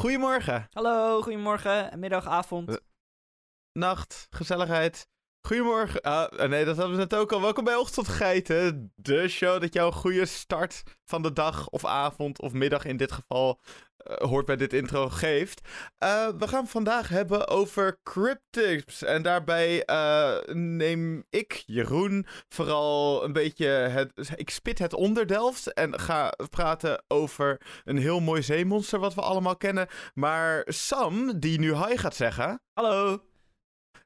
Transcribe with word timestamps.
Goedemorgen. 0.00 0.66
Hallo, 0.72 1.22
goedemorgen, 1.22 1.98
middag, 1.98 2.26
avond. 2.26 2.80
Nacht, 3.72 4.26
gezelligheid. 4.30 5.08
Goedemorgen. 5.42 6.00
Ah, 6.00 6.48
nee, 6.48 6.64
dat 6.64 6.76
hadden 6.76 6.96
we 6.96 7.02
net 7.02 7.14
ook 7.14 7.32
al. 7.32 7.40
Welkom 7.40 7.64
bij 7.64 7.76
Ochtendgeiten. 7.76 8.92
De 8.94 9.28
show 9.28 9.60
dat 9.60 9.72
jou 9.74 9.86
een 9.86 9.98
goede 9.98 10.26
start 10.26 10.82
van 11.04 11.22
de 11.22 11.32
dag 11.32 11.68
of 11.68 11.84
avond 11.84 12.40
of 12.40 12.52
middag 12.52 12.84
in 12.84 12.96
dit 12.96 13.12
geval 13.12 13.60
eh, 13.96 14.28
hoort 14.28 14.46
bij 14.46 14.56
dit 14.56 14.72
intro 14.72 15.08
geeft. 15.08 15.68
Eh, 15.98 16.28
we 16.38 16.48
gaan 16.48 16.66
vandaag 16.66 17.08
hebben 17.08 17.48
over 17.48 18.00
cryptics. 18.02 19.02
En 19.02 19.22
daarbij 19.22 19.84
eh, 19.84 20.54
neem 20.54 21.24
ik, 21.30 21.62
Jeroen, 21.66 22.26
vooral 22.48 23.24
een 23.24 23.32
beetje 23.32 23.66
het. 23.66 24.32
Ik 24.34 24.50
spit 24.50 24.78
het 24.78 24.94
onderdelft 24.94 25.72
en 25.72 26.00
ga 26.00 26.34
praten 26.50 27.04
over 27.08 27.60
een 27.84 27.98
heel 27.98 28.20
mooi 28.20 28.42
zeemonster 28.42 28.98
wat 28.98 29.14
we 29.14 29.20
allemaal 29.20 29.56
kennen. 29.56 29.88
Maar 30.14 30.62
Sam, 30.66 31.38
die 31.38 31.58
nu 31.58 31.74
hi 31.74 31.96
gaat 31.96 32.16
zeggen. 32.16 32.62
Hallo. 32.72 33.29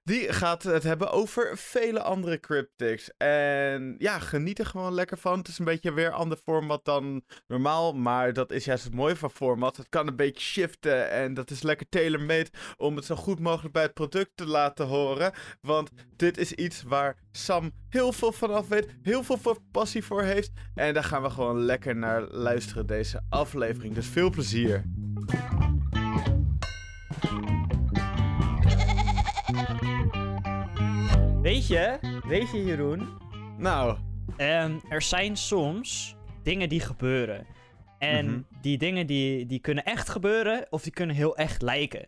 Die 0.05 0.33
gaat 0.33 0.63
het 0.63 0.83
hebben 0.83 1.11
over 1.11 1.59
vele 1.59 2.03
andere 2.03 2.41
cryptics. 2.41 3.11
En 3.17 3.95
ja, 3.99 4.19
geniet 4.19 4.59
er 4.59 4.67
gewoon 4.67 4.95
lekker 4.95 5.19
van. 5.19 5.39
Het 5.39 5.49
is 5.49 5.59
een 5.59 5.65
beetje 5.65 5.93
weer 5.93 6.11
ander 6.11 6.39
format 6.39 6.85
dan 6.85 7.25
normaal. 7.47 7.93
Maar 7.93 8.33
dat 8.33 8.51
is 8.51 8.65
juist 8.65 8.85
het 8.85 8.95
mooie 8.95 9.17
van 9.17 9.31
format. 9.31 9.77
Het 9.77 9.89
kan 9.89 10.07
een 10.07 10.17
beetje 10.17 10.41
shiften. 10.41 11.11
En 11.11 11.35
dat 11.35 11.51
is 11.51 11.63
lekker 11.63 11.87
tailor-made 11.89 12.51
om 12.77 12.97
het 12.97 13.05
zo 13.05 13.17
goed 13.17 13.41
mogelijk 13.41 13.75
bij 13.75 13.83
het 13.83 13.95
product 13.95 14.31
te 14.35 14.47
laten 14.47 14.87
horen. 14.87 15.33
Want 15.61 15.91
dit 16.17 16.39
is 16.39 16.53
iets 16.53 16.83
waar 16.83 17.17
Sam 17.33 17.73
heel 17.89 18.13
veel 18.13 18.33
van 18.33 18.55
af 18.55 18.69
weet. 18.69 18.97
Heel 19.03 19.23
veel 19.23 19.57
passie 19.71 20.05
voor 20.05 20.23
heeft. 20.23 20.51
En 20.75 20.95
daar 20.95 21.05
gaan 21.05 21.23
we 21.23 21.31
gewoon 21.31 21.61
lekker 21.61 21.97
naar 21.97 22.23
luisteren 22.23 22.87
deze 22.87 23.21
aflevering. 23.29 23.95
Dus 23.95 24.07
veel 24.07 24.31
plezier. 24.31 24.85
Weet 31.45 31.67
je, 31.67 31.99
weet 32.27 32.51
je 32.51 32.65
Jeroen? 32.65 33.09
Nou. 33.59 33.99
Um, 34.37 34.81
er 34.89 35.03
zijn 35.03 35.37
soms 35.37 36.17
dingen 36.43 36.69
die 36.69 36.81
gebeuren. 36.81 37.47
En 37.99 38.27
Mhm. 38.27 38.41
die 38.61 38.79
dingen 38.79 39.07
die, 39.07 39.47
die 39.47 39.61
kunnen 39.61 39.85
echt 39.85 40.09
gebeuren 40.09 40.67
of 40.71 40.83
die 40.83 40.93
kunnen 40.93 41.17
heel 41.17 41.37
echt 41.37 41.63
lijken. 41.63 42.07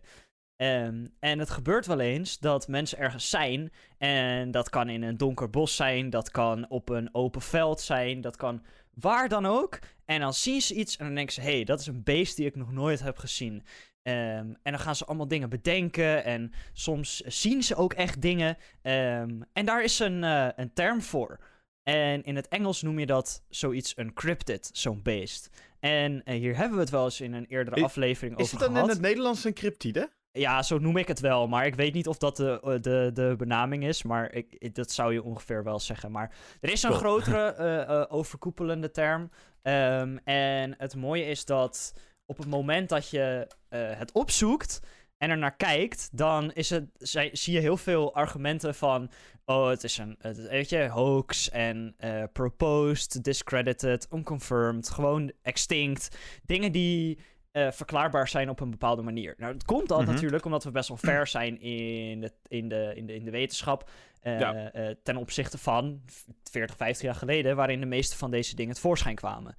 Ehm, 0.57 1.07
en 1.21 1.39
het 1.39 1.51
gebeurt 1.51 1.87
wel 1.87 2.01
eens 2.01 2.39
dat 2.39 2.69
mensen 2.69 2.99
ergens 2.99 3.31
zijn. 3.31 3.73
En 3.99 4.51
dat 4.51 4.69
kan 4.71 4.89
in 4.89 5.03
een 5.03 5.17
donker 5.17 5.51
bos 5.51 5.77
zijn. 5.77 6.11
Dat 6.11 6.31
kan 6.31 6.71
op 6.71 6.89
een 6.89 7.09
open 7.15 7.43
veld 7.43 7.81
zijn. 7.81 8.21
Dat 8.21 8.37
kan 8.37 8.63
waar 8.95 9.29
dan 9.29 9.47
ook. 9.47 9.79
En 10.05 10.21
dan 10.21 10.35
zien 10.35 10.61
ze 10.61 10.75
iets 10.75 10.97
en 10.97 11.07
dan 11.07 11.15
denken 11.15 11.35
ze: 11.35 11.41
hé, 11.41 11.55
hey, 11.55 11.65
dat 11.65 11.81
is 11.81 11.87
een 11.87 12.03
beest 12.03 12.37
die 12.37 12.47
ik 12.47 12.57
nog 12.57 12.73
nooit 12.73 13.01
heb 13.01 13.19
gezien. 13.19 13.63
Ehm, 14.07 14.53
en 14.63 14.73
dan 14.73 14.79
gaan 14.79 14.97
ze 14.97 15.05
allemaal 15.05 15.29
dingen 15.29 15.49
bedenken. 15.49 16.25
En 16.25 16.53
soms 16.73 17.21
zien 17.21 17.63
ze 17.63 17.75
ook 17.77 17.93
echt 17.93 18.23
dingen. 18.23 18.57
Ehm, 18.83 19.41
en 19.53 19.65
daar 19.65 19.83
is 19.85 19.99
een, 19.99 20.25
eh, 20.25 20.49
een 20.57 20.73
term 20.73 21.03
voor. 21.03 21.39
En 21.83 22.23
in 22.25 22.37
het 22.37 22.49
Engels 22.49 22.83
noem 22.83 22.99
je 22.99 23.07
dat 23.07 23.43
zoiets 23.49 23.93
een 23.97 24.13
cryptid, 24.15 24.71
zo'n 24.73 25.03
beest. 25.03 25.51
En 25.81 26.23
eh, 26.25 26.39
hier 26.39 26.57
hebben 26.57 26.75
we 26.75 26.81
het 26.81 26.91
wel 26.91 27.05
eens 27.05 27.21
in 27.21 27.33
een 27.33 27.47
eerdere 27.47 27.83
aflevering 27.85 28.39
Is 28.39 28.45
over 28.45 28.57
het 28.57 28.65
dan 28.65 28.73
gehad. 28.75 28.89
in 28.89 28.95
het 28.95 29.03
Nederlands 29.05 29.45
een 29.45 29.55
cryptide? 29.55 30.11
Ja, 30.33 30.63
zo 30.63 30.79
noem 30.79 30.97
ik 30.97 31.09
het 31.09 31.21
wel. 31.21 31.49
Maar 31.49 31.67
ik 31.67 31.75
weet 31.75 31.95
niet 31.95 32.09
of 32.09 32.19
dat 32.19 32.37
de, 32.37 32.61
eh, 32.63 32.81
de, 32.81 33.11
de 33.15 33.35
benaming 33.39 33.85
is. 33.87 34.03
Maar 34.03 34.33
ik, 34.33 34.75
dat 34.75 34.91
zou 34.91 35.13
je 35.13 35.23
ongeveer 35.23 35.65
wel 35.65 35.81
zeggen. 35.81 36.11
Maar 36.11 36.35
er 36.61 36.71
is 36.71 36.83
een 36.83 36.89
Cool. 36.91 37.01
grotere 37.01 38.09
overkoepelende 38.19 38.91
term. 38.91 39.31
Ehm, 39.63 40.17
en 40.25 40.75
het 40.79 40.97
mooie 40.97 41.25
is 41.25 41.45
dat 41.45 41.95
op 42.27 42.37
het 42.39 42.47
moment 42.47 42.89
dat 42.89 43.11
je 43.11 43.47
eh, 43.69 43.81
het 43.99 44.13
opzoekt 44.13 44.81
en 45.19 45.31
er 45.31 45.39
naar 45.39 45.57
kijkt, 45.57 46.09
dan 46.13 46.53
is 46.53 46.71
het, 46.71 46.85
zij, 46.99 47.31
zie 47.33 47.55
je 47.55 47.61
heel 47.61 47.77
veel 47.77 48.15
argumenten 48.15 48.75
van. 48.75 49.11
Oh, 49.45 49.69
het 49.69 49.85
is 49.85 49.99
een 49.99 50.17
het, 50.19 50.49
weet 50.49 50.69
je, 50.69 50.89
hoax 50.89 51.51
en 51.51 51.95
eh, 51.99 52.23
proposed, 52.33 53.25
discredited, 53.25 54.09
unconfirmed, 54.13 54.89
gewoon 54.89 55.33
extinct. 55.43 56.17
Dingen 56.45 56.73
die 56.73 57.19
eh, 57.51 57.71
verklaarbaar 57.71 58.29
zijn 58.29 58.49
op 58.49 58.61
een 58.61 58.71
bepaalde 58.71 59.03
manier. 59.03 59.35
Nou, 59.39 59.53
het 59.53 59.65
komt 59.65 59.93
al 59.93 60.01
Mhm. 60.03 60.13
natuurlijk 60.13 60.45
omdat 60.45 60.65
we 60.65 60.71
best 60.71 60.89
wel 60.89 60.97
ver 60.97 61.27
zijn 61.27 61.61
in 61.61 62.21
de, 62.21 62.33
in 62.49 62.69
de, 62.69 62.93
in 62.95 63.07
de, 63.07 63.15
in 63.15 63.25
de 63.25 63.31
wetenschap. 63.31 63.91
Ja. 64.23 64.71
ten 65.03 65.17
opzichte 65.17 65.59
van 65.59 66.03
40, 66.51 66.77
50 66.77 67.05
jaar 67.05 67.15
geleden, 67.15 67.57
waarin 67.57 67.81
de 67.81 67.87
meeste 67.87 68.17
van 68.17 68.31
deze 68.31 68.57
dingen 68.57 68.75
tevoorschijn 68.75 69.15
kwamen. 69.15 69.57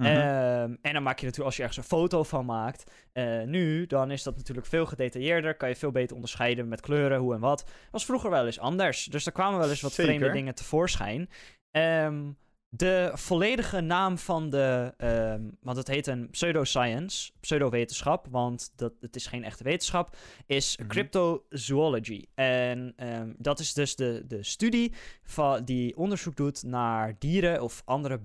Mhm. 0.00 0.08
Ehm, 0.08 0.74
en 0.82 0.92
dan 0.92 1.02
maak 1.02 1.18
je 1.18 1.24
natuurlijk, 1.26 1.46
als 1.46 1.56
je 1.56 1.62
ergens 1.62 1.78
een 1.78 1.98
foto 1.98 2.22
van 2.22 2.44
maakt, 2.44 2.90
eh, 3.12 3.42
nu, 3.42 3.86
dan 3.86 4.10
is 4.10 4.22
dat 4.22 4.36
natuurlijk 4.36 4.66
veel 4.66 4.86
gedetailleerder. 4.86 5.54
Kan 5.56 5.68
je 5.68 5.76
veel 5.76 5.90
beter 5.90 6.14
onderscheiden 6.14 6.68
met 6.68 6.80
kleuren, 6.80 7.18
hoe 7.18 7.34
en 7.34 7.40
wat. 7.40 7.70
Was 7.90 8.04
vroeger 8.04 8.30
wel 8.30 8.46
eens 8.46 8.58
anders. 8.58 9.04
Dus 9.04 9.26
er 9.26 9.32
kwamen 9.32 9.58
wel 9.58 9.70
eens 9.70 9.80
wat 9.80 9.92
Zeker. 9.92 10.14
vreemde 10.14 10.32
dingen 10.34 10.54
tevoorschijn. 10.54 11.28
Ehm, 11.70 12.30
de 12.68 13.10
volledige 13.14 13.80
naam 13.80 14.18
van 14.18 14.50
de, 14.50 14.94
ehm, 14.96 15.42
want 15.60 15.76
het 15.76 15.88
heet 15.88 16.06
een 16.06 16.30
pseudoscience, 16.30 17.32
pseudowetenschap, 17.40 18.26
want 18.30 18.72
dat, 18.76 18.92
het 19.00 19.16
is 19.16 19.26
geen 19.26 19.44
echte 19.44 19.64
wetenschap, 19.64 20.16
is 20.46 20.76
Mhm. 20.76 20.88
cryptozoology. 20.88 22.24
En 22.34 22.94
dat 23.38 23.58
is 23.58 23.72
dus 23.72 23.96
de, 23.96 24.24
de 24.26 24.42
studie 24.42 24.92
van, 25.22 25.64
die 25.64 25.96
onderzoek 25.96 26.36
doet 26.36 26.62
naar 26.62 27.14
dieren 27.18 27.62
of 27.62 27.82
andere 27.84 28.20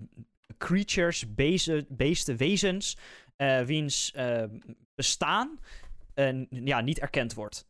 creatures, 0.58 1.34
beesten, 1.34 1.86
beesten 1.90 2.38
wezens, 2.38 2.98
eh, 3.36 3.62
wiens 3.62 4.12
eh, 4.12 4.44
bestaan 4.96 5.60
eh, 6.14 6.46
ja, 6.50 6.82
niet 6.82 7.00
erkend 7.00 7.34
wordt 7.34 7.68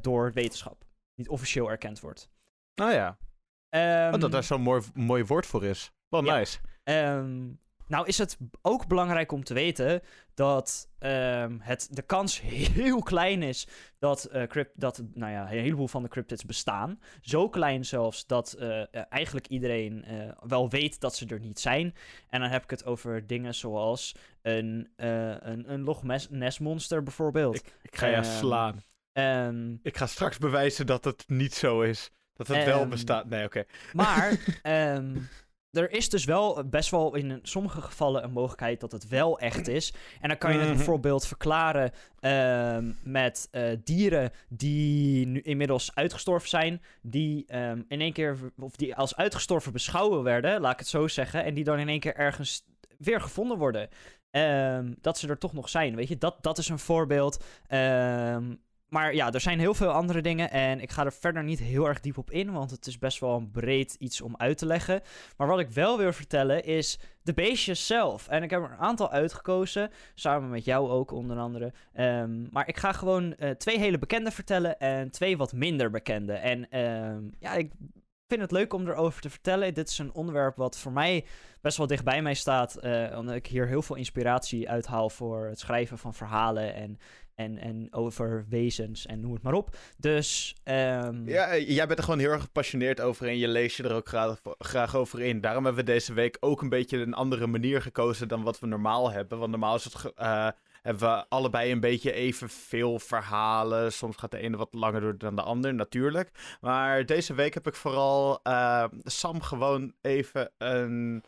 door 0.00 0.32
wetenschap. 0.32 0.84
Niet 1.14 1.28
officieel 1.28 1.70
erkend 1.70 2.00
wordt. 2.00 2.28
Nou 2.74 2.92
ja, 2.92 3.18
Ehm, 3.68 4.14
oh, 4.14 4.20
dat 4.20 4.32
daar 4.32 4.44
zo'n 4.44 4.60
mooi, 4.60 4.82
mooi 4.94 5.24
woord 5.24 5.46
voor 5.46 5.64
is. 5.64 5.92
Wel 6.08 6.24
Ja. 6.24 6.36
nice. 6.38 6.58
Nou 7.88 8.06
is 8.06 8.18
het 8.18 8.36
ook 8.62 8.86
belangrijk 8.86 9.32
om 9.32 9.44
te 9.44 9.54
weten 9.54 10.02
dat 10.34 10.88
ehm, 10.98 11.56
het, 11.60 11.88
de 11.90 12.02
kans 12.02 12.40
heel 12.40 13.02
klein 13.02 13.42
is 13.42 13.68
dat, 13.98 14.24
eh, 14.24 14.42
crypt, 14.42 14.80
dat 14.80 15.02
nou 15.14 15.32
ja, 15.32 15.42
een 15.42 15.48
heleboel 15.48 15.88
van 15.88 16.02
de 16.02 16.08
cryptids 16.08 16.44
bestaan. 16.44 17.00
Zo 17.20 17.48
klein 17.48 17.84
zelfs 17.84 18.26
dat 18.26 18.52
eh, 18.52 18.80
eh, 18.80 18.86
eigenlijk 19.08 19.46
iedereen 19.46 20.04
wel 20.46 20.70
weet 20.70 21.00
dat 21.00 21.16
ze 21.16 21.26
er 21.26 21.40
niet 21.40 21.60
zijn. 21.60 21.94
En 22.28 22.40
dan 22.40 22.50
heb 22.50 22.62
ik 22.62 22.70
het 22.70 22.84
over 22.84 23.26
dingen 23.26 23.54
zoals 23.54 24.14
een, 24.42 24.88
een, 24.96 25.72
een 25.72 25.82
Loch 25.82 26.02
Ness 26.30 26.58
monster 26.58 27.02
bijvoorbeeld. 27.02 27.56
Ik, 27.56 27.72
ik 27.82 27.96
ga 27.96 28.06
je 28.06 28.14
Ehm, 28.14 28.24
slaan. 28.24 28.82
Ehm, 29.12 29.74
Ik 29.82 29.96
ga 29.96 30.06
straks 30.06 30.38
bewijzen 30.38 30.86
dat 30.86 31.04
het 31.04 31.24
niet 31.26 31.54
zo 31.54 31.80
is. 31.80 32.10
Dat 32.34 32.46
het 32.46 32.64
wel 32.64 32.86
bestaat. 32.86 33.28
Nee, 33.28 33.44
oké. 33.44 33.64
Maar 33.92 34.38
er 35.76 35.90
is 35.90 36.08
dus 36.08 36.24
wel 36.24 36.64
best 36.68 36.90
wel 36.90 37.14
in 37.14 37.38
sommige 37.42 37.80
gevallen 37.80 38.24
een 38.24 38.30
mogelijkheid 38.32 38.80
dat 38.80 38.92
het 38.92 39.08
wel 39.08 39.38
echt 39.38 39.68
is. 39.68 39.92
En 40.20 40.28
dan 40.28 40.38
kan 40.38 40.52
je 40.52 40.58
het 40.58 40.66
Mhm. 40.68 40.76
bijvoorbeeld 40.76 41.26
verklaren 41.26 41.90
ehm, 42.20 42.92
met 43.02 43.48
eh, 43.50 43.62
dieren 43.84 44.30
die 44.48 45.26
nu 45.26 45.40
inmiddels 45.40 45.94
uitgestorven 45.94 46.48
zijn. 46.48 46.82
Die 47.02 47.44
ehm, 47.46 47.82
in 47.88 48.00
één 48.00 48.12
keer, 48.12 48.36
of 48.58 48.76
die 48.76 48.94
als 48.94 49.16
uitgestorven 49.16 49.72
beschouwen 49.72 50.22
werden, 50.22 50.60
laat 50.60 50.72
ik 50.72 50.78
het 50.78 50.88
zo 50.88 51.08
zeggen. 51.08 51.44
En 51.44 51.54
die 51.54 51.64
dan 51.64 51.78
in 51.78 51.88
één 51.88 52.00
keer 52.00 52.14
ergens 52.16 52.64
weer 52.98 53.20
gevonden 53.20 53.58
worden. 53.58 53.88
Ehm, 54.30 54.92
dat 55.00 55.18
ze 55.18 55.28
er 55.28 55.38
toch 55.38 55.52
nog 55.52 55.68
zijn, 55.68 55.96
weet 55.96 56.08
je. 56.08 56.18
Dat, 56.18 56.36
dat 56.40 56.58
is 56.58 56.68
een 56.68 56.78
voorbeeld. 56.78 57.44
Maar 58.88 59.14
ja, 59.14 59.32
er 59.32 59.40
zijn 59.40 59.58
heel 59.58 59.74
veel 59.74 59.90
andere 59.90 60.20
dingen 60.20 60.50
en 60.50 60.80
ik 60.80 60.90
ga 60.90 61.04
er 61.04 61.12
verder 61.12 61.44
niet 61.44 61.58
heel 61.58 61.88
erg 61.88 62.00
diep 62.00 62.18
op 62.18 62.30
in, 62.30 62.52
want 62.52 62.70
het 62.70 62.86
is 62.86 62.98
best 62.98 63.20
wel 63.20 63.36
een 63.36 63.50
breed 63.50 63.94
iets 63.94 64.20
om 64.20 64.34
uit 64.36 64.58
te 64.58 64.66
leggen. 64.66 65.02
Maar 65.36 65.46
wat 65.46 65.58
ik 65.58 65.70
wel 65.70 65.98
wil 65.98 66.12
vertellen 66.12 66.64
is 66.64 66.98
de 67.22 67.34
beestjes 67.34 67.86
zelf. 67.86 68.28
En 68.28 68.42
ik 68.42 68.50
heb 68.50 68.62
er 68.62 68.70
een 68.70 68.76
aantal 68.76 69.10
uitgekozen, 69.10 69.90
samen 70.14 70.50
met 70.50 70.64
jou 70.64 70.90
ook 70.90 71.10
onder 71.10 71.38
andere. 71.38 71.72
Ehm, 71.92 72.50
maar 72.50 72.68
ik 72.68 72.76
ga 72.76 72.92
gewoon 72.92 73.34
eh, 73.34 73.50
twee 73.50 73.78
hele 73.78 73.98
bekende 73.98 74.30
vertellen 74.30 74.78
en 74.78 75.10
twee 75.10 75.36
wat 75.36 75.52
minder 75.52 75.90
bekende. 75.90 76.32
En 76.32 76.70
ehm, 76.70 77.22
ja, 77.38 77.52
ik 77.52 77.72
vind 78.26 78.40
het 78.40 78.50
leuk 78.50 78.72
om 78.72 78.88
erover 78.88 79.20
te 79.20 79.30
vertellen. 79.30 79.74
Dit 79.74 79.88
is 79.88 79.98
een 79.98 80.14
onderwerp 80.14 80.56
wat 80.56 80.78
voor 80.78 80.92
mij 80.92 81.24
best 81.60 81.76
wel 81.78 81.86
dicht 81.86 82.04
bij 82.04 82.22
mij 82.22 82.34
staat, 82.34 82.76
eh, 82.76 83.16
omdat 83.18 83.34
ik 83.34 83.46
hier 83.46 83.66
heel 83.66 83.82
veel 83.82 83.96
inspiratie 83.96 84.70
uithaal 84.70 85.10
voor 85.10 85.46
het 85.46 85.58
schrijven 85.58 85.98
van 85.98 86.14
verhalen 86.14 86.74
en 86.74 86.98
en, 87.36 87.58
en 87.58 87.88
over 87.90 88.46
wezens 88.48 89.06
en 89.06 89.20
noem 89.20 89.32
het 89.32 89.42
maar 89.42 89.52
op. 89.52 89.76
Dus, 89.96 90.54
ehm, 90.64 91.28
Ja, 91.28 91.46
eh, 91.46 91.68
jij 91.68 91.86
bent 91.86 91.98
er 91.98 92.04
gewoon 92.04 92.20
heel 92.20 92.30
erg 92.30 92.42
gepassioneerd 92.42 93.00
over 93.00 93.26
en 93.26 93.38
je 93.38 93.48
leest 93.48 93.76
je 93.76 93.82
er 93.82 93.94
ook 93.94 94.08
graag, 94.08 94.40
graag 94.58 94.96
over 94.96 95.20
in. 95.20 95.40
Daarom 95.40 95.64
hebben 95.64 95.84
we 95.84 95.90
deze 95.90 96.12
week 96.12 96.36
ook 96.40 96.62
een 96.62 96.68
beetje 96.68 96.98
een 96.98 97.14
andere 97.14 97.46
manier 97.46 97.82
gekozen 97.82 98.28
dan 98.28 98.42
wat 98.42 98.60
we 98.60 98.66
normaal 98.66 99.10
hebben. 99.10 99.38
Want 99.38 99.50
normaal 99.50 99.74
is 99.74 99.84
het, 99.84 100.12
eh, 100.14 100.48
hebben 100.82 101.08
we 101.08 101.24
allebei 101.28 101.72
een 101.72 101.80
beetje 101.80 102.12
evenveel 102.12 102.98
verhalen. 102.98 103.92
Soms 103.92 104.16
gaat 104.16 104.30
de 104.30 104.38
ene 104.38 104.56
wat 104.56 104.74
langer 104.74 105.00
door 105.00 105.18
dan 105.18 105.36
de 105.36 105.42
ander, 105.42 105.74
natuurlijk. 105.74 106.30
Maar 106.60 107.06
deze 107.06 107.34
week 107.34 107.54
heb 107.54 107.66
ik 107.66 107.74
vooral 107.74 108.40
eh, 108.42 108.84
Sam 109.04 109.40
gewoon 109.42 109.92
even 110.00 110.50
een 110.58 111.24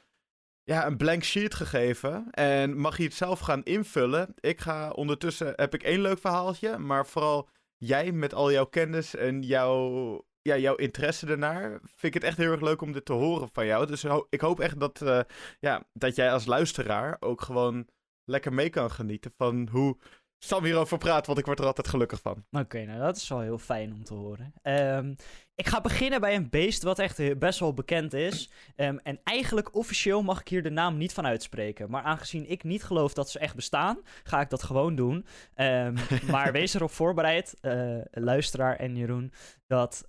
ja, 0.69 0.87
een 0.87 0.97
blank 0.97 1.25
sheet 1.25 1.55
gegeven. 1.55 2.31
En 2.31 2.77
mag 2.77 2.97
je 2.97 3.03
het 3.03 3.15
zelf 3.15 3.41
gaan 3.41 3.63
invullen. 3.63 4.35
Ik 4.41 4.61
ga 4.61 4.91
ondertussen, 4.91 5.53
heb 5.57 5.75
ik 5.75 5.83
één 5.83 6.01
leuk 6.01 6.19
verhaaltje. 6.19 6.79
Maar 6.79 7.07
vooral 7.07 7.49
jij 7.77 8.13
met 8.13 8.35
al 8.35 8.53
jouw 8.53 8.65
kennis 8.65 9.15
en 9.15 9.43
jouw, 9.43 10.25
ja, 10.43 10.57
jouw 10.57 10.75
interesse 10.75 11.27
ernaar. 11.27 11.71
Vind 11.71 12.15
ik 12.15 12.15
het 12.15 12.23
echt 12.23 12.37
heel 12.37 12.51
erg 12.53 12.61
leuk 12.61 12.81
om 12.81 12.93
dit 12.93 13.05
te 13.05 13.13
horen 13.13 13.49
van 13.53 13.67
jou. 13.67 13.87
Dus 13.87 14.05
ik 14.29 14.41
hoop 14.41 14.61
echt 14.61 14.81
dat, 14.81 15.01
uh, 15.01 15.21
ja, 15.61 15.87
dat 15.93 16.17
jij 16.17 16.33
als 16.33 16.47
luisteraar 16.47 17.17
ook 17.21 17.41
gewoon 17.41 17.89
lekker 18.25 18.53
mee 18.53 18.71
kan 18.71 18.91
genieten 18.91 19.33
van 19.37 19.69
hoe 19.71 19.97
Sam 20.45 20.65
hierover 20.65 20.99
praat, 20.99 21.27
want 21.27 21.39
ik 21.39 21.47
word 21.47 21.59
er 21.59 21.67
altijd 21.67 21.89
gelukkig 21.89 22.21
van. 22.21 22.45
Oké, 22.51 22.85
nou 22.85 23.01
dat 23.01 23.17
is 23.17 23.29
wel 23.29 23.41
heel 23.41 23.59
fijn 23.59 23.93
om 23.93 24.05
te 24.05 24.15
horen. 24.15 24.53
Um, 24.63 25.17
ik 25.59 25.67
ga 25.67 25.81
beginnen 25.81 26.21
bij 26.21 26.35
een 26.35 26.51
beest 26.51 26.83
wat 26.83 26.99
echt 26.99 27.39
best 27.39 27.59
wel 27.59 27.75
bekend 27.75 28.13
is. 28.13 28.51
Um, 28.77 28.99
en 28.99 29.21
eigenlijk 29.25 29.75
officieel 29.75 30.23
mag 30.23 30.41
ik 30.41 30.49
hier 30.49 30.63
de 30.63 30.71
naam 30.71 30.97
niet 30.97 31.13
van 31.13 31.27
uitspreken. 31.27 31.91
Maar 31.91 32.03
aangezien 32.03 32.51
ik 32.51 32.65
niet 32.65 32.85
geloof 32.85 33.13
dat 33.13 33.31
ze 33.31 33.39
echt 33.39 33.55
bestaan, 33.55 33.99
ga 34.23 34.41
ik 34.41 34.51
dat 34.51 34.63
gewoon 34.63 34.95
doen. 34.95 35.27
Um, 35.57 35.95
maar 36.31 36.53
wees 36.53 36.75
erop 36.75 36.91
voorbereid, 36.91 37.57
uh, 37.63 37.99
luisteraar 38.11 38.77
en 38.77 38.97
Jeroen, 38.97 39.33
dat 39.67 40.07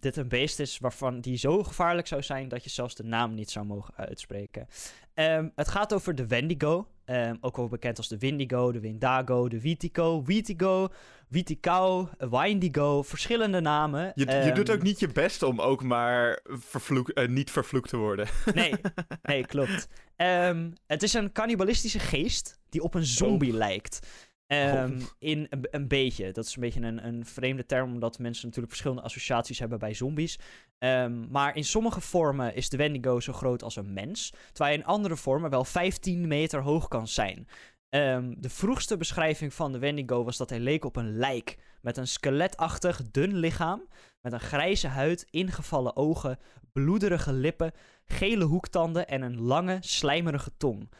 dit 0.00 0.16
een 0.16 0.28
beest 0.28 0.58
is 0.58 0.78
waarvan 0.78 1.20
die 1.20 1.36
zo 1.36 1.62
gevaarlijk 1.62 2.06
zou 2.06 2.22
zijn 2.22 2.48
dat 2.48 2.64
je 2.64 2.70
zelfs 2.70 2.94
de 2.94 3.04
naam 3.04 3.34
niet 3.34 3.50
zou 3.50 3.66
mogen 3.66 3.94
uitspreken. 3.96 4.68
het 5.54 5.68
gaat 5.68 5.94
over 5.94 6.14
de 6.14 6.26
Wendigo. 6.26 6.88
Ook 7.40 7.56
wel 7.56 7.68
bekend 7.68 7.98
als 7.98 8.08
de 8.08 8.18
Windigo, 8.18 8.72
de 8.72 8.80
Windago, 8.80 9.48
de 9.48 9.60
Witico, 9.60 10.22
Witigo, 10.22 10.88
Witicao, 11.28 12.08
Windigo, 12.18 13.02
verschillende 13.02 13.60
namen. 13.60 14.12
Je, 14.14 14.26
je 14.26 14.52
doet 14.52 14.68
ehm, 14.68 14.78
ook 14.78 14.82
niet 14.82 15.00
je 15.00 15.08
best 15.08 15.42
om 15.42 15.60
ook 15.60 15.82
maar 15.82 16.40
vervloek, 16.44 17.10
uh, 17.14 17.28
niet 17.28 17.50
vervloekt 17.50 17.88
te 17.88 17.96
worden. 17.96 18.28
Nee, 18.54 18.74
nee 19.22 19.46
klopt. 19.46 19.88
Um, 20.16 20.72
het 20.86 21.02
is 21.02 21.14
een 21.14 21.32
cannibalistische 21.32 21.98
geest 21.98 22.58
die 22.68 22.82
op 22.82 22.94
een 22.94 23.06
zombie 23.06 23.52
oh. 23.52 23.58
lijkt. 23.58 23.98
Um, 24.48 24.98
in 25.18 25.46
een, 25.50 25.68
een, 25.70 25.88
beetje. 25.88 26.32
Dat 26.32 26.44
is 26.44 26.54
een 26.54 26.60
beetje 26.60 26.80
een, 26.80 27.06
een, 27.06 27.26
vreemde 27.26 27.66
term, 27.66 27.92
omdat 27.92 28.18
mensen 28.18 28.44
natuurlijk 28.44 28.72
verschillende 28.72 29.02
associaties 29.02 29.58
hebben 29.58 29.78
bij 29.78 29.94
zombies. 29.94 30.38
Um, 30.78 31.28
maar 31.30 31.56
in 31.56 31.64
sommige 31.64 32.00
vormen 32.00 32.54
is 32.54 32.68
de 32.68 32.76
Wendigo 32.76 33.20
zo 33.20 33.32
groot 33.32 33.62
als 33.62 33.76
een 33.76 33.92
mens, 33.92 34.30
terwijl 34.30 34.70
hij 34.70 34.74
in 34.74 34.84
andere 34.84 35.16
vormen 35.16 35.50
wel 35.50 35.64
15 35.64 36.26
meter 36.28 36.62
hoog 36.62 36.88
kan 36.88 37.08
zijn. 37.08 37.48
Um, 37.90 38.40
de 38.40 38.50
vroegste 38.50 38.96
beschrijving 38.96 39.54
van 39.54 39.72
de 39.72 39.78
Wendigo 39.78 40.24
was 40.24 40.36
dat 40.36 40.50
hij 40.50 40.60
leek 40.60 40.84
op 40.84 40.96
een 40.96 41.16
lijk 41.16 41.58
met 41.80 41.96
een 41.96 42.06
skeletachtig 42.06 43.10
dun 43.10 43.36
lichaam, 43.36 43.88
met 44.20 44.32
een 44.32 44.40
grijze 44.40 44.88
huid, 44.88 45.26
ingevallen 45.30 45.96
ogen, 45.96 46.38
bloederige 46.72 47.32
lippen, 47.32 47.72
gele 48.04 48.44
hoektanden 48.44 49.08
en 49.08 49.22
een 49.22 49.40
lange, 49.40 49.78
slijmerige 49.80 50.56
tong. 50.56 50.90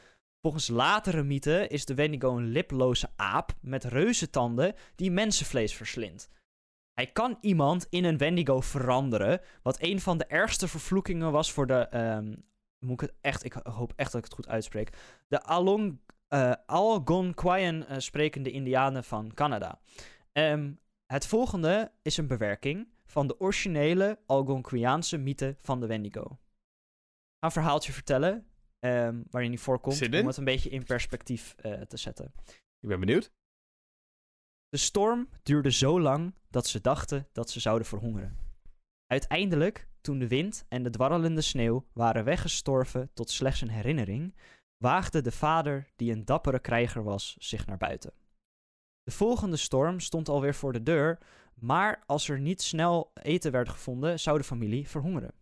Volgens 0.41 0.69
latere 0.69 1.23
mythen 1.23 1.69
is 1.69 1.85
de 1.85 1.95
Wendigo 1.95 2.37
een 2.37 2.49
liploze 2.49 3.09
aap 3.17 3.53
met 3.61 3.85
reuzentanden 3.85 4.75
die 4.95 5.11
mensenvlees 5.11 5.75
verslindt. 5.75 6.29
Hij 6.93 7.07
kan 7.07 7.39
iemand 7.41 7.87
in 7.91 8.05
een 8.05 8.19
Wendigo 8.19 8.61
veranderen, 8.61 9.41
wat 9.63 9.83
een 9.83 10.01
van 10.01 10.19
de 10.19 10.27
ergste 10.27 10.69
vervloekingen 10.69 11.33
was 11.33 11.53
voor 11.53 11.67
de. 11.67 11.89
Um, 11.99 12.45
moet 12.79 13.03
ik 13.03 13.09
het 13.09 13.19
echt, 13.21 13.45
ik 13.45 13.53
hoop 13.53 13.93
echt 13.97 14.13
dat 14.13 14.21
ik 14.21 14.25
het 14.25 14.35
goed 14.35 14.49
uitspreek. 14.49 14.91
De 15.29 15.43
Along, 15.43 15.99
uh, 16.29 16.53
Algonquian 16.67 17.75
uh, 17.75 17.99
sprekende 17.99 18.51
Indianen 18.51 19.05
van 19.05 19.35
Canada. 19.35 19.81
Um, 20.33 20.81
het 21.07 21.27
volgende 21.27 21.93
is 22.03 22.17
een 22.17 22.27
bewerking 22.27 22.89
van 23.05 23.27
de 23.27 23.41
originele 23.41 24.19
Algonquiaanse 24.27 25.17
mythe 25.17 25.57
van 25.59 25.81
de 25.81 25.87
Wendigo. 25.87 26.23
Ik 26.23 27.43
ga 27.43 27.47
een 27.47 27.51
verhaaltje 27.51 27.93
vertellen 27.93 28.47
um, 28.81 29.25
waarin 29.31 29.51
hij 29.51 29.61
voorkomt, 29.61 30.03
om 30.03 30.27
het 30.27 30.37
een 30.37 30.45
beetje 30.45 30.71
in 30.71 30.85
perspectief 30.85 31.55
uh, 31.63 31.81
te 31.81 31.97
zetten. 31.97 32.33
Ik 32.81 32.89
ben 32.89 33.01
benieuwd. 33.01 33.33
De 34.69 34.77
storm 34.77 35.29
duurde 35.43 35.71
zo 35.71 36.01
lang 36.01 36.35
dat 36.51 36.67
ze 36.67 36.81
dachten 36.81 37.29
dat 37.33 37.51
ze 37.51 37.61
zouden 37.61 37.87
verhongeren. 37.87 38.39
Uiteindelijk, 39.07 39.89
toen 40.01 40.19
de 40.19 40.29
wind 40.29 40.65
en 40.69 40.83
de 40.83 40.91
dwarrelende 40.91 41.41
sneeuw 41.41 41.87
waren 41.93 42.25
weggestorven 42.25 43.11
tot 43.15 43.31
slechts 43.31 43.61
een 43.61 43.69
herinnering, 43.69 44.35
waagde 44.77 45.21
de 45.21 45.33
vader, 45.33 45.93
die 45.97 46.13
een 46.13 46.25
dappere 46.25 46.59
krijger 46.59 47.03
was, 47.03 47.37
zich 47.39 47.67
naar 47.67 47.77
buiten. 47.77 48.13
De 49.03 49.11
volgende 49.11 49.57
storm 49.57 50.01
stond 50.01 50.29
alweer 50.29 50.55
voor 50.55 50.73
de 50.73 50.83
deur, 50.83 51.19
maar 51.55 52.03
als 52.07 52.29
er 52.29 52.41
niet 52.41 52.63
snel 52.63 53.11
eten 53.15 53.53
werd 53.53 53.69
gevonden, 53.69 54.21
zou 54.21 54.39
de 54.39 54.45
familie 54.45 54.89
verhongeren. 54.89 55.35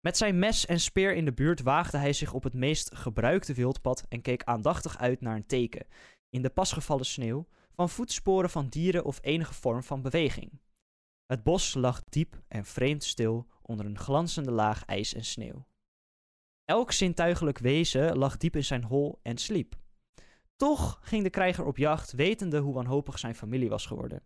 Met 0.00 0.16
zijn 0.16 0.38
mes 0.38 0.66
en 0.66 0.80
speer 0.80 1.14
in 1.14 1.24
de 1.24 1.32
buurt 1.32 1.62
waagde 1.62 1.98
hij 1.98 2.12
zich 2.12 2.32
op 2.32 2.42
het 2.42 2.54
meest 2.54 2.94
gebruikte 2.94 3.54
wildpad 3.54 4.04
en 4.08 4.22
keek 4.22 4.44
aandachtig 4.44 4.98
uit 4.98 5.20
naar 5.20 5.36
een 5.36 5.46
teken, 5.46 5.86
in 6.28 6.42
de 6.42 6.50
pasgevallen 6.50 7.06
sneeuw, 7.06 7.46
van 7.72 7.88
voetsporen 7.88 8.50
van 8.50 8.68
dieren 8.68 9.04
of 9.04 9.18
enige 9.22 9.54
vorm 9.54 9.82
van 9.82 10.02
beweging. 10.02 10.60
Het 11.26 11.42
bos 11.42 11.74
lag 11.74 12.04
diep 12.04 12.42
en 12.48 12.64
vreemd 12.64 13.04
stil 13.04 13.46
onder 13.62 13.86
een 13.86 13.98
glanzende 13.98 14.50
laag 14.50 14.84
ijs 14.84 15.14
en 15.14 15.24
sneeuw. 15.24 15.66
Elk 16.70 16.92
zintuigelijk 16.92 17.58
wezen 17.58 18.18
lag 18.18 18.36
diep 18.36 18.56
in 18.56 18.64
zijn 18.64 18.84
hol 18.84 19.20
en 19.22 19.38
sliep. 19.38 19.74
Toch 20.56 20.98
ging 21.02 21.22
de 21.22 21.30
krijger 21.30 21.64
op 21.64 21.76
jacht, 21.76 22.12
wetende 22.12 22.58
hoe 22.58 22.74
wanhopig 22.74 23.18
zijn 23.18 23.34
familie 23.34 23.68
was 23.68 23.86
geworden. 23.86 24.22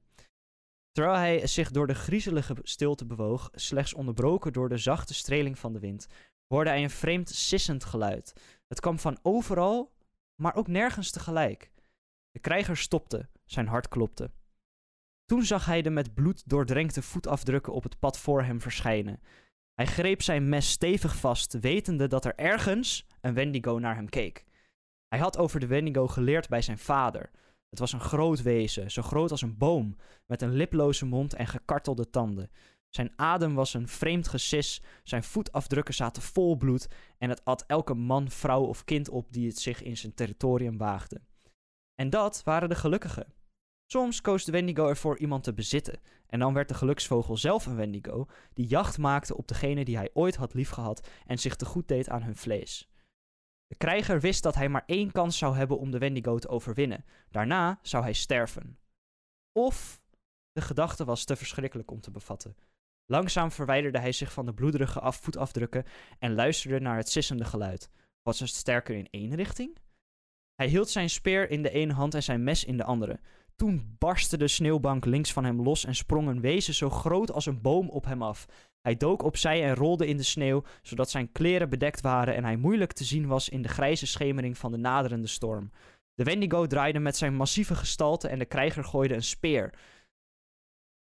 Terwijl 0.92 1.16
hij 1.16 1.46
zich 1.46 1.70
door 1.70 1.86
de 1.86 1.94
griezelige 1.94 2.56
stilte 2.62 3.06
bewoog, 3.06 3.48
slechts 3.52 3.94
onderbroken 3.94 4.52
door 4.52 4.68
de 4.68 4.76
zachte 4.76 5.14
streling 5.14 5.58
van 5.58 5.72
de 5.72 5.78
wind, 5.78 6.06
hoorde 6.46 6.70
hij 6.70 6.82
een 6.82 6.90
vreemd 6.90 7.28
sissend 7.28 7.84
geluid. 7.84 8.32
Het 8.68 8.80
kwam 8.80 8.98
van 8.98 9.18
overal, 9.22 9.92
maar 10.34 10.54
ook 10.54 10.68
nergens 10.68 11.10
tegelijk. 11.10 11.70
De 12.30 12.38
krijger 12.38 12.76
stopte, 12.76 13.28
zijn 13.44 13.66
hart 13.66 13.88
klopte. 13.88 14.30
Toen 15.24 15.42
zag 15.42 15.66
hij 15.66 15.82
de 15.82 15.90
met 15.90 16.14
bloed 16.14 16.48
doordrenkte 16.48 17.02
voetafdrukken 17.02 17.72
op 17.72 17.82
het 17.82 17.98
pad 17.98 18.18
voor 18.18 18.42
hem 18.42 18.60
verschijnen. 18.60 19.20
Hij 19.74 19.86
greep 19.86 20.22
zijn 20.22 20.48
mes 20.48 20.70
stevig 20.70 21.16
vast, 21.16 21.58
wetende 21.60 22.06
dat 22.06 22.24
er 22.24 22.34
ergens 22.34 23.06
een 23.20 23.34
Wendigo 23.34 23.78
naar 23.78 23.94
hem 23.94 24.08
keek. 24.08 24.44
Hij 25.08 25.18
had 25.18 25.38
over 25.38 25.60
de 25.60 25.66
Wendigo 25.66 26.06
geleerd 26.06 26.48
bij 26.48 26.62
zijn 26.62 26.78
vader. 26.78 27.30
Het 27.68 27.78
was 27.78 27.92
een 27.92 28.00
groot 28.00 28.42
wezen, 28.42 28.90
zo 28.90 29.02
groot 29.02 29.30
als 29.30 29.42
een 29.42 29.58
boom, 29.58 29.96
met 30.26 30.42
een 30.42 30.52
liploze 30.52 31.06
mond 31.06 31.34
en 31.34 31.46
gekartelde 31.46 32.10
tanden. 32.10 32.50
Zijn 32.88 33.12
adem 33.16 33.54
was 33.54 33.74
een 33.74 33.88
vreemd 33.88 34.28
gesis, 34.28 34.82
zijn 35.02 35.24
voetafdrukken 35.24 35.94
zaten 35.94 36.22
vol 36.22 36.56
bloed 36.56 36.88
en 37.18 37.28
het 37.28 37.44
at 37.44 37.64
elke 37.66 37.94
man, 37.94 38.30
vrouw 38.30 38.62
of 38.62 38.84
kind 38.84 39.08
op 39.08 39.32
die 39.32 39.46
het 39.46 39.58
zich 39.58 39.82
in 39.82 39.96
zijn 39.96 40.14
territorium 40.14 40.78
waagde. 40.78 41.20
En 41.94 42.10
dat 42.10 42.42
waren 42.44 42.68
de 42.68 42.74
gelukkigen. 42.74 43.26
Soms 43.86 44.20
koos 44.20 44.44
de 44.44 44.52
Wendigo 44.52 44.88
ervoor 44.88 45.18
iemand 45.18 45.44
te 45.44 45.54
bezitten, 45.54 46.00
en 46.26 46.38
dan 46.38 46.54
werd 46.54 46.68
de 46.68 46.74
geluksvogel 46.74 47.36
zelf 47.36 47.66
een 47.66 47.76
Wendigo, 47.76 48.26
die 48.54 48.66
jacht 48.66 48.98
maakte 48.98 49.36
op 49.36 49.48
degene 49.48 49.84
die 49.84 49.96
hij 49.96 50.10
ooit 50.12 50.36
had 50.36 50.54
liefgehad 50.54 51.08
en 51.26 51.38
zich 51.38 51.56
te 51.56 51.64
goed 51.64 51.88
deed 51.88 52.08
aan 52.08 52.22
hun 52.22 52.36
vlees. 52.36 52.88
De 53.66 53.76
krijger 53.76 54.20
wist 54.20 54.42
dat 54.42 54.54
hij 54.54 54.68
maar 54.68 54.82
één 54.86 55.12
kans 55.12 55.38
zou 55.38 55.56
hebben 55.56 55.78
om 55.78 55.90
de 55.90 55.98
Wendigo 55.98 56.38
te 56.38 56.48
overwinnen. 56.48 57.04
Daarna 57.30 57.78
zou 57.82 58.02
hij 58.02 58.12
sterven. 58.12 58.78
Of 59.52 60.02
de 60.52 60.60
gedachte 60.60 61.04
was 61.04 61.24
te 61.24 61.36
verschrikkelijk 61.36 61.90
om 61.90 62.00
te 62.00 62.10
bevatten. 62.10 62.56
Langzaam 63.06 63.50
verwijderde 63.50 63.98
hij 63.98 64.12
zich 64.12 64.32
van 64.32 64.46
de 64.46 64.54
bloederige 64.54 65.12
voetafdrukken 65.12 65.84
en 66.18 66.34
luisterde 66.34 66.80
naar 66.80 66.96
het 66.96 67.08
sissende 67.08 67.44
geluid. 67.44 67.90
Was 68.22 68.40
het 68.40 68.48
sterker 68.48 68.94
in 68.94 69.08
één 69.10 69.34
richting? 69.34 69.76
Hij 70.54 70.68
hield 70.68 70.88
zijn 70.88 71.10
speer 71.10 71.50
in 71.50 71.62
de 71.62 71.70
ene 71.70 71.92
hand 71.92 72.14
en 72.14 72.22
zijn 72.22 72.44
mes 72.44 72.64
in 72.64 72.76
de 72.76 72.84
andere. 72.84 73.20
Toen 73.56 73.96
barstte 73.98 74.36
de 74.36 74.48
sneeuwbank 74.48 75.04
links 75.04 75.32
van 75.32 75.44
hem 75.44 75.62
los 75.62 75.84
en 75.84 75.94
sprong 75.94 76.28
een 76.28 76.40
wezen 76.40 76.74
zo 76.74 76.90
groot 76.90 77.32
als 77.32 77.46
een 77.46 77.60
boom 77.60 77.88
op 77.88 78.04
hem 78.04 78.22
af. 78.22 78.46
Hij 78.80 78.96
dook 78.96 79.22
opzij 79.22 79.64
en 79.64 79.74
rolde 79.74 80.06
in 80.06 80.16
de 80.16 80.22
sneeuw, 80.22 80.62
zodat 80.82 81.10
zijn 81.10 81.32
kleren 81.32 81.70
bedekt 81.70 82.00
waren 82.00 82.34
en 82.34 82.44
hij 82.44 82.56
moeilijk 82.56 82.92
te 82.92 83.04
zien 83.04 83.26
was 83.26 83.48
in 83.48 83.62
de 83.62 83.68
grijze 83.68 84.06
schemering 84.06 84.58
van 84.58 84.72
de 84.72 84.78
naderende 84.78 85.26
storm. 85.26 85.70
De 86.14 86.24
Wendigo 86.24 86.66
draaide 86.66 86.98
met 86.98 87.16
zijn 87.16 87.36
massieve 87.36 87.74
gestalte 87.74 88.28
en 88.28 88.38
de 88.38 88.44
krijger 88.44 88.84
gooide 88.84 89.14
een 89.14 89.22
speer. 89.22 89.74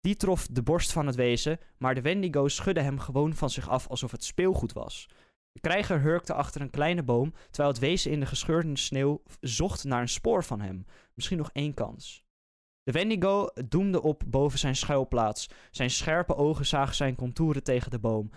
Die 0.00 0.16
trof 0.16 0.46
de 0.46 0.62
borst 0.62 0.92
van 0.92 1.06
het 1.06 1.16
wezen, 1.16 1.58
maar 1.78 1.94
de 1.94 2.00
Wendigo 2.00 2.48
schudde 2.48 2.80
hem 2.80 2.98
gewoon 2.98 3.34
van 3.34 3.50
zich 3.50 3.68
af 3.68 3.88
alsof 3.88 4.10
het 4.10 4.24
speelgoed 4.24 4.72
was. 4.72 5.08
De 5.52 5.60
krijger 5.60 6.00
hurkte 6.00 6.34
achter 6.34 6.60
een 6.60 6.70
kleine 6.70 7.02
boom, 7.02 7.32
terwijl 7.50 7.68
het 7.68 7.78
wezen 7.78 8.10
in 8.10 8.20
de 8.20 8.26
gescheurde 8.26 8.76
sneeuw 8.76 9.22
zocht 9.40 9.84
naar 9.84 10.00
een 10.00 10.08
spoor 10.08 10.44
van 10.44 10.60
hem. 10.60 10.84
Misschien 11.14 11.38
nog 11.38 11.50
één 11.52 11.74
kans. 11.74 12.27
De 12.88 12.94
Wendigo 12.94 13.48
doemde 13.68 14.02
op 14.02 14.22
boven 14.26 14.58
zijn 14.58 14.76
schuilplaats. 14.76 15.50
Zijn 15.70 15.90
scherpe 15.90 16.36
ogen 16.36 16.66
zagen 16.66 16.94
zijn 16.94 17.14
contouren 17.14 17.62
tegen 17.62 17.90
de 17.90 17.98
boom. 17.98 18.30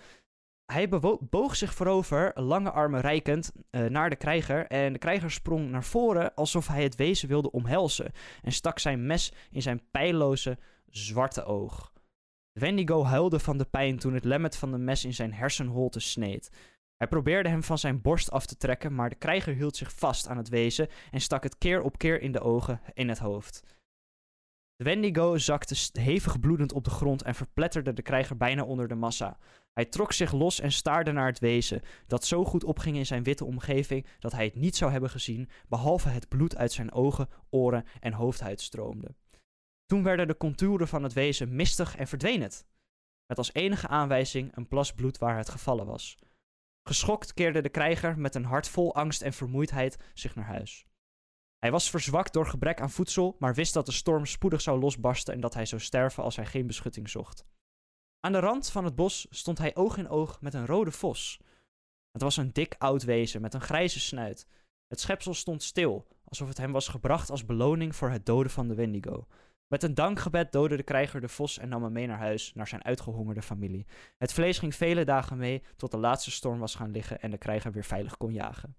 Hij 0.65 0.89
boog 1.29 1.55
zich 1.55 1.73
voorover, 1.73 2.31
lange 2.35 2.71
armen 2.71 3.01
reikend, 3.01 3.51
uh, 3.71 3.85
naar 3.85 4.09
de 4.09 4.15
krijger. 4.15 4.67
En 4.67 4.93
de 4.93 4.99
krijger 4.99 5.31
sprong 5.31 5.69
naar 5.69 5.83
voren 5.83 6.35
alsof 6.35 6.67
hij 6.67 6.83
het 6.83 6.95
wezen 6.95 7.27
wilde 7.27 7.51
omhelzen. 7.51 8.11
En 8.41 8.51
stak 8.51 8.79
zijn 8.79 9.05
mes 9.05 9.33
in 9.51 9.61
zijn 9.61 9.81
pijloze, 9.91 10.57
zwarte 10.85 11.43
oog. 11.43 11.93
De 12.51 12.59
Wendigo 12.59 13.03
huilde 13.03 13.39
van 13.39 13.57
de 13.57 13.65
pijn 13.65 13.99
toen 13.99 14.13
het 14.13 14.25
lemmet 14.25 14.57
van 14.57 14.71
de 14.71 14.77
mes 14.77 15.05
in 15.05 15.13
zijn 15.13 15.33
hersenholte 15.33 15.99
sneed. 15.99 16.49
Hij 16.97 17.07
probeerde 17.07 17.49
hem 17.49 17.63
van 17.63 17.77
zijn 17.77 18.01
borst 18.01 18.31
af 18.31 18.45
te 18.45 18.57
trekken, 18.57 18.95
maar 18.95 19.09
de 19.09 19.15
krijger 19.15 19.53
hield 19.53 19.75
zich 19.75 19.93
vast 19.93 20.27
aan 20.27 20.37
het 20.37 20.49
wezen 20.49 20.87
en 21.11 21.21
stak 21.21 21.43
het 21.43 21.57
keer 21.57 21.81
op 21.81 21.97
keer 21.97 22.21
in 22.21 22.31
de 22.31 22.41
ogen 22.41 22.81
in 22.93 23.09
het 23.09 23.19
hoofd. 23.19 23.79
De 24.81 24.87
Wendigo 24.87 25.37
zakte 25.37 26.01
hevig 26.01 26.39
bloedend 26.39 26.73
op 26.73 26.83
de 26.83 26.89
grond 26.89 27.21
en 27.21 27.35
verpletterde 27.35 27.93
de 27.93 28.01
krijger 28.01 28.37
bijna 28.37 28.63
onder 28.63 28.87
de 28.87 28.95
massa. 28.95 29.37
Hij 29.73 29.85
trok 29.85 30.13
zich 30.13 30.31
los 30.31 30.59
en 30.59 30.71
staarde 30.71 31.11
naar 31.11 31.25
het 31.25 31.39
wezen, 31.39 31.81
dat 32.07 32.25
zo 32.25 32.45
goed 32.45 32.63
opging 32.63 32.97
in 32.97 33.05
zijn 33.05 33.23
witte 33.23 33.45
omgeving 33.45 34.05
dat 34.19 34.31
hij 34.31 34.45
het 34.45 34.55
niet 34.55 34.75
zou 34.75 34.91
hebben 34.91 35.09
gezien, 35.09 35.49
behalve 35.67 36.09
het 36.09 36.27
bloed 36.27 36.55
uit 36.55 36.71
zijn 36.71 36.91
ogen, 36.91 37.29
oren 37.49 37.83
en 37.99 38.13
hoofdhuid 38.13 38.61
stroomde. 38.61 39.15
Toen 39.85 40.03
werden 40.03 40.27
de 40.27 40.37
contouren 40.37 40.87
van 40.87 41.03
het 41.03 41.13
wezen 41.13 41.55
mistig 41.55 41.95
en 41.95 42.07
verdween 42.07 42.41
het. 42.41 42.65
Met 43.25 43.37
als 43.37 43.53
enige 43.53 43.87
aanwijzing 43.87 44.55
een 44.55 44.67
plas 44.67 44.93
bloed 44.93 45.17
waar 45.17 45.37
het 45.37 45.49
gevallen 45.49 45.85
was. 45.85 46.17
Geschokt 46.83 47.33
keerde 47.33 47.61
de 47.61 47.69
krijger 47.69 48.19
met 48.19 48.35
een 48.35 48.45
hart 48.45 48.67
vol 48.67 48.95
angst 48.95 49.21
en 49.21 49.33
vermoeidheid 49.33 49.97
zich 50.13 50.35
naar 50.35 50.45
huis. 50.45 50.85
Hij 51.61 51.71
was 51.71 51.89
verzwakt 51.89 52.33
door 52.33 52.47
gebrek 52.47 52.81
aan 52.81 52.89
voedsel, 52.89 53.35
maar 53.39 53.53
wist 53.53 53.73
dat 53.73 53.85
de 53.85 53.91
storm 53.91 54.25
spoedig 54.25 54.61
zou 54.61 54.79
losbarsten 54.79 55.33
en 55.33 55.41
dat 55.41 55.53
hij 55.53 55.65
zou 55.65 55.81
sterven 55.81 56.23
als 56.23 56.35
hij 56.35 56.45
geen 56.45 56.67
beschutting 56.67 57.09
zocht. 57.09 57.45
Aan 58.19 58.31
de 58.31 58.39
rand 58.39 58.69
van 58.69 58.85
het 58.85 58.95
bos 58.95 59.27
stond 59.29 59.57
hij 59.57 59.75
oog 59.75 59.97
in 59.97 60.09
oog 60.09 60.41
met 60.41 60.53
een 60.53 60.65
rode 60.65 60.91
vos. 60.91 61.39
Het 62.11 62.21
was 62.21 62.37
een 62.37 62.53
dik 62.53 62.75
oud 62.77 63.03
wezen 63.03 63.41
met 63.41 63.53
een 63.53 63.61
grijze 63.61 63.99
snuit. 63.99 64.47
Het 64.87 64.99
schepsel 64.99 65.33
stond 65.33 65.63
stil, 65.63 66.07
alsof 66.23 66.47
het 66.47 66.57
hem 66.57 66.71
was 66.71 66.87
gebracht 66.87 67.29
als 67.29 67.45
beloning 67.45 67.95
voor 67.95 68.09
het 68.09 68.25
doden 68.25 68.51
van 68.51 68.67
de 68.67 68.75
Wendigo. 68.75 69.27
Met 69.67 69.83
een 69.83 69.93
dankgebed 69.93 70.51
doodde 70.51 70.77
de 70.77 70.83
krijger 70.83 71.21
de 71.21 71.29
vos 71.29 71.57
en 71.57 71.69
nam 71.69 71.83
hem 71.83 71.91
mee 71.91 72.07
naar 72.07 72.17
huis, 72.17 72.53
naar 72.53 72.67
zijn 72.67 72.83
uitgehongerde 72.83 73.41
familie. 73.41 73.85
Het 74.17 74.33
vlees 74.33 74.59
ging 74.59 74.75
vele 74.75 75.05
dagen 75.05 75.37
mee, 75.37 75.63
tot 75.75 75.91
de 75.91 75.97
laatste 75.97 76.31
storm 76.31 76.59
was 76.59 76.75
gaan 76.75 76.91
liggen 76.91 77.21
en 77.21 77.31
de 77.31 77.37
krijger 77.37 77.71
weer 77.71 77.83
veilig 77.83 78.17
kon 78.17 78.33
jagen. 78.33 78.75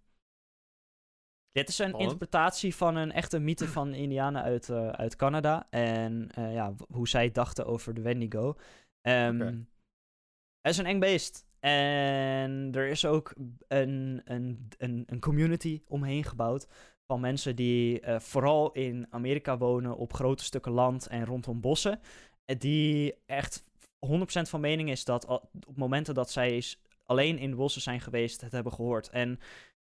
Dit 1.53 1.69
is 1.69 1.79
een 1.79 1.99
interpretatie 1.99 2.75
van 2.75 2.97
een 2.97 3.13
echte 3.13 3.39
mythe 3.39 3.69
van 3.69 3.95
Indianen 3.95 4.43
uit, 4.43 4.69
eh, 4.69 4.89
uit 4.89 5.17
Canada. 5.17 5.67
En 5.71 6.31
eh, 6.35 6.53
ja, 6.53 6.75
hoe 6.89 7.09
zij 7.09 7.31
dachten 7.31 7.67
over 7.67 7.95
de 7.95 8.01
Wendigo. 8.01 8.57
Ehm. 9.01 9.41
Het 10.61 10.73
is 10.73 10.79
een 10.79 10.87
eng 10.87 11.01
beest. 11.01 11.47
En 11.61 12.71
er 12.73 12.89
is 12.89 13.05
ook 13.05 13.35
een, 13.69 14.23
een, 14.25 14.69
een, 14.79 15.03
een 15.07 15.21
community 15.21 15.83
omheen 15.87 16.25
gebouwd. 16.25 16.67
Van 17.07 17.21
mensen 17.21 17.57
die 17.57 18.01
eh, 18.01 18.21
vooral 18.21 18.73
in 18.73 19.07
Amerika 19.11 19.59
wonen 19.59 19.97
op 19.97 20.13
grote 20.13 20.45
stukken 20.45 20.73
land 20.73 21.07
en 21.07 21.25
rondom 21.25 21.61
bossen. 21.61 22.01
Die 22.45 23.15
echt 23.27 23.63
100% 24.07 24.19
van 24.25 24.61
mening 24.61 24.91
is 24.91 25.05
dat 25.05 25.27
op 25.27 25.77
momenten 25.77 26.15
dat 26.15 26.31
zij 26.31 26.65
alleen 27.05 27.39
in 27.39 27.51
de 27.51 27.57
bossen 27.57 27.83
zijn 27.83 28.01
geweest, 28.01 28.41
het 28.41 28.53
hebben 28.53 28.73
gehoord. 28.73 29.09
En 29.09 29.39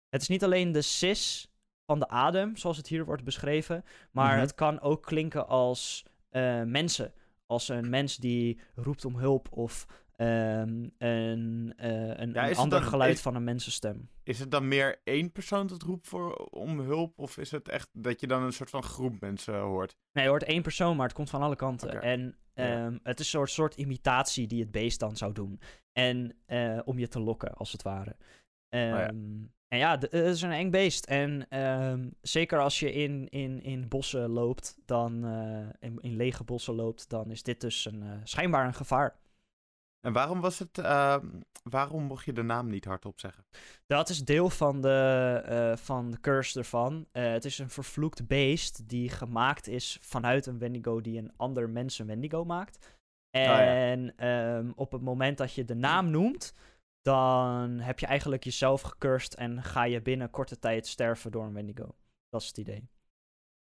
het 0.10 0.22
is 0.22 0.28
niet 0.28 0.44
alleen 0.44 0.72
de 0.72 0.82
sis 0.82 1.49
van 1.90 2.00
de 2.00 2.08
adem, 2.08 2.58
zoals 2.58 2.78
het 2.78 2.88
hier 2.88 3.06
wordt 3.06 3.24
beschreven. 3.24 3.84
Maar 4.12 4.32
Mhm. 4.32 4.40
het 4.40 4.54
kan 4.56 4.82
ook 4.82 5.04
klinken 5.04 5.48
als 5.48 6.06
eh, 6.30 6.64
mensen. 6.64 7.14
Als 7.46 7.70
een 7.70 7.90
mens 7.90 8.18
die 8.18 8.60
roept 8.76 9.06
om 9.06 9.18
hulp 9.18 9.48
of 9.52 9.86
ehm, 10.16 10.88
een, 10.98 11.74
eh, 11.78 12.18
een, 12.18 12.32
Ja, 12.34 12.52
ander 12.52 12.80
dan- 12.80 12.90
geluid 12.90 13.14
is- 13.14 13.22
van 13.22 13.36
een 13.36 13.44
mensenstem. 13.44 14.10
Is 14.24 14.40
het 14.40 14.52
dan 14.52 14.68
meer 14.68 15.02
één 15.04 15.32
persoon 15.32 15.68
dat 15.68 15.82
roept 15.82 16.08
voor, 16.08 16.36
om 16.36 16.80
hulp? 16.80 17.20
Of 17.20 17.38
is 17.38 17.52
het 17.52 17.70
echt 17.70 17.90
dat 17.94 18.20
je 18.20 18.28
dan 18.28 18.44
een 18.44 18.54
soort 18.54 18.70
van 18.70 18.84
groep 18.84 19.20
mensen 19.20 19.60
hoort? 19.60 19.96
Nee, 20.12 20.24
je 20.24 20.30
hoort 20.30 20.44
één 20.44 20.62
persoon, 20.62 20.96
maar 20.96 21.06
het 21.08 21.16
komt 21.16 21.30
van 21.30 21.42
alle 21.42 21.56
kanten. 21.56 22.02
En 22.02 22.38
Ja. 22.54 22.64
ehm, 22.86 22.98
het 23.04 23.20
is 23.20 23.26
een 23.26 23.32
soort, 23.40 23.50
soort 23.50 23.76
imitatie 23.76 24.48
die 24.48 24.62
het 24.62 24.72
beest 24.72 25.00
dan 25.00 25.18
zou 25.18 25.34
doen. 25.34 25.60
En 25.94 26.36
eh, 26.46 26.80
om 26.86 27.00
je 27.00 27.08
te 27.08 27.20
lokken, 27.20 27.54
als 27.54 27.72
het 27.72 27.82
ware. 27.82 28.16
Oh 28.70 28.80
ja. 28.80 29.10
En 29.70 29.78
ja, 29.78 29.98
het 29.98 30.14
is 30.14 30.42
een 30.42 30.52
eng 30.52 30.70
beest. 30.70 31.06
En 31.06 31.50
ehm, 31.50 32.10
zeker 32.22 32.60
als 32.60 32.80
je 32.80 32.94
in, 32.94 33.30
in, 33.30 33.62
in 33.62 33.88
bossen 33.88 34.30
loopt, 34.30 34.78
dan 34.86 35.26
eh, 35.26 35.90
in, 35.90 35.98
in 36.02 36.16
lege 36.16 36.44
bossen 36.44 36.76
loopt, 36.76 37.10
dan 37.10 37.32
is 37.32 37.44
dit 37.44 37.62
dus 37.62 37.86
een, 37.86 38.04
eh, 38.04 38.12
schijnbaar 38.24 38.66
een 38.66 38.74
gevaar. 38.74 39.16
En 40.02 40.14
waarom 40.14 40.40
was 40.42 40.60
het, 40.60 40.78
ehm, 40.78 41.28
waarom 41.64 42.04
mocht 42.04 42.26
je 42.26 42.34
de 42.34 42.44
naam 42.44 42.70
niet 42.70 42.86
hardop 42.86 43.20
zeggen? 43.20 43.46
Dat 43.88 44.10
is 44.10 44.26
deel 44.26 44.50
van 44.50 44.82
de, 44.82 45.42
eh, 45.46 45.78
van 45.78 46.12
de 46.12 46.20
curse 46.20 46.60
ervan. 46.60 47.08
Het 47.12 47.46
is 47.46 47.60
een 47.60 47.70
vervloekt 47.70 48.28
beest 48.28 48.90
die 48.90 49.10
gemaakt 49.10 49.68
is 49.68 49.98
vanuit 50.02 50.46
een 50.46 50.60
Wendigo 50.60 51.02
die 51.02 51.18
een 51.18 51.34
ander 51.36 51.70
mens 51.70 52.00
een 52.00 52.08
Wendigo 52.08 52.46
maakt. 52.46 52.98
ja. 53.30 53.60
En 53.62 54.16
ehm, 54.16 54.72
op 54.76 54.92
het 54.92 55.02
moment 55.02 55.38
dat 55.38 55.54
je 55.54 55.66
de 55.66 55.76
naam 55.76 56.10
noemt, 56.10 56.54
dan 57.02 57.70
heb 57.80 58.00
je 58.00 58.06
eigenlijk 58.06 58.44
jezelf 58.44 58.82
gecursed 58.82 59.36
en 59.36 59.64
ga 59.64 59.84
je 59.84 60.02
binnen 60.02 60.30
korte 60.30 60.60
tijd 60.60 60.88
sterven 60.88 61.32
door 61.32 61.44
een 61.46 61.54
Wendigo. 61.54 61.96
Dat 62.30 62.42
is 62.42 62.48
het 62.48 62.58
idee. 62.58 62.90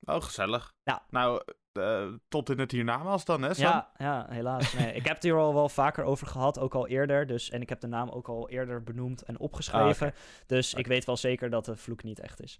Oh, 0.01 0.21
gezellig. 0.21 0.73
Ja. 0.83 1.05
Nou, 1.09 1.43
eh, 1.71 2.13
tot 2.27 2.50
in 2.50 2.59
het 2.59 2.71
hiernamaals 2.71 3.25
dan, 3.25 3.41
hè 3.41 3.53
Sam? 3.53 3.63
Ja, 3.65 3.91
ja, 3.97 4.25
helaas. 4.29 4.73
Nee, 4.73 4.93
ik 4.93 5.05
heb 5.05 5.13
het 5.15 5.23
hier 5.23 5.35
al 5.35 5.53
wel 5.53 5.69
vaker 5.69 6.03
over 6.03 6.27
gehad, 6.27 6.59
ook 6.59 6.75
al 6.75 6.88
eerder. 6.88 7.27
Dus, 7.27 7.50
en 7.50 7.61
ik 7.61 7.69
heb 7.69 7.79
de 7.79 7.88
naam 7.88 8.09
ook 8.09 8.27
al 8.27 8.50
eerder 8.50 8.83
benoemd 8.83 9.21
en 9.23 9.39
opgeschreven. 9.39 10.07
Ah, 10.07 10.13
Dus 10.45 10.73
ik 10.73 10.88
weet 10.88 11.05
wel 11.05 11.17
zeker 11.17 11.50
dat 11.50 11.65
de 11.65 11.75
vloek 11.75 12.03
niet 12.03 12.19
echt 12.19 12.41
is. 12.41 12.59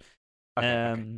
Ehm, 0.54 1.18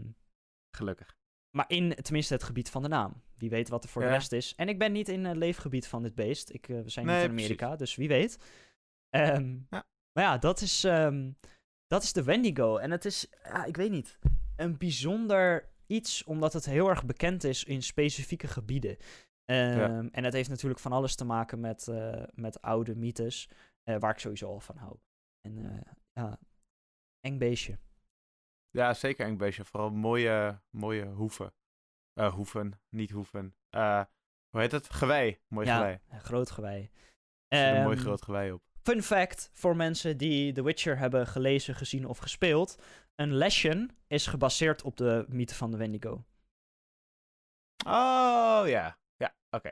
Gelukkig. 0.77 1.15
Maar 1.57 1.65
in 1.67 1.89
tenminste 2.01 2.33
het 2.33 2.43
gebied 2.43 2.69
van 2.69 2.81
de 2.81 2.87
naam. 2.87 3.21
Wie 3.37 3.49
weet 3.49 3.69
wat 3.69 3.83
er 3.83 3.89
voor 3.89 4.01
Ja. 4.01 4.07
de 4.07 4.13
rest 4.13 4.31
is. 4.31 4.55
En 4.55 4.69
ik 4.69 4.79
ben 4.79 4.91
niet 4.91 5.09
in 5.09 5.25
het 5.25 5.37
leefgebied 5.37 5.87
van 5.87 6.03
dit 6.03 6.15
beest. 6.15 6.49
Ik, 6.49 6.69
eh, 6.69 6.81
we 6.81 6.89
zijn 6.89 7.05
Nee, 7.05 7.15
niet 7.15 7.25
in 7.25 7.31
Amerika, 7.31 7.75
dus 7.75 7.95
wie 7.95 8.07
weet. 8.07 8.37
Ehm, 9.13 9.57
Ja. 9.69 9.85
Maar 10.13 10.23
ja, 10.23 10.37
dat 10.37 10.61
is, 10.61 10.83
ehm, 10.83 11.31
dat 11.87 12.03
is 12.03 12.13
de 12.13 12.23
Wendigo. 12.23 12.77
En 12.77 12.91
het 12.91 13.05
is, 13.05 13.27
ja, 13.43 13.65
ik 13.65 13.75
weet 13.75 13.91
niet, 13.91 14.19
een 14.55 14.77
bijzonder 14.77 15.69
iets, 15.87 16.23
omdat 16.23 16.53
het 16.53 16.65
heel 16.65 16.89
erg 16.89 17.05
bekend 17.05 17.43
is 17.43 17.63
in 17.63 17.81
specifieke 17.83 18.47
gebieden. 18.47 18.97
Ehm, 19.45 20.07
En 20.11 20.23
het 20.23 20.33
heeft 20.33 20.49
natuurlijk 20.49 20.79
van 20.79 20.91
alles 20.91 21.15
te 21.15 21.25
maken 21.25 21.59
met, 21.59 21.87
eh, 21.87 22.23
met 22.33 22.61
oude 22.61 22.95
mythes, 22.95 23.49
eh, 23.83 23.97
waar 23.99 24.11
ik 24.11 24.19
sowieso 24.19 24.47
al 24.47 24.59
van 24.59 24.77
hou. 24.77 24.97
En 25.41 25.57
eh, 25.57 25.91
ja, 26.13 26.39
eng 27.19 27.37
beestje. 27.37 27.77
Ja, 28.69 28.93
zeker 28.93 29.25
eng 29.25 29.37
beestje. 29.37 29.65
Vooral 29.65 29.89
mooie, 29.91 30.61
mooie 30.69 31.05
hoeven. 31.05 31.53
Hoeven, 32.33 32.79
niet 32.89 33.11
hoeven. 33.11 33.55
Hoe 34.49 34.61
heet 34.61 34.71
het? 34.71 34.89
Gewei. 34.89 35.39
Mooi 35.47 35.67
ja, 35.67 35.75
gewei. 35.77 35.99
groot 36.09 36.51
gewei. 36.51 36.89
Er 37.47 37.57
zit 37.67 37.75
een 37.77 37.83
mooi 37.83 37.97
groot 37.97 38.21
gewei 38.21 38.51
op. 38.51 38.63
Fun 38.83 39.03
fact 39.03 39.49
voor 39.53 39.75
mensen 39.75 40.17
die 40.17 40.53
The 40.53 40.63
Witcher 40.63 40.97
hebben 40.97 41.27
gelezen, 41.27 41.75
gezien 41.75 42.07
of 42.07 42.17
gespeeld. 42.17 42.77
Een 43.15 43.33
lesjen 43.33 43.89
is 44.07 44.27
gebaseerd 44.27 44.81
op 44.81 44.97
de 44.97 45.25
mythe 45.27 45.55
van 45.55 45.71
de 45.71 45.77
Wendigo. 45.77 46.23
Oh, 47.85 48.63
ja. 48.65 48.97
Ja, 49.15 49.35
oké. 49.49 49.71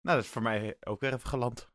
Nou, 0.00 0.16
dat 0.16 0.24
is 0.24 0.30
voor 0.30 0.42
mij 0.42 0.76
ook 0.80 1.00
weer 1.00 1.12
even 1.12 1.28
geland. 1.28 1.68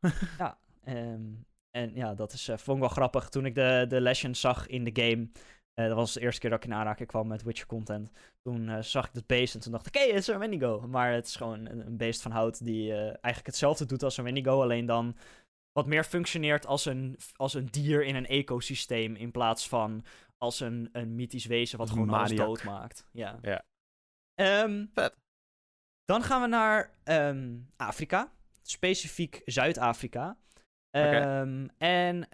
Ehm, 0.84 1.32
en 1.70 1.94
ja, 1.94 2.14
dat 2.14 2.32
is, 2.32 2.48
eh, 2.48 2.56
vond 2.56 2.76
ik 2.76 2.82
wel 2.82 2.92
grappig. 2.92 3.28
Toen 3.28 3.46
ik 3.46 3.54
de, 3.54 3.84
de 3.88 4.00
lesjen 4.00 4.34
zag 4.34 4.66
in 4.66 4.84
de 4.84 5.02
game, 5.02 5.28
eh, 5.74 5.86
dat 5.86 5.96
was 5.96 6.12
de 6.12 6.20
eerste 6.20 6.40
keer 6.40 6.50
dat 6.50 6.64
ik 6.64 6.70
in 6.70 6.76
aanraking 6.76 7.08
kwam 7.08 7.26
met 7.26 7.42
Witcher 7.42 7.66
content. 7.66 8.10
Toen 8.42 8.68
eh, 8.68 8.82
zag 8.82 9.08
ik 9.08 9.14
het 9.14 9.26
beest 9.26 9.54
en 9.54 9.60
toen 9.60 9.72
dacht 9.72 9.86
ik, 9.86 9.94
hé, 9.94 10.00
hey, 10.00 10.10
het 10.10 10.18
is 10.18 10.26
een 10.26 10.38
Wendigo. 10.38 10.80
Maar 10.80 11.12
het 11.12 11.26
is 11.26 11.36
gewoon 11.36 11.66
een, 11.66 11.86
een 11.86 11.96
beest 11.96 12.22
van 12.22 12.30
hout 12.30 12.64
die 12.64 12.94
eigenlijk 12.94 13.46
hetzelfde 13.46 13.86
doet 13.86 14.02
als 14.02 14.16
een 14.16 14.24
Wendigo, 14.24 14.62
alleen 14.62 14.86
dan 14.86 15.16
wat 15.78 15.86
meer 15.86 16.04
functioneert 16.04 16.66
als 16.66 16.84
een, 16.84 17.18
als 17.36 17.54
een 17.54 17.66
dier 17.66 18.04
in 18.04 18.14
een 18.14 18.26
ecosysteem 18.26 19.14
in 19.14 19.30
plaats 19.30 19.68
van 19.68 20.04
als 20.38 20.60
een, 20.60 20.88
een 20.92 21.14
mythisch 21.14 21.46
wezen 21.46 21.78
wat 21.78 21.90
gewoon 21.90 22.10
alles 22.10 22.34
doodmaakt. 22.34 23.06
Ja. 23.12 23.38
Ja. 23.42 23.64
Ehm, 24.34 24.86
Vet. 24.94 25.16
Dan 26.04 26.22
gaan 26.22 26.40
we 26.40 26.46
naar 26.46 26.94
ehm, 27.04 27.56
Afrika, 27.76 28.32
specifiek 28.62 29.42
Zuid-Afrika. 29.44 30.36
Ehm, 30.90 31.68
en 31.78 32.28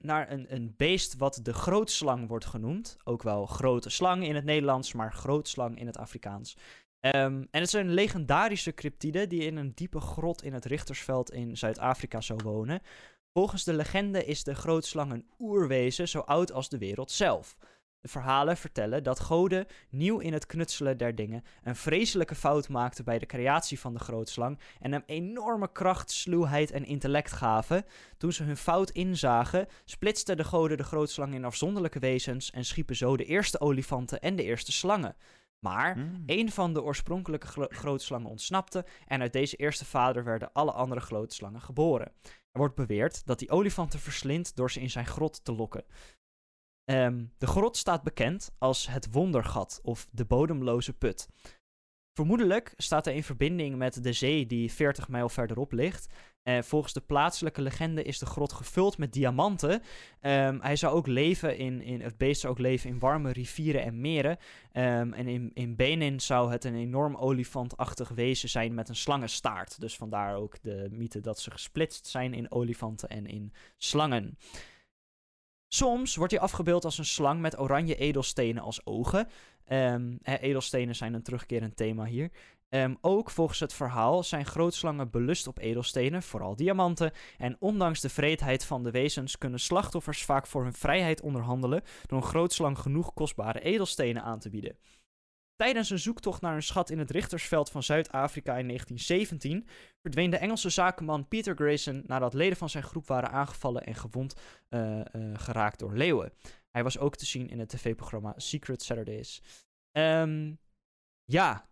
naar 0.00 0.30
een, 0.30 0.54
een 0.54 0.74
beest 0.76 1.16
wat 1.16 1.40
de 1.42 1.52
grootslang 1.52 2.28
wordt 2.28 2.44
genoemd. 2.44 2.96
Ook 3.04 3.22
wel 3.22 3.46
grote 3.46 3.90
slang 3.90 4.24
in 4.24 4.34
het 4.34 4.44
Nederlands, 4.44 4.92
maar 4.92 5.12
grootslang 5.12 5.78
in 5.78 5.86
het 5.86 5.98
Afrikaans. 5.98 6.56
Ehm, 7.00 7.34
en 7.34 7.48
het 7.50 7.66
is 7.66 7.72
een 7.72 7.94
legendarische 7.94 8.74
cryptide 8.74 9.26
die 9.26 9.44
in 9.44 9.56
een 9.56 9.72
diepe 9.74 10.00
grot 10.00 10.42
in 10.42 10.52
het 10.52 10.64
Richtersveld 10.64 11.32
in 11.32 11.56
Zuid-Afrika 11.56 12.20
zou 12.20 12.40
wonen. 12.44 12.80
Volgens 13.32 13.64
de 13.64 13.74
legende 13.74 14.24
is 14.24 14.44
de 14.44 14.54
grootslang 14.54 15.12
een 15.12 15.26
oerwezen 15.38 16.08
zo 16.08 16.18
oud 16.18 16.52
als 16.52 16.68
de 16.68 16.78
wereld 16.78 17.10
zelf. 17.10 17.56
De 18.00 18.08
verhalen 18.08 18.56
vertellen 18.56 19.02
dat 19.02 19.20
goden, 19.20 19.66
nieuw 19.90 20.18
in 20.18 20.32
het 20.32 20.46
knutselen 20.46 20.98
der 20.98 21.14
dingen, 21.14 21.44
een 21.62 21.76
vreselijke 21.76 22.34
fout 22.34 22.68
maakten 22.68 23.04
bij 23.04 23.18
de 23.18 23.26
creatie 23.26 23.80
van 23.80 23.94
de 23.94 23.98
grootslang 23.98 24.58
en 24.80 24.92
hem 24.92 25.02
enorme 25.06 25.72
kracht, 25.72 26.10
sluwheid 26.10 26.70
en 26.70 26.84
intellect 26.84 27.32
gaven. 27.32 27.84
Toen 28.16 28.32
ze 28.32 28.42
hun 28.42 28.56
fout 28.56 28.90
inzagen, 28.90 29.66
splitsten 29.84 30.36
de 30.36 30.44
goden 30.44 30.76
de 30.76 30.84
grootslang 30.84 31.34
in 31.34 31.44
afzonderlijke 31.44 31.98
wezens 31.98 32.50
en 32.50 32.64
schiepen 32.64 32.96
zo 32.96 33.16
de 33.16 33.24
eerste 33.24 33.60
olifanten 33.60 34.20
en 34.20 34.36
de 34.36 34.42
eerste 34.42 34.72
slangen. 34.72 35.16
Maar 35.66 35.94
Hmm. 35.94 36.22
een 36.26 36.50
van 36.50 36.72
de 36.74 36.82
oorspronkelijke 36.82 37.46
gro- 37.46 37.66
grote 37.68 38.04
slangen 38.04 38.30
ontsnapte 38.30 38.84
en 39.06 39.20
uit 39.20 39.32
deze 39.32 39.56
eerste 39.56 39.84
vader 39.84 40.24
werden 40.24 40.52
alle 40.52 40.72
andere 40.72 41.00
grote 41.00 41.34
slangen 41.34 41.60
geboren. 41.60 42.12
Er 42.22 42.58
wordt 42.64 42.74
beweerd 42.74 43.26
dat 43.26 43.40
hij 43.40 43.50
olifanten 43.50 43.98
verslindt 43.98 44.56
door 44.56 44.70
ze 44.70 44.80
in 44.80 44.90
zijn 44.90 45.06
grot 45.06 45.44
te 45.44 45.52
lokken. 45.52 45.84
Ehm, 46.84 47.24
de 47.38 47.46
grot 47.46 47.76
staat 47.76 48.02
bekend 48.02 48.50
als 48.58 48.86
het 48.86 49.12
wondergat 49.12 49.80
of 49.82 50.08
de 50.12 50.24
bodemloze 50.24 50.92
put. 50.92 51.28
Vermoedelijk 52.12 52.72
staat 52.76 53.04
hij 53.04 53.14
in 53.14 53.24
verbinding 53.24 53.76
met 53.76 54.02
de 54.02 54.12
zee 54.12 54.46
die 54.46 54.72
40 54.72 55.08
mijl 55.08 55.28
verderop 55.28 55.72
ligt. 55.72 56.14
Eh, 56.48 56.62
volgens 56.62 56.92
de 56.92 57.00
plaatselijke 57.00 57.62
legende 57.62 58.02
is 58.02 58.18
de 58.18 58.26
grot 58.26 58.52
gevuld 58.52 58.98
met 58.98 59.12
diamanten. 59.12 59.82
Ehm, 60.20 60.58
hij 60.60 60.76
zou 60.76 60.94
ook 60.94 61.06
leven 61.06 61.56
in, 61.56 61.82
in, 61.82 62.00
het 62.00 62.16
beest 62.16 62.40
zou 62.40 62.52
ook 62.52 62.58
leven 62.58 62.90
in 62.90 62.98
warme 62.98 63.32
rivieren 63.32 63.82
en 63.82 64.00
meren. 64.00 64.38
Ehm, 64.72 65.12
en 65.12 65.26
in, 65.26 65.50
in 65.54 65.76
Benin 65.76 66.20
zou 66.20 66.52
het 66.52 66.64
een 66.64 66.74
enorm 66.74 67.16
olifantachtig 67.16 68.08
wezen 68.08 68.48
zijn 68.48 68.74
met 68.74 68.88
een 68.88 68.96
slangenstaart. 68.96 69.80
Dus 69.80 69.96
vandaar 69.96 70.36
ook 70.36 70.62
de 70.62 70.88
mythe 70.90 71.20
dat 71.20 71.40
ze 71.40 71.50
gesplitst 71.50 72.06
zijn 72.06 72.34
in 72.34 72.50
olifanten 72.50 73.08
en 73.08 73.26
in 73.26 73.52
slangen. 73.76 74.38
Soms 75.66 76.16
wordt 76.16 76.32
hij 76.32 76.42
afgebeeld 76.42 76.84
als 76.84 76.98
een 76.98 77.04
slang 77.04 77.40
met 77.40 77.58
oranje 77.58 77.96
edelstenen 77.96 78.62
als 78.62 78.86
ogen. 78.86 79.28
Ehm, 79.64 80.16
edelstenen 80.22 80.96
zijn 80.96 81.14
een 81.14 81.22
terugkerend 81.22 81.76
thema 81.76 82.04
hier. 82.04 82.30
Ehm, 82.68 82.94
ook 83.00 83.30
volgens 83.30 83.60
het 83.60 83.72
verhaal 83.72 84.22
zijn 84.22 84.46
grootslangen 84.46 85.10
belust 85.10 85.46
op 85.46 85.58
edelstenen, 85.58 86.22
vooral 86.22 86.56
diamanten. 86.56 87.12
En 87.38 87.56
ondanks 87.58 88.00
de 88.00 88.08
vreedheid 88.08 88.64
van 88.64 88.82
de 88.82 88.90
wezens 88.90 89.38
kunnen 89.38 89.60
slachtoffers 89.60 90.24
vaak 90.24 90.46
voor 90.46 90.62
hun 90.62 90.74
vrijheid 90.74 91.20
onderhandelen 91.20 91.82
door 92.06 92.18
een 92.18 92.28
grootslang 92.28 92.78
genoeg 92.78 93.14
kostbare 93.14 93.60
edelstenen 93.60 94.22
aan 94.22 94.38
te 94.38 94.50
bieden. 94.50 94.78
Tijdens 95.56 95.90
een 95.90 95.98
zoektocht 95.98 96.40
naar 96.40 96.54
een 96.54 96.62
schat 96.62 96.90
in 96.90 96.98
het 96.98 97.10
Richtersveld 97.10 97.70
van 97.70 97.82
Zuid-Afrika 97.82 98.56
in 98.56 98.66
1917 98.66 99.68
verdween 100.02 100.30
de 100.30 100.36
Engelse 100.36 100.70
zakenman 100.70 101.28
Peter 101.28 101.54
Grayson 101.54 102.02
nadat 102.06 102.34
leden 102.34 102.56
van 102.56 102.70
zijn 102.70 102.84
groep 102.84 103.06
waren 103.06 103.30
aangevallen 103.30 103.84
en 103.84 103.94
gewond 103.94 104.34
eh, 104.68 105.00
eh, 105.00 105.04
geraakt 105.34 105.78
door 105.78 105.96
leeuwen. 105.96 106.32
Hij 106.70 106.82
was 106.82 106.98
ook 106.98 107.16
te 107.16 107.26
zien 107.26 107.48
in 107.48 107.58
het 107.58 107.68
tv-programma 107.68 108.34
Secret 108.36 108.82
Saturdays. 108.82 109.42
Ehm, 109.92 110.54
ja, 111.24 111.68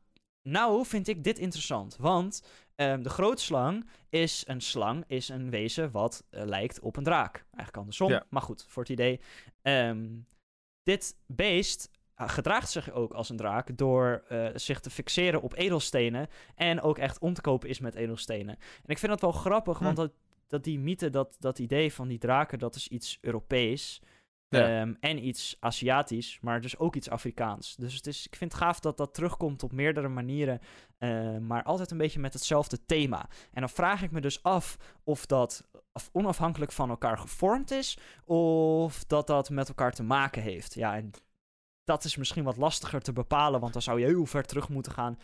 nou 0.46 0.86
vind 0.86 1.08
ik 1.08 1.24
dit 1.24 1.38
interessant, 1.38 1.96
want 1.96 2.42
ehm, 2.74 3.02
de 3.02 3.08
grootslang 3.08 3.88
is 4.08 4.44
een 4.46 4.60
slang, 4.60 5.04
is 5.06 5.28
een 5.28 5.50
wezen 5.50 5.90
wat 5.90 6.24
eh, 6.30 6.44
lijkt 6.44 6.80
op 6.80 6.96
een 6.96 7.04
draak. 7.04 7.34
Eigenlijk 7.36 7.76
andersom, 7.76 8.10
Ja. 8.10 8.24
maar 8.28 8.42
goed, 8.42 8.64
voor 8.68 8.82
het 8.82 8.92
idee. 8.92 9.20
Ehm, 9.62 10.06
dit 10.82 11.16
beest 11.26 11.90
uh, 12.20 12.28
gedraagt 12.28 12.70
zich 12.70 12.90
ook 12.90 13.12
als 13.12 13.28
een 13.28 13.36
draak 13.36 13.76
door 13.78 14.24
eh, 14.28 14.46
zich 14.54 14.80
te 14.80 14.90
fixeren 14.90 15.42
op 15.42 15.54
edelstenen 15.56 16.28
en 16.54 16.80
ook 16.80 16.98
echt 16.98 17.18
om 17.18 17.34
te 17.34 17.40
kopen 17.40 17.68
is 17.68 17.80
met 17.80 17.94
edelstenen. 17.94 18.56
En 18.56 18.86
ik 18.90 18.98
vind 18.98 19.12
dat 19.12 19.20
wel 19.20 19.32
grappig, 19.32 19.78
Hm. 19.78 19.84
want 19.84 19.96
dat, 19.96 20.12
dat 20.46 20.64
die 20.64 20.78
mythe, 20.78 21.10
dat, 21.10 21.36
dat 21.38 21.58
idee 21.58 21.92
van 21.92 22.08
die 22.08 22.18
draken, 22.18 22.58
dat 22.58 22.74
is 22.74 22.88
iets 22.88 23.18
Europees. 23.20 24.00
Ja. 24.48 24.80
Ehm, 24.80 24.94
en 25.00 25.26
iets 25.26 25.56
Aziatisch, 25.60 26.38
maar 26.40 26.60
dus 26.60 26.78
ook 26.78 26.96
iets 26.96 27.10
Afrikaans. 27.10 27.76
Dus 27.76 27.94
het 27.94 28.06
is, 28.06 28.26
ik 28.26 28.36
vind 28.36 28.52
het 28.52 28.62
gaaf 28.62 28.80
dat 28.80 28.96
dat 28.96 29.14
terugkomt 29.14 29.62
op 29.62 29.72
meerdere 29.72 30.08
manieren, 30.08 30.60
eh, 30.98 31.38
maar 31.38 31.62
altijd 31.62 31.90
een 31.90 31.98
beetje 31.98 32.20
met 32.20 32.32
hetzelfde 32.32 32.84
thema. 32.86 33.28
En 33.52 33.60
dan 33.60 33.68
vraag 33.70 34.02
ik 34.02 34.10
me 34.10 34.20
dus 34.20 34.42
af 34.42 34.76
of 35.04 35.26
dat 35.26 35.68
af- 35.92 36.08
onafhankelijk 36.12 36.72
van 36.72 36.90
elkaar 36.90 37.18
gevormd 37.18 37.70
is, 37.70 37.98
of 38.24 39.04
dat 39.04 39.26
dat 39.26 39.50
met 39.50 39.68
elkaar 39.68 39.92
te 39.92 40.02
maken 40.02 40.42
heeft. 40.42 40.74
Ja, 40.74 40.96
en 40.96 41.10
dat 41.84 42.04
is 42.04 42.16
misschien 42.16 42.44
wat 42.44 42.56
lastiger 42.56 43.00
te 43.00 43.12
bepalen, 43.12 43.60
want 43.60 43.72
dan 43.72 43.82
zou 43.82 44.00
je 44.00 44.06
heel 44.06 44.26
ver 44.26 44.44
terug 44.46 44.68
moeten 44.68 44.92
gaan. 44.92 45.18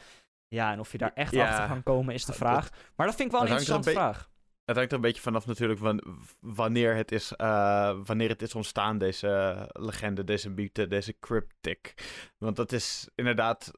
Ja, 0.48 0.72
en 0.72 0.80
of 0.80 0.92
je 0.92 0.98
daar 0.98 1.12
echt 1.14 1.32
Ja. 1.32 1.48
achter 1.48 1.66
kan 1.66 1.82
komen 1.82 2.14
is 2.14 2.20
de 2.24 2.26
Dat- 2.26 2.36
vraag. 2.36 2.70
Maar 2.96 3.06
dat 3.06 3.16
vind 3.16 3.28
ik 3.28 3.34
wel 3.34 3.40
een 3.44 3.48
interessante 3.56 3.90
vraag. 3.90 4.30
Het 4.64 4.76
hangt 4.76 4.90
er 4.90 4.96
een 4.96 5.02
beetje 5.04 5.22
vanaf 5.22 5.46
natuurlijk 5.46 5.80
wan- 5.80 6.02
wanneer, 6.40 6.94
het 6.96 7.12
is, 7.12 7.32
eh, 7.32 7.98
wanneer 8.04 8.28
het 8.28 8.42
is 8.42 8.54
ontstaan, 8.54 8.98
deze 8.98 9.68
legende, 9.72 10.24
deze 10.24 10.50
mythe, 10.50 10.86
deze 10.86 11.18
cryptic. 11.18 11.94
Want 12.38 12.56
dat 12.56 12.72
is 12.72 13.08
inderdaad... 13.14 13.70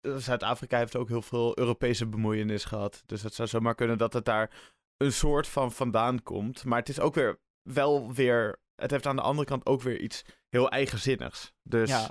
eh, 0.00 0.16
Zuid-Afrika 0.16 0.78
heeft 0.78 0.96
ook 0.96 1.08
heel 1.08 1.22
veel 1.22 1.58
Europese 1.58 2.06
bemoeienis 2.06 2.64
gehad. 2.64 3.02
Dus 3.06 3.22
het 3.22 3.34
zou 3.34 3.48
zomaar 3.48 3.74
kunnen 3.74 3.98
dat 3.98 4.12
het 4.12 4.24
daar 4.24 4.50
een 4.96 5.12
soort 5.12 5.46
van 5.48 5.72
vandaan 5.72 6.22
komt. 6.22 6.64
Maar 6.64 6.78
het 6.78 6.88
is 6.88 7.00
ook 7.00 7.14
weer 7.14 7.40
wel 7.62 8.12
weer... 8.12 8.60
Het 8.74 8.90
heeft 8.90 9.06
aan 9.06 9.16
de 9.16 9.22
andere 9.22 9.46
kant 9.46 9.66
ook 9.66 9.82
weer 9.82 10.00
iets 10.00 10.24
heel 10.48 10.70
eigenzinnigs. 10.70 11.52
Dus 11.62 11.88
Ja, 11.90 12.10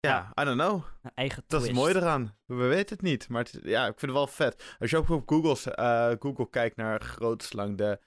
ja. 0.00 0.32
I 0.40 0.44
don't 0.44 0.60
know. 0.60 0.82
Een 1.02 1.10
eigen 1.14 1.44
Dat 1.46 1.62
is 1.62 1.72
mooi 1.72 1.94
eraan. 1.94 2.36
We 2.46 2.54
weten 2.54 2.96
het 2.96 3.02
niet, 3.04 3.28
maar 3.28 3.42
het, 3.44 3.58
ja, 3.62 3.80
ik 3.86 3.98
vind 3.98 4.00
het 4.00 4.20
wel 4.20 4.26
vet. 4.26 4.76
Als 4.78 4.90
je 4.90 4.96
ook 4.96 5.08
op 5.08 5.28
Google, 5.28 5.74
eh, 5.74 6.12
Google 6.18 6.50
kijkt 6.50 6.76
naar 6.76 7.00
grootslang, 7.00 7.76
de 7.78 8.00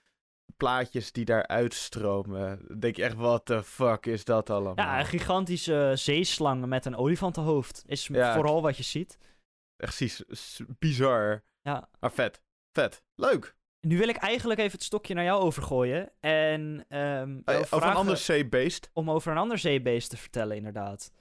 plaatjes 0.58 1.12
die 1.12 1.25
daar 1.25 1.47
uitstromen, 1.47 2.80
denk 2.80 2.95
je 2.95 3.04
echt, 3.04 3.15
wat 3.15 3.47
de 3.47 3.63
fuck 3.63 4.06
is 4.06 4.23
dat 4.25 4.49
allemaal? 4.49 4.86
Ja, 4.86 4.99
een 4.99 5.06
gigantische 5.06 5.91
zeeslang 5.95 6.65
met 6.65 6.86
een 6.86 6.95
olifantenhoofd 6.95 7.84
is 7.86 8.08
Ja. 8.08 8.34
vooral 8.34 8.62
wat 8.62 8.77
je 8.77 8.84
ziet. 8.84 9.17
Echt 9.77 9.95
precies 9.97 10.23
bizar. 10.80 11.43
Ja. 11.62 11.89
Maar 11.99 12.12
vet. 12.12 12.41
Vet. 12.71 13.04
Leuk. 13.15 13.56
Nu 13.88 13.97
wil 13.97 14.08
ik 14.08 14.15
eigenlijk 14.15 14.60
even 14.60 14.71
het 14.71 14.84
stokje 14.84 15.13
naar 15.13 15.23
jou 15.23 15.41
overgooien. 15.41 16.12
En 16.19 16.86
jou 16.89 17.43
over 17.69 17.84
een 17.84 17.95
ander 17.95 18.17
zeebeest. 18.17 18.89
om 18.93 19.12
over 19.12 19.32
een 19.32 19.38
ander 19.38 19.58
zeebeest 19.58 20.10
te 20.10 20.17
vertellen, 20.17 20.56
inderdaad. 20.58 21.12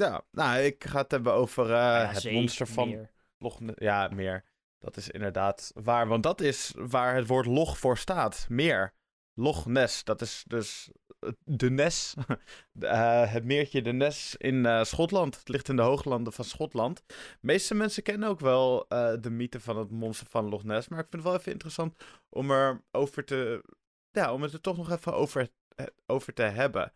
Ja, 0.00 0.22
nou, 0.30 0.60
ik 0.60 0.84
ga 0.84 1.00
het 1.00 1.10
hebben 1.10 1.32
over 1.32 1.64
eh, 1.64 1.70
ja, 1.70 2.06
het 2.06 2.30
monster 2.30 2.66
van 2.66 2.88
meer. 2.88 3.74
Ja, 3.76 4.08
meer. 4.12 4.44
Dat 4.78 4.96
is 4.96 5.08
inderdaad 5.08 5.72
waar, 5.74 6.08
want 6.08 6.22
dat 6.22 6.40
is 6.40 6.72
waar 6.76 7.14
het 7.14 7.26
woord 7.26 7.46
log 7.46 7.78
voor 7.78 7.98
staat. 7.98 8.46
Meer. 8.48 8.94
Loch 9.34 9.66
Ness. 9.66 10.04
Dat 10.04 10.20
is 10.20 10.44
dus 10.46 10.90
eh, 11.18 11.30
de 11.44 11.70
Ness. 11.70 12.14
De, 12.72 12.86
eh, 12.86 13.32
het 13.32 13.44
meertje 13.44 13.82
de 13.82 13.92
Ness 13.92 14.36
in 14.36 14.86
Schotland. 14.86 15.38
Het 15.38 15.48
ligt 15.48 15.68
in 15.68 15.76
de 15.76 15.82
hooglanden 15.82 16.32
van 16.32 16.44
Schotland. 16.44 17.02
De 17.06 17.14
meeste 17.40 17.74
mensen 17.74 18.02
kennen 18.02 18.28
ook 18.28 18.40
wel 18.40 18.86
de 19.20 19.30
mythe 19.30 19.60
van 19.60 19.76
het 19.78 19.90
monster 19.90 20.26
van 20.26 20.48
Loch 20.48 20.64
Ness. 20.64 20.88
Maar 20.88 20.98
ik 20.98 21.06
vind 21.10 21.22
het 21.22 21.32
wel 21.32 21.40
even 21.40 21.52
interessant 21.52 22.04
om 22.28 22.50
er 22.50 22.84
over 22.90 23.24
te... 23.24 23.64
Ja, 24.10 24.32
om 24.32 24.42
het 24.42 24.52
er 24.52 24.60
toch 24.60 24.76
nog 24.76 24.90
even 24.90 25.14
over, 25.14 25.48
over 26.06 26.32
te 26.32 26.42
hebben. 26.42 26.92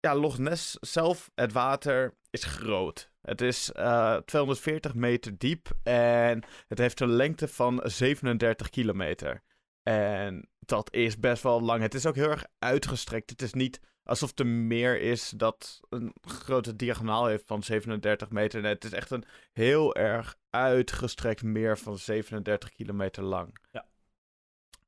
Ja, 0.00 0.14
Loch 0.14 0.38
Ness 0.38 0.76
zelf, 0.80 1.30
het 1.34 1.52
water, 1.52 2.14
is 2.30 2.44
groot. 2.44 3.10
Het 3.20 3.40
is 3.40 3.72
eh, 3.72 4.16
240 4.16 4.94
meter 4.94 5.38
diep 5.38 5.70
en 5.82 6.44
het 6.68 6.78
heeft 6.78 7.00
een 7.00 7.12
lengte 7.12 7.48
van 7.48 7.80
37 7.84 8.70
kilometer. 8.70 9.42
En 9.82 10.48
dat 10.58 10.92
is 10.92 11.18
best 11.18 11.42
wel 11.42 11.60
lang. 11.60 11.82
Het 11.82 11.94
is 11.94 12.06
ook 12.06 12.14
heel 12.14 12.30
erg 12.30 12.44
uitgestrekt. 12.58 13.30
Het 13.30 13.42
is 13.42 13.52
niet 13.52 13.80
alsof 14.08 14.38
er 14.38 14.46
meer 14.46 15.00
is 15.00 15.32
dat 15.36 15.80
een 15.88 16.14
grote 16.20 16.76
diagonaal 16.76 17.26
heeft 17.26 17.46
van 17.46 17.62
37 17.62 18.30
meter. 18.30 18.60
Nee, 18.60 18.72
het 18.72 18.84
is 18.84 18.92
echt 18.92 19.10
een 19.10 19.24
heel 19.52 19.94
erg 19.94 20.36
uitgestrekt 20.50 21.42
meer 21.42 21.78
van 21.78 21.98
37 21.98 22.70
kilometer 22.70 23.22
lang. 23.22 23.58
Ja. 23.72 23.86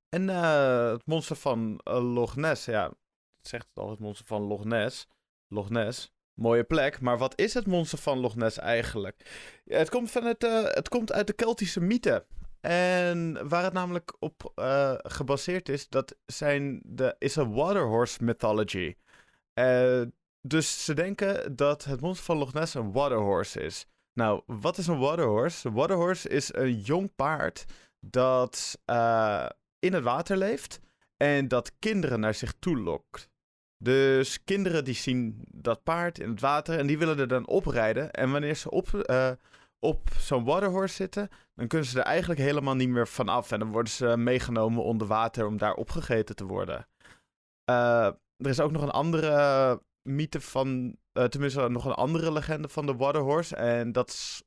En 0.09 0.29
eh, 0.29 0.91
het 0.91 1.07
monster 1.07 1.37
van 1.37 1.81
eh, 1.85 2.15
Loch 2.15 2.37
Ness, 2.37 2.65
ja, 2.65 2.93
zegt 3.49 3.67
het 3.69 3.85
al, 3.85 3.91
het 3.91 3.99
monster 3.99 4.27
van 4.27 4.43
Loch 4.43 4.65
Ness. 4.65 5.07
Loch 5.49 5.71
Ness, 5.71 6.13
mooie 6.35 6.65
plek. 6.65 7.01
Maar 7.01 7.19
wat 7.19 7.39
is 7.39 7.55
het 7.55 7.67
monster 7.67 7.99
van 7.99 8.19
Loch 8.19 8.37
Ness 8.37 8.59
eigenlijk? 8.59 9.49
Het, 9.65 9.89
komt 9.89 10.11
van 10.11 10.25
het, 10.25 10.45
eh, 10.45 10.63
het 10.65 10.89
komt 10.89 11.13
uit 11.13 11.27
de 11.27 11.33
Keltische 11.33 11.81
mythe. 11.81 12.27
En 12.61 13.49
waar 13.49 13.65
het 13.65 13.73
namelijk 13.73 14.17
op 14.19 14.53
eh, 14.55 14.95
gebaseerd 14.97 15.69
is, 15.69 15.89
dat 15.89 16.17
zijn 16.27 16.81
de, 16.85 17.17
is 17.19 17.37
een 17.37 17.53
waterhorse 17.53 18.25
mythology. 18.25 18.97
Eh, 19.53 20.03
dus 20.41 20.85
ze 20.85 20.95
denken 20.95 21.57
dat 21.57 21.85
het 21.85 22.01
monster 22.01 22.25
van 22.25 22.37
Loch 22.37 22.53
Ness 22.53 22.75
een 22.75 22.93
waterhorse 22.93 23.61
is. 23.61 23.87
Nou, 24.13 24.43
wat 24.47 24.79
is 24.79 24.87
een 24.87 24.99
waterhorse? 24.99 25.69
Een 25.69 25.75
waterhorse 25.75 26.29
is 26.29 26.55
een 26.55 26.81
jong 26.81 27.15
paard 27.15 27.65
dat 28.01 28.81
in 29.79 29.93
het 29.93 30.03
water 30.03 30.37
leeft 30.37 30.81
en 31.17 31.49
dat 31.49 31.79
kinderen 31.79 32.21
naar 32.21 32.35
zich 32.35 32.55
toe 32.59 32.79
lokt. 32.81 33.30
Dus 33.83 34.45
kinderen 34.45 34.85
die 34.85 34.95
zien 34.95 35.45
dat 35.55 35.83
paard 35.83 36.19
in 36.19 36.29
het 36.29 36.41
water 36.41 36.79
en 36.79 36.87
die 36.87 36.99
willen 36.99 37.19
er 37.19 37.29
dan 37.29 37.47
oprijden. 37.47 38.11
En 38.11 38.31
wanneer 38.31 38.55
ze 38.55 38.71
op, 38.71 38.95
eh, 38.95 39.31
op 39.79 40.09
zo'n 40.19 40.45
waterhorse 40.45 40.95
zitten, 40.95 41.29
dan 41.55 41.67
kunnen 41.67 41.87
ze 41.89 41.99
er 41.99 42.05
eigenlijk 42.05 42.41
helemaal 42.41 42.75
niet 42.75 42.89
meer 42.89 43.09
van 43.09 43.29
af. 43.29 43.53
En 43.53 43.59
dan 43.59 43.71
worden 43.71 43.93
ze 43.93 44.17
meegenomen 44.17 44.83
onder 44.83 45.07
water 45.07 45.47
om 45.47 45.57
daar 45.57 45.75
opgegeten 45.75 46.37
te 46.37 46.45
worden. 46.45 46.87
Eh, 47.65 48.07
er 48.37 48.49
is 48.49 48.61
ook 48.61 48.71
nog 48.71 48.83
een 48.83 48.91
andere 48.91 49.83
mythe 50.03 50.41
van, 50.41 50.97
eh, 51.13 51.25
tenminste 51.25 51.69
nog 51.69 51.85
een 51.85 51.93
andere 51.93 52.33
legende 52.33 52.69
van 52.69 52.87
de 52.87 52.97
waterhorse. 52.97 53.57
En 53.57 53.93
dat 53.93 54.09
is, 54.09 54.43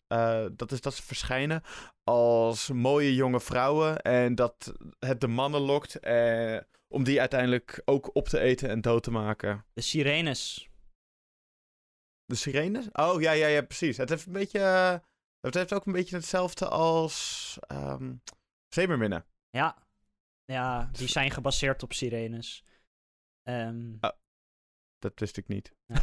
dat 0.55 0.71
is 0.71 0.81
dat 0.81 0.93
ze 0.93 1.03
verschijnen 1.03 1.61
als 2.03 2.71
mooie 2.71 3.15
jonge 3.15 3.39
vrouwen. 3.39 4.01
En 4.01 4.35
dat 4.35 4.73
het 4.99 5.21
de 5.21 5.27
mannen 5.27 5.61
lokt 5.61 5.99
eh, 5.99 6.57
om 6.93 7.03
die 7.03 7.19
uiteindelijk 7.19 7.81
ook 7.85 8.15
op 8.15 8.27
te 8.27 8.39
eten 8.39 8.69
en 8.69 8.81
dood 8.81 9.03
te 9.03 9.11
maken. 9.11 9.65
De 9.73 9.81
sirenes. 9.81 10.69
De 12.25 12.35
sirenes? 12.35 12.89
Oh, 12.91 13.21
ja, 13.21 13.31
ja, 13.31 13.47
ja, 13.47 13.61
precies. 13.61 13.97
Het 13.97 14.09
heeft 14.09 14.25
een 14.25 14.31
beetje... 14.33 14.59
eh, 14.59 14.97
het 15.39 15.53
heeft 15.53 15.73
ook 15.73 15.85
een 15.85 15.91
beetje 15.93 16.15
hetzelfde 16.15 16.67
als... 16.69 17.57
ehm 17.67 18.13
Zeemerminnen. 18.67 19.25
Ja. 19.49 19.87
Ja, 20.45 20.89
die 20.91 21.07
zijn 21.07 21.31
gebaseerd 21.31 21.83
op 21.83 21.93
sirenes. 21.93 22.63
Ehm, 23.43 23.93
Dat 24.99 25.19
wist 25.19 25.37
ik 25.37 25.47
niet. 25.47 25.73
Ja. 25.85 26.01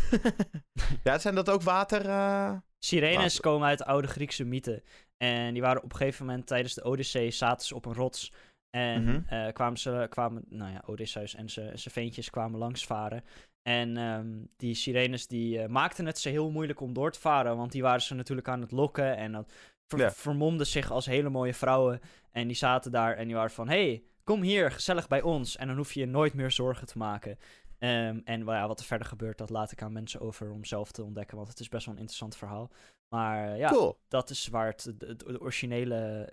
ja, 1.05 1.19
zijn 1.19 1.35
dat 1.35 1.49
ook 1.49 1.63
water... 1.63 2.07
eh, 2.09 2.57
Sirenes 2.85 3.17
Water. 3.17 3.41
komen 3.41 3.69
uit 3.69 3.79
de 3.79 3.85
oude 3.85 4.09
Griekse 4.09 4.45
mythen. 4.45 4.83
En 5.17 5.53
die 5.53 5.63
waren 5.63 5.83
op 5.83 5.91
een 5.91 5.97
gegeven 5.97 6.27
moment 6.27 6.47
tijdens 6.47 6.75
de 6.75 6.83
Odyssee 6.85 7.31
zaten 7.31 7.67
ze 7.67 7.75
op 7.75 7.85
een 7.85 7.95
rots. 7.95 8.33
En 8.71 9.03
Mhm. 9.05 9.21
eh, 9.27 9.53
kwamen 9.53 9.79
ze, 9.79 10.07
kwamen, 10.11 10.45
nou 10.49 10.73
ja, 10.73 10.83
Odysseus 10.87 11.35
en 11.35 11.49
zijn 11.51 11.79
zijn 11.79 11.95
veentjes 11.95 12.31
kwamen 12.31 12.59
langsvaren. 12.59 13.25
En 13.63 13.97
ehm, 13.97 14.39
die 14.57 14.75
sirenes 14.75 15.27
die 15.27 15.59
eh, 15.63 15.69
maakten 15.69 16.07
het 16.07 16.19
ze 16.19 16.29
heel 16.29 16.51
moeilijk 16.51 16.81
om 16.81 16.93
door 16.93 17.11
te 17.13 17.21
varen. 17.21 17.57
Want 17.57 17.73
die 17.73 17.83
waren 17.83 18.03
ze 18.03 18.15
natuurlijk 18.15 18.49
aan 18.49 18.61
het 18.61 18.71
lokken. 18.71 19.17
En 19.17 19.33
dat 19.33 19.53
ver- 19.87 19.99
Ja. 19.99 20.11
vermomden 20.11 20.67
zich 20.67 20.91
als 20.91 21.07
hele 21.07 21.29
mooie 21.31 21.55
vrouwen. 21.55 22.01
En 22.31 22.47
die 22.47 22.57
zaten 22.57 22.93
daar 22.93 23.17
en 23.17 23.27
die 23.27 23.35
waren 23.37 23.51
van... 23.51 23.69
hey, 23.69 24.03
kom 24.25 24.43
hier, 24.43 24.71
gezellig 24.71 25.09
bij 25.09 25.23
ons. 25.23 25.57
En 25.57 25.67
dan 25.67 25.77
hoef 25.77 25.93
je 25.93 26.01
je 26.01 26.07
nooit 26.07 26.35
meer 26.35 26.51
zorgen 26.51 26.87
te 26.87 26.99
maken. 26.99 27.39
Ehm, 27.79 28.21
en 28.25 28.45
wel 28.45 28.55
ja, 28.55 28.67
wat 28.67 28.81
er 28.81 28.87
verder 28.87 29.07
gebeurt, 29.07 29.39
dat 29.39 29.51
laat 29.51 29.73
ik 29.73 29.83
aan 29.83 29.93
mensen 29.93 30.21
over 30.21 30.51
om 30.51 30.65
zelf 30.65 30.93
te 30.93 31.03
ontdekken. 31.05 31.37
Want 31.37 31.49
het 31.49 31.61
is 31.61 31.69
best 31.69 31.85
wel 31.85 31.95
een 31.95 32.01
interessant 32.01 32.37
verhaal. 32.37 32.71
Maar 33.09 33.53
eh, 33.53 33.59
ja, 33.59 33.69
Cool. 33.71 33.99
dat 34.09 34.31
is 34.31 34.49
waar 34.49 34.67
het, 34.67 35.41
originele 35.41 36.29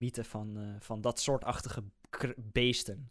mythe 0.00 0.24
van, 0.24 0.56
eh, 0.56 0.74
van 0.78 1.00
dat 1.00 1.20
soortachtige 1.20 1.82
beesten. 2.36 3.10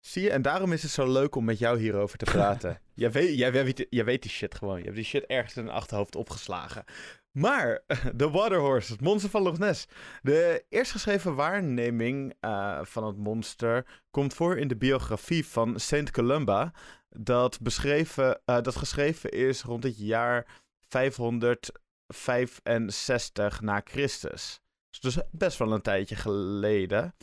Zie 0.00 0.22
je, 0.22 0.30
en 0.30 0.42
daarom 0.42 0.72
is 0.72 0.82
het 0.82 0.90
zo 0.90 1.12
leuk 1.12 1.34
om 1.34 1.44
met 1.44 1.58
jou 1.58 1.78
hierover 1.78 2.18
te 2.18 2.24
praten. 2.24 2.80
jij, 2.94 3.10
weet, 3.10 3.38
jij, 3.38 3.52
weet, 3.52 3.86
jij 3.90 4.04
weet 4.04 4.22
die 4.22 4.30
shit 4.30 4.54
gewoon. 4.54 4.78
Je 4.78 4.84
hebt 4.84 4.96
die 4.96 5.04
shit 5.04 5.24
ergens 5.24 5.56
in 5.56 5.62
een 5.62 5.70
achterhoofd 5.70 6.16
opgeslagen. 6.16 6.84
Maar, 7.30 7.82
de 8.14 8.30
Waterhorse, 8.30 8.92
het 8.92 9.00
monster 9.00 9.30
van 9.30 9.42
Loch 9.42 9.58
Ness. 9.58 9.86
De 10.22 10.64
eerstgeschreven 10.68 11.34
waarneming 11.34 12.34
eh, 12.40 12.84
van 12.84 13.06
het 13.06 13.16
monster 13.16 14.02
komt 14.10 14.34
voor 14.34 14.58
in 14.58 14.68
de 14.68 14.76
biografie 14.76 15.46
van 15.46 15.80
Saint 15.80 16.10
Columba. 16.10 16.72
Dat, 17.08 17.60
beschreven, 17.60 18.40
eh, 18.44 18.62
dat 18.62 18.76
geschreven 18.76 19.30
is 19.30 19.62
rond 19.62 19.82
het 19.82 19.98
jaar 19.98 20.62
565 20.88 23.60
na 23.60 23.80
Christus. 23.84 24.60
Dus 25.00 25.18
best 25.30 25.58
wel 25.58 25.72
een 25.72 25.82
tijdje 25.82 26.16
geleden. 26.16 27.14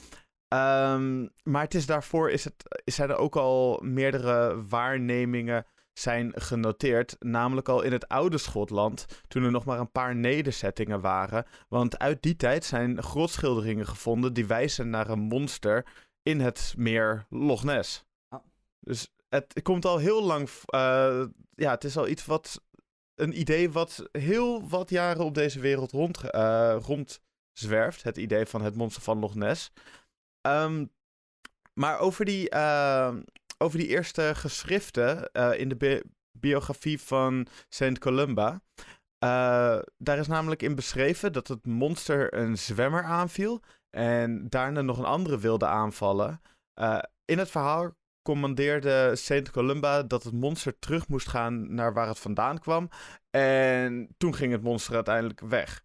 Ehm, 0.47 1.27
maar 1.43 1.63
het 1.63 1.73
is 1.73 1.85
daarvoor 1.85 2.31
is 2.31 2.43
het, 2.43 2.81
zijn 2.85 3.09
er 3.09 3.15
ook 3.15 3.35
al 3.35 3.79
meerdere 3.83 4.67
waarnemingen 4.67 5.65
zijn 5.93 6.31
genoteerd. 6.35 7.15
Namelijk 7.19 7.69
al 7.69 7.81
in 7.81 7.91
het 7.91 8.07
oude 8.07 8.37
Schotland, 8.37 9.05
toen 9.27 9.43
er 9.43 9.51
nog 9.51 9.65
maar 9.65 9.79
een 9.79 9.91
paar 9.91 10.15
nederzettingen 10.15 11.01
waren. 11.01 11.45
Want 11.67 11.99
uit 11.99 12.21
die 12.21 12.35
tijd 12.35 12.65
zijn 12.65 13.03
grotschilderingen 13.03 13.87
gevonden 13.87 14.33
die 14.33 14.47
wijzen 14.47 14.89
naar 14.89 15.09
een 15.09 15.19
monster 15.19 15.85
in 16.23 16.39
het 16.39 16.73
meer 16.77 17.25
Loch 17.29 17.63
Ness. 17.63 18.05
Ah. 18.27 18.39
Dus 18.79 19.13
het 19.29 19.61
komt 19.61 19.85
al 19.85 19.97
heel 19.97 20.23
lang. 20.23 20.49
eh, 20.65 21.23
ja, 21.55 21.71
het 21.71 21.83
is 21.83 21.97
al 21.97 22.07
iets 22.07 22.25
wat. 22.25 22.61
Een 23.15 23.39
idee 23.39 23.71
wat 23.71 24.09
heel 24.11 24.67
wat 24.69 24.89
jaren 24.89 25.25
op 25.25 25.33
deze 25.33 25.59
wereld 25.59 25.91
rond, 25.91 26.29
eh, 26.29 26.77
rondzwerft. 27.63 28.03
Het 28.03 28.17
idee 28.17 28.45
van 28.45 28.61
het 28.61 28.75
monster 28.75 29.01
van 29.03 29.19
Loch 29.19 29.35
Ness. 29.35 29.71
Ehm, 30.41 30.85
maar 31.73 31.99
over 31.99 32.25
die, 32.25 32.49
ehm, 32.49 33.21
over 33.57 33.77
die 33.77 33.87
eerste 33.87 34.31
geschriften 34.35 35.31
eh, 35.31 35.59
in 35.59 35.69
de 35.69 35.75
bi- 35.75 36.01
biografie 36.31 37.01
van 37.01 37.47
Saint 37.69 37.99
Columba. 37.99 38.61
eh, 39.23 39.79
daar 39.97 40.17
is 40.17 40.27
namelijk 40.27 40.61
in 40.61 40.75
beschreven 40.75 41.33
dat 41.33 41.47
het 41.47 41.65
monster 41.65 42.33
een 42.33 42.57
zwemmer 42.57 43.03
aanviel. 43.03 43.61
En 43.89 44.49
daarna 44.49 44.81
nog 44.81 44.97
een 44.97 45.05
andere 45.05 45.39
wilde 45.39 45.65
aanvallen. 45.65 46.41
Eh, 46.73 46.99
in 47.25 47.37
het 47.37 47.49
verhaal 47.49 47.91
commandeerde 48.21 49.15
Saint 49.15 49.51
Columba 49.51 50.03
dat 50.03 50.23
het 50.23 50.33
monster 50.33 50.79
terug 50.79 51.07
moest 51.07 51.27
gaan 51.27 51.73
naar 51.73 51.93
waar 51.93 52.07
het 52.07 52.19
vandaan 52.19 52.59
kwam. 52.59 52.89
En 53.29 54.07
toen 54.17 54.35
ging 54.35 54.51
het 54.51 54.63
monster 54.63 54.95
uiteindelijk 54.95 55.39
weg. 55.39 55.83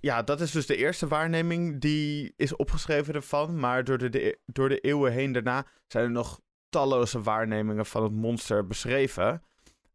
Ja, 0.00 0.22
dat 0.22 0.40
is 0.40 0.50
dus 0.50 0.66
de 0.66 0.76
eerste 0.76 1.08
waarneming 1.08 1.80
die 1.80 2.32
is 2.36 2.56
opgeschreven 2.56 3.14
ervan. 3.14 3.58
Maar 3.58 3.84
door 3.84 3.98
de, 3.98 4.38
door 4.46 4.68
de 4.68 4.78
eeuwen 4.78 5.12
heen 5.12 5.32
daarna 5.32 5.66
zijn 5.86 6.04
er 6.04 6.10
nog 6.10 6.40
talloze 6.68 7.22
waarnemingen 7.22 7.86
van 7.86 8.02
het 8.02 8.12
monster 8.12 8.66
beschreven. 8.66 9.42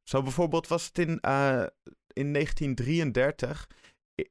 Zo 0.03 0.21
bijvoorbeeld 0.21 0.67
was 0.67 0.85
het 0.85 0.97
in, 0.97 1.19
eh, 1.19 1.63
in 2.13 2.31
1933. 2.31 3.67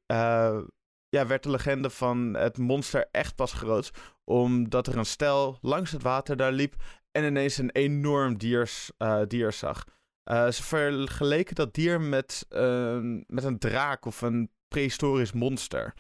eh, 0.07 0.61
ja, 1.09 1.27
werd 1.27 1.43
de 1.43 1.51
legende 1.51 1.91
van 1.91 2.35
het 2.35 2.59
monster 2.59 3.09
echt 3.11 3.35
pas 3.35 3.53
groot. 3.53 3.91
Omdat 4.25 4.87
er 4.87 4.97
een 4.97 5.07
stel 5.07 5.59
langs 5.61 5.91
het 5.91 6.03
water 6.03 6.37
daar 6.37 6.53
liep. 6.53 6.75
En 7.11 7.25
ineens 7.25 7.59
een 7.59 7.71
enorm 7.71 8.39
diers, 8.39 8.91
eh, 8.99 9.23
dier 9.29 9.53
zag. 9.53 9.85
Ze 10.31 10.63
vergeleken 10.63 11.55
dat 11.55 11.75
dier 11.75 12.01
met, 12.01 12.47
met 13.27 13.45
een 13.45 13.59
draak 13.59 14.05
of 14.05 14.21
een 14.21 14.51
prehistorisch 14.75 15.33
monster. 15.33 15.95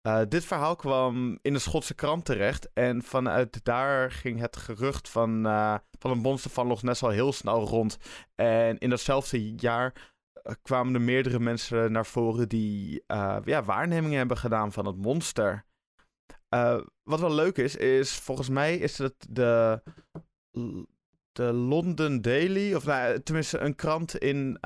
Eh, 0.00 0.20
dit 0.28 0.44
verhaal 0.44 0.76
kwam 0.76 1.38
in 1.42 1.52
de 1.52 1.58
Schotse 1.58 1.94
krant 1.94 2.24
terecht. 2.24 2.70
En 2.72 3.02
vanuit 3.02 3.64
daar 3.64 4.10
ging 4.10 4.40
het 4.40 4.56
gerucht 4.56 5.08
van, 5.08 5.46
eh, 5.46 5.74
van 5.98 6.10
een 6.10 6.18
monster 6.18 6.50
van 6.50 6.66
Loch 6.66 6.82
Ness 6.82 7.02
al 7.02 7.10
heel 7.10 7.32
snel 7.32 7.66
rond. 7.66 7.98
En 8.34 8.78
in 8.78 8.90
datzelfde 8.90 9.54
jaar 9.54 10.12
eh, 10.32 10.54
kwamen 10.62 10.94
er 10.94 11.00
meerdere 11.00 11.40
mensen 11.40 11.92
naar 11.92 12.06
voren 12.06 12.48
die 12.48 13.04
ja, 13.44 13.62
waarnemingen 13.64 14.18
hebben 14.18 14.36
gedaan 14.36 14.72
van 14.72 14.86
het 14.86 14.96
monster. 14.96 15.64
Wat 17.02 17.20
wel 17.20 17.34
leuk 17.34 17.56
is, 17.56 17.76
is 17.76 18.14
volgens 18.14 18.48
mij 18.48 18.76
is 18.76 18.98
het 18.98 19.26
de, 19.30 19.82
de 21.32 21.52
London 21.52 22.20
Daily, 22.20 22.74
of 22.74 22.84
nou, 22.84 23.22
tenminste 23.22 23.58
een 23.58 23.74
krant 23.74 24.18
in, 24.18 24.58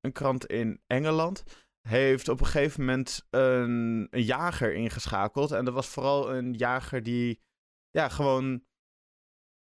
een 0.00 0.12
krant 0.12 0.46
in 0.46 0.80
Engeland 0.86 1.44
heeft 1.86 2.28
op 2.28 2.40
een 2.40 2.46
gegeven 2.46 2.80
moment 2.80 3.26
een, 3.30 4.06
een 4.10 4.22
jager 4.22 4.74
ingeschakeld. 4.74 5.52
En 5.52 5.64
dat 5.64 5.74
was 5.74 5.86
vooral 5.86 6.34
een 6.34 6.52
jager 6.52 7.02
die, 7.02 7.40
ja, 7.90 8.08
gewoon, 8.08 8.64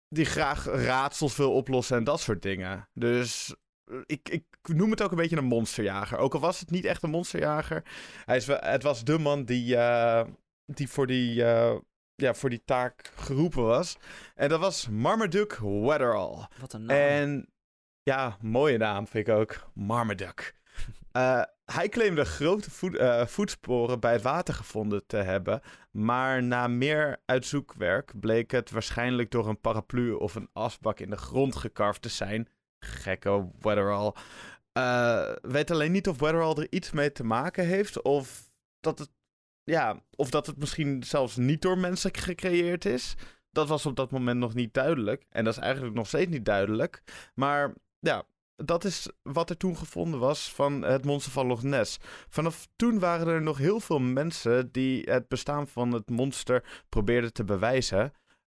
die 0.09 0.25
graag 0.25 0.65
raadsels 0.65 1.37
wil 1.37 1.53
oplossen 1.53 1.97
en 1.97 2.05
dat 2.05 2.21
soort 2.21 2.43
dingen. 2.43 2.89
Dus 2.95 3.55
eh, 3.85 3.99
ik, 4.07 4.29
ik 4.29 4.45
noem 4.63 4.91
het 4.91 5.03
ook 5.03 5.11
een 5.11 5.17
beetje 5.17 5.37
een 5.37 5.45
monsterjager. 5.45 6.19
Ook 6.19 6.35
al 6.35 6.41
was 6.41 6.61
het 6.61 6.71
niet 6.71 6.85
echt 6.85 7.03
een 7.03 7.11
monsterjager. 7.11 7.83
Hij 8.25 8.37
is 8.37 8.47
het 8.47 8.83
was 8.83 9.05
de 9.05 9.19
man 9.19 9.45
die, 9.45 9.77
eh, 9.77 10.27
die, 10.65 10.89
voor 10.89 11.07
die, 11.07 11.45
eh, 11.45 11.77
ja, 12.15 12.35
voor 12.35 12.51
die 12.51 12.65
taak 12.65 13.13
geroepen 13.15 13.65
was. 13.65 13.97
En 14.35 14.49
dat 14.49 14.61
was 14.61 14.89
Marmaduke 14.89 15.69
Wetherall. 15.69 16.47
Wat 16.61 16.73
een 16.73 16.85
naam. 16.85 16.97
En 16.97 17.49
ja, 18.03 18.37
mooie 18.41 18.79
naam 18.79 19.07
vind 19.07 19.29
ik 19.29 19.35
ook. 19.35 19.71
Marmaduke. 19.75 20.56
Eh, 21.17 21.43
hij 21.65 21.89
claimde 21.89 22.25
grote 22.25 22.71
voet, 22.71 22.97
eh, 22.97 23.27
voetsporen 23.27 24.01
bij 24.01 24.13
het 24.13 24.23
water 24.23 24.55
gevonden 24.55 25.07
te 25.07 25.17
hebben. 25.17 25.61
Maar 25.91 26.43
na 26.43 26.69
meer 26.69 27.23
uitzoekwerk 27.25 28.21
bleek 28.21 28.51
het 28.51 28.71
waarschijnlijk 28.71 29.31
door 29.31 29.49
een 29.49 29.61
paraplu 29.61 30.13
of 30.13 30.35
een 30.35 30.49
asbak 30.53 31.01
in 31.01 31.11
de 31.11 31.17
grond 31.17 31.57
gekarfd 31.57 32.03
te 32.03 32.09
zijn. 32.09 32.49
Gekke 32.79 33.49
Wetherall. 33.61 34.13
Eh 34.73 35.33
weet 35.43 35.71
alleen 35.71 35.93
niet 35.93 36.09
of 36.09 36.19
Wetherall 36.19 36.55
er 36.55 36.67
iets 36.71 36.91
mee 36.91 37.13
te 37.13 37.25
maken 37.25 37.67
heeft. 37.67 38.03
Of 38.03 38.51
dat 38.81 38.99
het, 38.99 39.11
ja, 39.65 40.01
of 40.17 40.31
dat 40.31 40.47
het 40.47 40.59
misschien 40.59 41.03
zelfs 41.03 41.37
niet 41.37 41.63
door 41.63 41.79
mensen 41.79 42.15
gecreëerd 42.15 42.85
is. 42.85 43.15
Dat 43.51 43.69
was 43.69 43.87
op 43.87 43.97
dat 43.97 44.11
moment 44.11 44.39
nog 44.39 44.55
niet 44.55 44.75
duidelijk. 44.75 45.27
En 45.31 45.45
dat 45.45 45.53
is 45.53 45.61
eigenlijk 45.61 45.95
nog 45.95 46.07
steeds 46.07 46.31
niet 46.31 46.45
duidelijk. 46.45 47.03
Maar 47.35 47.75
ja, 47.99 48.25
dat 48.57 48.85
is 48.85 49.09
wat 49.23 49.51
er 49.51 49.57
toen 49.57 49.77
gevonden 49.77 50.21
was 50.21 50.53
van 50.53 50.83
het 50.83 51.05
monster 51.05 51.33
van 51.33 51.47
Loch 51.47 51.63
Ness. 51.63 51.99
Vanaf 52.29 52.69
toen 52.77 52.99
waren 52.99 53.27
er 53.27 53.43
nog 53.43 53.59
heel 53.59 53.81
veel 53.81 53.99
mensen 53.99 54.73
die 54.73 55.03
het 55.11 55.29
bestaan 55.29 55.69
van 55.69 55.93
het 55.93 56.11
monster 56.11 56.85
probeerden 56.89 57.33
te 57.33 57.45
bewijzen. 57.45 58.13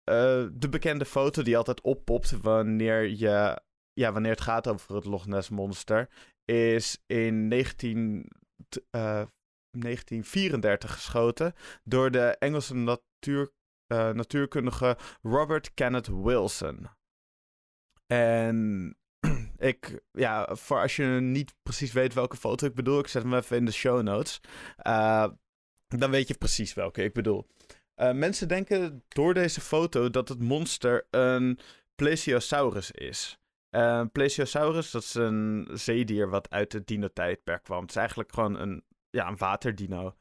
Eh, 0.04 0.46
de 0.54 0.70
bekende 0.70 1.06
foto 1.06 1.42
die 1.42 1.58
altijd 1.58 1.82
oppopt 1.82 2.42
wanneer, 2.42 3.08
je, 3.08 3.62
ja, 3.94 4.12
wanneer 4.12 4.32
het 4.32 4.42
gaat 4.42 4.68
over 4.68 4.96
het 4.96 5.06
Loch 5.06 5.26
Ness 5.26 5.50
monster, 5.50 6.10
is 6.46 7.04
in 7.06 7.48
19, 7.48 8.30
t- 8.70 8.82
eh, 8.90 9.26
1934 9.72 10.94
geschoten 10.94 11.54
door 11.84 12.12
de 12.12 12.36
Engelse 12.40 12.76
natuur, 12.76 13.52
eh, 13.88 14.10
natuurkundige 14.10 14.98
Robert 15.22 15.74
Kenneth 15.74 16.08
Wilson. 16.08 16.88
En 18.08 18.98
ik, 19.58 20.00
ja, 20.12 20.56
voor 20.56 20.82
als 20.82 20.96
je 20.96 21.04
niet 21.06 21.54
precies 21.64 21.92
weet 21.92 22.14
welke 22.14 22.38
foto 22.38 22.66
ik 22.66 22.74
bedoel, 22.74 23.00
ik 23.00 23.08
zet 23.08 23.24
hem 23.24 23.34
even 23.34 23.58
in 23.58 23.66
de 23.66 23.72
show 23.72 24.02
notes. 24.02 24.40
Eh, 24.78 25.28
dan 25.88 26.12
weet 26.12 26.28
je 26.28 26.34
precies 26.34 26.74
welke 26.74 27.04
ik 27.04 27.14
bedoel. 27.14 27.48
Eh, 27.96 28.12
mensen 28.12 28.48
denken 28.48 29.04
door 29.08 29.34
deze 29.34 29.62
foto 29.62 30.10
dat 30.10 30.30
het 30.30 30.40
monster 30.40 31.08
een 31.10 31.60
plesiosaurus 31.96 32.92
is. 32.92 33.40
Uh, 33.72 34.04
Plesiosaurus, 34.12 34.92
dat 34.92 35.04
is 35.04 35.14
een 35.14 35.68
zeedier 35.74 36.30
wat 36.30 36.50
uit 36.50 36.74
het 36.74 36.88
dino-tijdperk 36.88 37.64
kwam. 37.64 37.82
Het 37.82 37.90
is 37.90 37.96
eigenlijk 37.96 38.34
gewoon 38.34 38.60
een, 38.60 38.84
ja, 39.10 39.28
een 39.28 39.38
waterdino. 39.38 40.16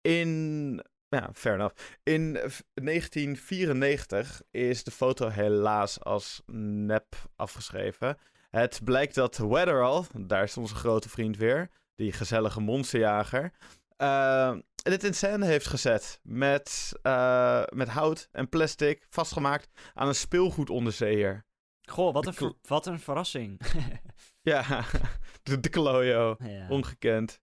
In, 0.00 0.82
ja, 1.16 1.30
fair 1.34 1.54
enough. 1.54 1.74
In 2.02 2.32
1994 2.32 4.42
is 4.50 4.84
de 4.84 4.90
foto 4.90 5.28
helaas 5.28 6.00
als 6.00 6.42
nep 6.86 7.14
afgeschreven. 7.36 8.18
Het 8.50 8.80
blijkt 8.84 9.14
dat 9.14 9.36
Weatherall, 9.36 10.04
daar 10.12 10.42
is 10.42 10.56
onze 10.56 10.74
grote 10.74 11.08
vriend 11.08 11.36
weer, 11.36 11.70
die 11.94 12.12
gezellige 12.12 12.60
monsterjager, 12.60 13.52
uh, 13.98 14.56
dit 14.74 15.04
in 15.04 15.14
scène 15.14 15.46
heeft 15.46 15.66
gezet 15.66 16.20
met, 16.22 16.92
uh, 17.02 17.62
met 17.68 17.88
hout 17.88 18.28
en 18.32 18.48
plastic 18.48 19.06
vastgemaakt 19.10 19.68
aan 19.94 20.08
een 20.08 20.14
speelgoedonderzeeër. 20.14 21.44
Goh, 21.82 22.12
wat 22.12 22.26
een, 22.26 22.56
wat 22.62 22.86
een 22.86 23.00
verrassing. 23.00 23.60
ja, 24.52 24.84
de, 25.42 25.60
de 25.60 25.68
Klojo. 25.68 26.36
Ja. 26.38 26.68
Ongekend. 26.68 27.40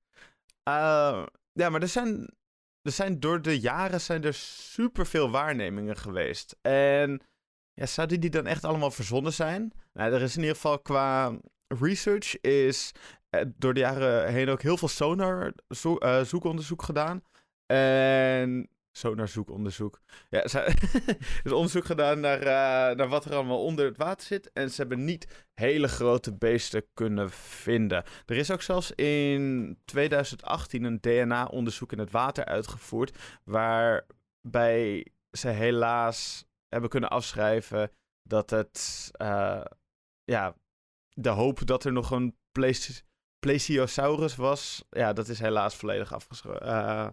Uh, 0.70 1.26
ja, 1.54 1.70
maar 1.70 1.82
er 1.82 1.88
zijn, 1.88 2.34
er 2.84 2.92
zijn 2.92 3.20
door 3.20 3.42
de 3.42 3.60
jaren 3.60 4.02
zijn 4.02 4.24
er 4.24 4.34
superveel 4.34 5.32
waarnemingen 5.32 5.98
geweest. 5.98 6.58
En 6.62 7.22
ja, 7.74 7.86
zouden 7.86 8.20
die 8.20 8.30
dan 8.30 8.48
echt 8.48 8.64
allemaal 8.64 8.92
verzonnen 8.92 9.34
zijn? 9.34 9.74
Nou, 9.94 10.14
er 10.14 10.22
is 10.22 10.36
in 10.36 10.42
ieder 10.42 10.56
geval 10.56 10.80
qua 10.80 11.38
research 11.68 12.40
is 12.42 12.92
eh, 13.30 13.42
door 13.58 13.74
de 13.74 13.80
jaren 13.80 14.32
heen 14.32 14.50
ook 14.50 14.62
heel 14.62 14.78
veel 14.78 14.88
sonar 14.88 15.54
zo, 15.70 15.96
uh, 16.00 16.22
zoekonderzoek 16.22 16.84
gedaan. 16.84 17.24
En 17.66 18.70
sonar 18.94 19.28
zoekonderzoek. 19.28 20.02
Ja, 20.30 20.48
ze 20.48 20.74
is 21.44 21.52
onderzoek 21.52 21.86
gedaan 21.86 22.20
naar, 22.20 22.40
uh, 22.40 22.96
naar 22.96 23.08
wat 23.08 23.26
er 23.26 23.34
allemaal 23.34 23.64
onder 23.64 23.86
het 23.86 23.98
water 23.98 24.28
zit. 24.28 24.52
En 24.52 24.72
ze 24.72 24.82
hebben 24.82 25.04
niet 25.04 25.46
hele 25.54 25.88
grote 25.88 26.34
beesten 26.34 26.86
kunnen 26.94 27.32
vinden. 27.32 28.04
Er 28.26 28.38
is 28.38 28.52
ook 28.52 28.62
zelfs 28.62 28.92
in 28.92 29.78
2018 29.86 30.84
een 30.84 31.00
DNA-onderzoek 31.02 31.92
in 31.92 32.00
het 32.00 32.12
water 32.12 32.46
uitgevoerd. 32.46 33.18
Waarbij 33.44 35.08
ze 35.32 35.48
helaas 35.48 36.46
hebben 36.68 36.90
kunnen 36.90 37.10
afschrijven 37.10 37.92
dat 38.24 38.50
het. 38.50 39.12
Uh, 39.22 39.66
ja, 40.24 40.56
de 41.10 41.30
hoop 41.30 41.66
dat 41.66 41.84
er 41.84 41.92
nog 41.92 42.12
een 42.12 42.38
plesiosaurus 43.40 44.36
was. 44.36 44.86
Ja, 44.90 45.14
dat 45.14 45.28
is 45.28 45.40
helaas 45.40 45.76
volledig 45.76 46.14
afgeschreven. 46.14 46.68
Uh, 46.68 47.08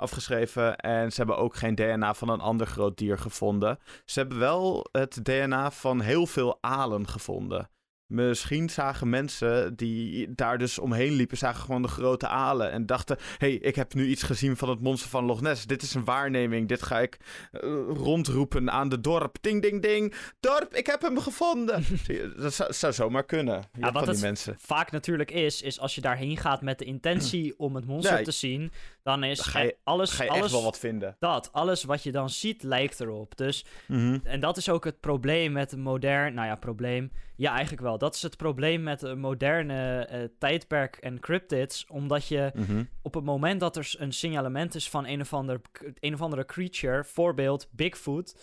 afgeschreven. 0.00 0.76
En 0.76 1.10
ze 1.10 1.16
hebben 1.16 1.38
ook 1.38 1.56
geen 1.56 1.74
DNA 1.74 2.14
van 2.14 2.28
een 2.28 2.40
ander 2.40 2.66
groot 2.66 2.98
dier 2.98 3.18
gevonden. 3.18 3.78
Ze 4.04 4.18
hebben 4.18 4.38
wel 4.38 4.86
het 4.92 5.24
DNA 5.24 5.70
van 5.70 6.00
heel 6.00 6.26
veel 6.26 6.58
alen 6.60 7.08
gevonden. 7.08 7.70
Misschien 8.10 8.70
zagen 8.70 9.08
mensen 9.08 9.76
die 9.76 10.34
daar 10.34 10.58
dus 10.58 10.78
omheen 10.78 11.12
liepen, 11.12 11.36
zagen 11.36 11.60
gewoon 11.64 11.82
de 11.82 11.88
grote 11.88 12.26
alen 12.26 12.70
en 12.70 12.86
dachten: 12.86 13.16
hey, 13.38 13.52
ik 13.52 13.76
heb 13.76 13.94
nu 13.94 14.06
iets 14.06 14.22
gezien 14.22 14.56
van 14.56 14.68
het 14.68 14.80
monster 14.80 15.10
van 15.10 15.24
Loch 15.24 15.40
Ness. 15.40 15.66
Dit 15.66 15.82
is 15.82 15.94
een 15.94 16.04
waarneming. 16.04 16.68
Dit 16.68 16.82
ga 16.82 17.00
ik 17.00 17.16
uh, 17.52 17.60
rondroepen 17.88 18.70
aan 18.70 18.88
de 18.88 19.00
dorp. 19.00 19.36
Ding, 19.40 19.62
ding, 19.62 19.82
ding. 19.82 20.14
Dorp, 20.40 20.74
ik 20.74 20.86
heb 20.86 21.02
hem 21.02 21.18
gevonden. 21.18 21.84
dat 22.42 22.54
zou, 22.54 22.72
zou, 22.72 22.92
zomaar 22.92 23.24
kunnen. 23.24 23.64
Ja, 23.78 23.92
wat 23.92 24.06
het 24.06 24.20
mensen. 24.20 24.56
vaak 24.58 24.90
natuurlijk 24.90 25.30
is, 25.30 25.62
is 25.62 25.80
als 25.80 25.94
je 25.94 26.00
daarheen 26.00 26.36
gaat 26.36 26.62
met 26.62 26.78
de 26.78 26.84
intentie 26.84 27.54
om 27.58 27.74
het 27.74 27.86
monster 27.86 28.24
te 28.24 28.30
zien, 28.30 28.72
dan 29.02 29.24
is 29.24 29.40
ga 29.40 29.60
je, 29.60 29.76
alles, 29.84 30.10
ga 30.10 30.24
je 30.24 30.30
alles, 30.30 30.42
echt 30.42 30.52
wel 30.52 30.62
wat 30.62 30.78
vinden. 30.78 31.16
Dat, 31.18 31.52
alles 31.52 31.84
wat 31.84 32.02
je 32.02 32.12
dan 32.12 32.30
ziet 32.30 32.62
lijkt 32.62 33.00
erop. 33.00 33.36
Dus, 33.36 33.64
mm 33.86 33.96
-hmm. 33.96 34.20
en 34.24 34.40
dat 34.40 34.56
is 34.56 34.68
ook 34.68 34.84
het 34.84 35.00
probleem 35.00 35.52
met 35.52 35.72
een 35.72 35.80
modern, 35.80 36.34
nou 36.34 36.46
ja, 36.46 36.54
probleem. 36.54 37.12
Ja, 37.36 37.52
eigenlijk 37.52 37.82
wel. 37.82 37.98
Dat 37.98 38.14
is 38.14 38.22
het 38.22 38.36
probleem 38.36 38.82
met 38.82 39.02
een 39.02 39.18
moderne 39.18 40.08
uh, 40.12 40.24
tijdperk 40.38 40.96
en 40.96 41.20
cryptids. 41.20 41.86
Omdat 41.88 42.26
je 42.26 42.50
mm 42.54 42.64
-hmm. 42.64 42.88
op 43.02 43.14
het 43.14 43.24
moment 43.24 43.60
dat 43.60 43.76
er 43.76 43.94
een 43.98 44.12
signalement 44.12 44.74
is 44.74 44.88
van 44.88 45.06
een 45.06 45.20
of, 45.20 45.32
ander, 45.32 45.60
een 46.00 46.14
of 46.14 46.22
andere 46.22 46.44
creature, 46.44 47.04
voorbeeld 47.04 47.68
Bigfoot. 47.70 48.34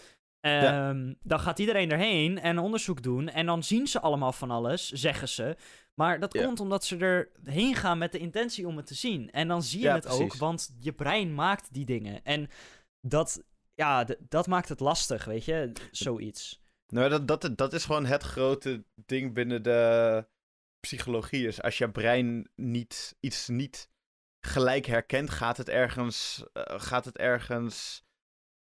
Um, 0.42 0.52
ja. 0.52 1.16
Dan 1.24 1.40
gaat 1.40 1.60
iedereen 1.60 1.92
erheen 1.92 2.40
en 2.40 2.60
onderzoek 2.60 3.04
doen. 3.04 3.30
En 3.30 3.46
dan 3.46 3.64
zien 3.64 3.88
ze 3.88 4.00
allemaal 4.00 4.32
van 4.32 4.52
alles, 4.52 4.92
zeggen 4.92 5.30
ze. 5.30 5.56
Maar 5.94 6.20
dat 6.20 6.34
ja. 6.34 6.46
komt 6.46 6.60
omdat 6.60 6.86
ze 6.86 6.98
erheen 7.44 7.76
gaan 7.76 7.98
met 7.98 8.12
de 8.12 8.18
intentie 8.18 8.68
om 8.68 8.78
het 8.78 8.86
te 8.86 8.94
zien. 8.94 9.32
En 9.32 9.48
dan 9.48 9.64
zie 9.64 9.80
je 9.80 9.86
ja, 9.86 9.94
het 9.94 10.04
precies. 10.04 10.22
ook, 10.22 10.34
want 10.34 10.76
je 10.80 10.94
brein 10.94 11.34
maakt 11.34 11.74
die 11.74 11.86
dingen. 11.86 12.24
En 12.24 12.50
dat, 13.02 13.44
ja, 13.74 14.06
dat 14.30 14.48
maakt 14.48 14.70
het 14.70 14.80
lastig, 14.80 15.26
weet 15.26 15.46
je, 15.46 15.72
zoiets. 15.92 16.62
Nou, 16.88 17.10
dat, 17.10 17.28
dat, 17.28 17.58
dat 17.58 17.74
is 17.74 17.86
gewoon 17.86 18.06
het 18.06 18.24
grote 18.24 18.84
ding 18.96 19.34
binnen 19.34 19.64
de 19.64 20.26
psychologie. 20.80 21.48
Is 21.48 21.62
als 21.62 21.78
je 21.78 21.92
brein 21.92 22.50
niet, 22.56 23.16
iets 23.20 23.48
niet 23.48 23.90
gelijk 24.40 24.86
herkent, 24.86 25.30
gaat 25.30 25.58
het 25.58 25.70
ergens, 25.70 26.44
uh, 26.54 26.64
gaat 26.66 27.06
het 27.06 27.18
ergens 27.18 28.06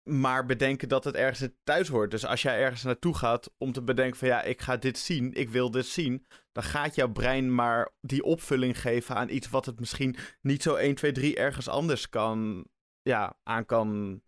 maar 0.02 0.46
bedenken 0.46 0.88
dat 0.88 1.04
het 1.04 1.14
ergens 1.14 1.48
thuis 1.64 1.88
hoort. 1.88 2.10
Dus 2.10 2.26
als 2.26 2.42
jij 2.42 2.58
ergens 2.58 2.82
naartoe 2.82 3.14
gaat 3.14 3.50
om 3.58 3.72
te 3.72 3.82
bedenken 3.82 4.18
van 4.18 4.28
ja, 4.28 4.42
ik 4.42 4.60
ga 4.60 4.76
dit 4.76 4.98
zien, 4.98 5.32
ik 5.32 5.50
wil 5.50 5.70
dit 5.70 5.86
zien, 5.86 6.26
dan 6.52 6.62
gaat 6.62 6.94
jouw 6.94 7.12
brein 7.12 7.54
maar 7.54 7.92
die 8.00 8.24
opvulling 8.24 8.80
geven 8.80 9.16
aan 9.16 9.28
iets 9.28 9.50
wat 9.50 9.66
het 9.66 9.80
misschien 9.80 10.16
niet 10.40 10.62
zo 10.62 10.74
1, 10.74 10.94
2, 10.94 11.12
3 11.12 11.36
ergens 11.36 11.68
anders 11.68 12.08
kan, 12.08 12.66
ja, 13.02 13.38
aan 13.42 13.66
kan 13.66 14.20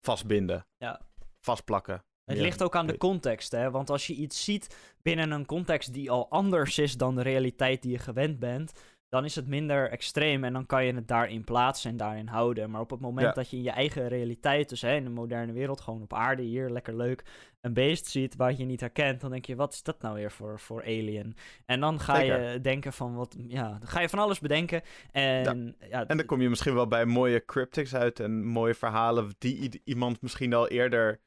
vastbinden. 0.00 0.66
Ja. 0.76 1.00
Vastplakken. 1.40 2.04
Het 2.24 2.36
ja. 2.36 2.42
ligt 2.42 2.62
ook 2.62 2.76
aan 2.76 2.86
de 2.86 2.96
context, 2.96 3.52
hè? 3.52 3.70
Want 3.70 3.90
als 3.90 4.06
je 4.06 4.14
iets 4.14 4.44
ziet 4.44 4.76
binnen 5.02 5.30
een 5.30 5.46
context 5.46 5.92
die 5.92 6.10
al 6.10 6.30
anders 6.30 6.78
is 6.78 6.96
dan 6.96 7.14
de 7.14 7.22
realiteit 7.22 7.82
die 7.82 7.92
je 7.92 7.98
gewend 7.98 8.38
bent, 8.38 8.72
dan 9.10 9.24
is 9.24 9.34
het 9.34 9.46
minder 9.46 9.90
extreem 9.90 10.44
en 10.44 10.52
dan 10.52 10.66
kan 10.66 10.84
je 10.84 10.94
het 10.94 11.08
daarin 11.08 11.44
plaatsen 11.44 11.90
en 11.90 11.96
daarin 11.96 12.26
houden. 12.26 12.70
Maar 12.70 12.80
op 12.80 12.90
het 12.90 13.00
moment 13.00 13.26
ja. 13.26 13.32
dat 13.32 13.50
je 13.50 13.56
in 13.56 13.62
je 13.62 13.70
eigen 13.70 14.08
realiteit, 14.08 14.68
dus 14.68 14.80
hè, 14.80 14.94
in 14.94 15.04
de 15.04 15.10
moderne 15.10 15.52
wereld, 15.52 15.80
gewoon 15.80 16.02
op 16.02 16.12
aarde, 16.12 16.42
hier 16.42 16.70
lekker 16.70 16.96
leuk, 16.96 17.24
een 17.60 17.72
beest 17.72 18.06
ziet 18.06 18.36
waar 18.36 18.56
je 18.56 18.64
niet 18.64 18.80
herkent, 18.80 19.20
dan 19.20 19.30
denk 19.30 19.44
je, 19.44 19.56
wat 19.56 19.72
is 19.72 19.82
dat 19.82 20.02
nou 20.02 20.14
weer 20.14 20.30
voor, 20.30 20.60
voor 20.60 20.82
alien? 20.82 21.36
En 21.66 21.80
dan 21.80 22.00
ga 22.00 22.16
Zeker. 22.16 22.52
je 22.52 22.60
denken 22.60 22.92
van, 22.92 23.14
wat, 23.14 23.36
ja, 23.48 23.68
dan 23.68 23.88
ga 23.88 24.00
je 24.00 24.08
van 24.08 24.18
alles 24.18 24.38
bedenken. 24.38 24.82
En, 25.10 25.76
ja. 25.80 25.86
ja 25.88 26.06
en 26.06 26.16
dan 26.16 26.26
kom 26.26 26.40
je 26.40 26.48
misschien 26.48 26.74
wel 26.74 26.88
bij 26.88 27.04
mooie 27.04 27.44
cryptics 27.44 27.94
uit 27.94 28.20
en 28.20 28.44
mooie 28.44 28.74
verhalen 28.74 29.34
die 29.38 29.80
iemand 29.84 30.22
misschien 30.22 30.54
al 30.54 30.68
eerder 30.68 31.20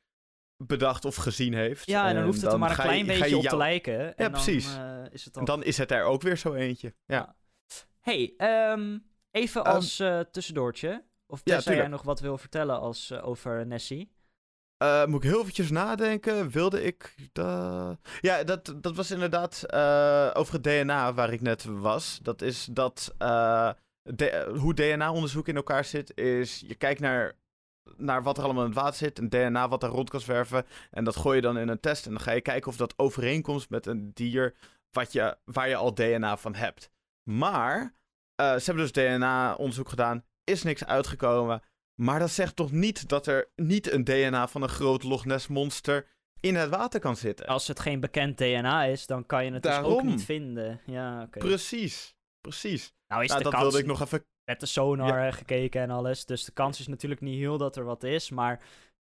bedacht 0.57 1.05
of 1.05 1.15
gezien 1.15 1.53
heeft. 1.53 1.85
Ja, 1.85 2.07
en 2.07 2.15
dan 2.15 2.23
hoeft 2.23 2.41
het 2.41 2.53
er 2.53 2.59
maar 2.59 2.69
een 2.69 2.75
klein 2.75 2.97
je, 2.97 3.05
beetje 3.05 3.29
je 3.29 3.37
op 3.37 3.43
te 3.43 3.57
lijken. 3.57 3.99
En 3.99 4.05
ja, 4.07 4.13
dan, 4.15 4.31
precies. 4.31 4.77
Uh, 4.77 5.03
is 5.11 5.25
het. 5.25 5.37
En 5.37 5.45
dan 5.45 5.63
is 5.63 5.77
het 5.77 5.91
er 5.91 6.03
ook 6.03 6.21
weer 6.21 6.37
zo 6.37 6.53
eentje. 6.53 6.93
Ja. 7.05 7.35
Hey, 8.03 8.33
um, 8.71 9.05
even 9.31 9.63
als 9.63 9.99
um, 9.99 10.07
uh, 10.07 10.19
tussendoortje. 10.19 11.03
Of 11.27 11.41
ja, 11.43 11.59
jij 11.59 11.87
nog 11.87 12.01
wat 12.01 12.19
wil 12.19 12.37
vertellen 12.37 12.79
als, 12.79 13.11
uh, 13.11 13.27
over 13.27 13.67
Nessie? 13.67 14.11
Uh, 14.83 15.05
moet 15.05 15.23
ik 15.23 15.29
heel 15.29 15.41
eventjes 15.41 15.69
nadenken. 15.69 16.49
Wilde 16.49 16.83
ik... 16.83 17.15
Da... 17.31 17.97
Ja, 18.21 18.43
dat, 18.43 18.75
dat 18.81 18.95
was 18.95 19.11
inderdaad 19.11 19.63
uh, 19.67 20.31
over 20.33 20.53
het 20.53 20.63
DNA 20.63 21.13
waar 21.13 21.33
ik 21.33 21.41
net 21.41 21.63
was. 21.63 22.19
Dat 22.21 22.41
is 22.41 22.65
dat... 22.71 23.15
Uh, 23.19 23.71
de, 24.01 24.53
hoe 24.57 24.73
DNA-onderzoek 24.73 25.47
in 25.47 25.55
elkaar 25.55 25.85
zit, 25.85 26.17
is... 26.17 26.63
Je 26.67 26.75
kijkt 26.75 26.99
naar, 26.99 27.35
naar 27.97 28.23
wat 28.23 28.37
er 28.37 28.43
allemaal 28.43 28.63
in 28.63 28.69
het 28.69 28.79
water 28.79 28.97
zit. 28.97 29.19
Een 29.19 29.29
DNA 29.29 29.67
wat 29.67 29.81
daar 29.81 29.89
rond 29.89 30.09
kan 30.09 30.19
zwerven. 30.19 30.65
En 30.91 31.03
dat 31.03 31.15
gooi 31.15 31.35
je 31.35 31.41
dan 31.41 31.57
in 31.57 31.67
een 31.67 31.79
test. 31.79 32.05
En 32.05 32.11
dan 32.11 32.21
ga 32.21 32.31
je 32.31 32.41
kijken 32.41 32.69
of 32.71 32.77
dat 32.77 32.93
overeenkomt 32.97 33.69
met 33.69 33.85
een 33.85 34.11
dier... 34.13 34.55
Wat 34.91 35.11
je, 35.11 35.37
waar 35.45 35.69
je 35.69 35.75
al 35.75 35.93
DNA 35.93 36.37
van 36.37 36.55
hebt. 36.55 36.91
Maar 37.23 37.81
uh, 38.41 38.55
ze 38.55 38.63
hebben 38.65 38.83
dus 38.83 38.91
DNA-onderzoek 38.91 39.89
gedaan. 39.89 40.25
Is 40.43 40.63
niks 40.63 40.85
uitgekomen. 40.85 41.61
Maar 41.95 42.19
dat 42.19 42.31
zegt 42.31 42.55
toch 42.55 42.71
niet 42.71 43.07
dat 43.09 43.27
er 43.27 43.51
niet 43.55 43.91
een 43.91 44.03
DNA 44.03 44.47
van 44.47 44.61
een 44.61 44.69
groot 44.69 45.03
Loch 45.03 45.25
Ness 45.25 45.47
monster 45.47 46.07
in 46.39 46.55
het 46.55 46.69
water 46.69 46.99
kan 46.99 47.15
zitten. 47.15 47.45
Als 47.45 47.67
het 47.67 47.79
geen 47.79 47.99
bekend 47.99 48.37
DNA 48.37 48.83
is, 48.83 49.05
dan 49.05 49.25
kan 49.25 49.45
je 49.45 49.51
het 49.51 49.63
Daarom. 49.63 49.91
dus 49.91 49.99
ook 49.99 50.03
niet 50.03 50.23
vinden. 50.23 50.81
Ja, 50.85 51.21
okay. 51.21 51.43
Precies, 51.43 52.15
precies. 52.41 52.93
Nou 53.07 53.23
is 53.23 53.27
nou, 53.27 53.37
de 53.37 53.43
dat 53.43 53.53
kans... 53.53 53.63
wilde 53.63 53.79
ik 53.79 53.85
nog 53.85 54.01
even... 54.01 54.25
Met 54.45 54.59
de 54.59 54.65
sonar 54.65 55.23
ja. 55.23 55.31
gekeken 55.31 55.81
en 55.81 55.89
alles. 55.89 56.25
Dus 56.25 56.45
de 56.45 56.51
kans 56.51 56.79
is 56.79 56.87
natuurlijk 56.87 57.21
niet 57.21 57.37
heel 57.37 57.57
dat 57.57 57.75
er 57.75 57.83
wat 57.83 58.03
is, 58.03 58.29
maar... 58.29 58.61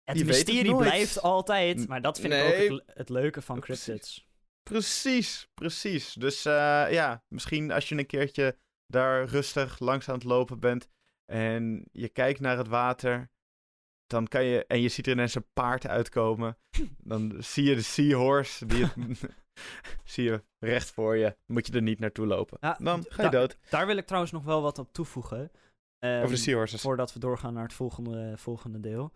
Het 0.05 0.19
Je 0.19 0.25
mysterie 0.25 0.69
het 0.69 0.77
blijft 0.77 1.23
altijd. 1.23 1.89
Maar 1.89 2.03
dat 2.03 2.21
vind 2.21 2.33
nee. 2.33 2.55
ik 2.55 2.73
ook 2.73 2.79
het, 2.87 2.97
het 2.97 3.09
leuke 3.09 3.43
van 3.43 3.61
cryptids. 3.61 4.27
Precies, 4.71 5.49
precies. 5.55 6.13
Dus 6.13 6.47
uh, 6.47 6.53
ja, 6.91 7.23
misschien 7.29 7.73
als 7.73 7.89
je 7.89 7.99
een 7.99 8.07
keertje 8.07 8.59
daar 8.87 9.25
rustig 9.25 9.79
langs 9.79 10.09
aan 10.09 10.15
het 10.15 10.25
lopen 10.25 10.61
bent 10.61 10.89
en 11.25 11.89
je 11.93 12.09
kijkt 12.09 12.41
naar 12.41 12.57
het 12.57 12.69
water, 12.69 13.31
dan 14.07 14.27
kan 14.27 14.45
je, 14.45 14.67
en 14.67 14.81
je 14.81 14.89
ziet 14.89 15.07
er 15.07 15.13
ineens 15.13 15.35
een 15.35 15.53
paard 15.53 15.87
uitkomen, 15.87 16.59
dan 17.13 17.35
zie 17.39 17.65
je 17.65 17.75
de 17.75 17.83
seahorse, 17.83 18.67
die 18.67 18.85
het, 18.85 18.95
zie 20.13 20.25
je 20.25 20.45
recht 20.59 20.91
voor 20.91 21.17
je, 21.17 21.37
moet 21.47 21.67
je 21.67 21.73
er 21.73 21.83
niet 21.83 21.99
naartoe 21.99 22.27
lopen. 22.27 22.59
Ja, 22.61 22.77
dan 22.81 23.05
ga 23.09 23.23
je 23.23 23.31
dood. 23.31 23.59
Daar 23.71 23.87
wil 23.87 23.97
ik 23.97 24.07
trouwens 24.07 24.33
nog 24.33 24.45
wel 24.45 24.63
wat 24.63 24.79
op 24.79 24.93
toevoegen. 24.93 25.51
Um, 25.99 26.17
Over 26.19 26.35
de 26.35 26.37
seahorses. 26.37 26.81
Voordat 26.81 27.13
we 27.13 27.19
doorgaan 27.19 27.55
naar 27.55 27.63
het 27.63 27.73
volgende, 27.73 28.35
volgende 28.37 28.81
deel. 28.81 29.13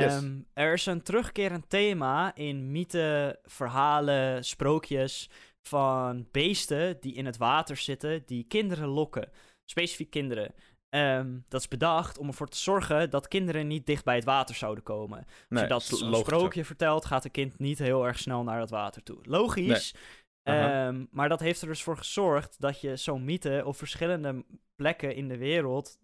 Yes. 0.00 0.12
Ehm, 0.14 0.38
Er 0.52 0.72
is 0.72 0.86
een 0.86 1.02
terugkerend 1.02 1.68
thema 1.70 2.34
in 2.34 2.70
mythen, 2.72 3.38
verhalen, 3.44 4.44
sprookjes 4.44 5.30
van 5.62 6.28
beesten 6.30 6.96
die 7.00 7.14
in 7.14 7.26
het 7.26 7.36
water 7.36 7.76
zitten, 7.76 8.22
die 8.26 8.44
kinderen 8.44 8.88
lokken. 8.88 9.28
Specifiek 9.64 10.10
kinderen. 10.10 10.54
Ehm, 10.88 11.38
dat 11.48 11.60
is 11.60 11.68
bedacht 11.68 12.18
om 12.18 12.26
ervoor 12.26 12.48
te 12.48 12.56
zorgen 12.58 13.10
dat 13.10 13.28
kinderen 13.28 13.66
niet 13.66 13.86
dicht 13.86 14.04
bij 14.04 14.14
het 14.14 14.24
water 14.24 14.54
zouden 14.54 14.84
komen. 14.84 15.18
Als 15.18 15.26
Nee, 15.48 15.62
je 15.62 15.68
dat 15.68 15.82
sprookje 15.82 16.64
vertelt, 16.64 17.04
gaat 17.04 17.24
een 17.24 17.30
kind 17.30 17.58
niet 17.58 17.78
heel 17.78 18.06
erg 18.06 18.18
snel 18.18 18.42
naar 18.42 18.60
het 18.60 18.70
water 18.70 19.02
toe. 19.02 19.18
Logisch. 19.22 19.94
Ehm, 20.42 21.04
maar 21.10 21.28
dat 21.28 21.40
heeft 21.40 21.60
er 21.62 21.68
dus 21.68 21.82
voor 21.82 21.96
gezorgd 21.96 22.60
dat 22.60 22.80
je 22.80 22.96
zo'n 22.96 23.24
mythe 23.24 23.62
op 23.64 23.76
verschillende 23.76 24.44
plekken 24.76 25.14
in 25.14 25.28
de 25.28 25.36
wereld 25.36 25.98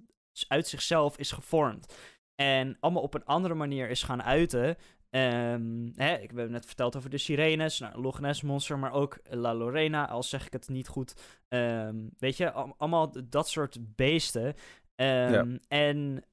uit 0.48 0.68
zichzelf 0.68 1.18
is 1.18 1.33
gevormd. 1.33 1.94
En 2.40 2.76
allemaal 2.81 3.03
op 3.03 3.14
een 3.14 3.24
andere 3.24 3.55
manier 3.55 3.88
is 3.90 4.03
gaan 4.03 4.22
uiten. 4.22 4.76
Ehm, 5.11 5.88
hè, 5.94 6.14
ik 6.14 6.31
heb 6.35 6.48
net 6.50 6.66
verteld 6.66 6.96
over 6.96 7.11
de 7.11 7.18
sirenes, 7.18 7.79
nou, 7.79 8.00
Loch 8.00 8.20
Ness 8.20 8.42
Monster, 8.42 8.79
maar 8.79 8.92
ook 8.92 9.18
La 9.31 9.55
Lorena, 9.55 10.09
al 10.09 10.22
zeg 10.22 10.46
ik 10.46 10.53
het 10.53 10.68
niet 10.68 10.88
goed. 10.88 11.14
Ehm, 11.48 11.96
weet 12.18 12.37
je, 12.37 12.53
al- 12.53 12.74
allemaal 12.79 13.12
dat 13.29 13.48
soort 13.48 13.79
beesten. 13.96 14.55
Ehm, 14.94 15.57
En 15.68 16.24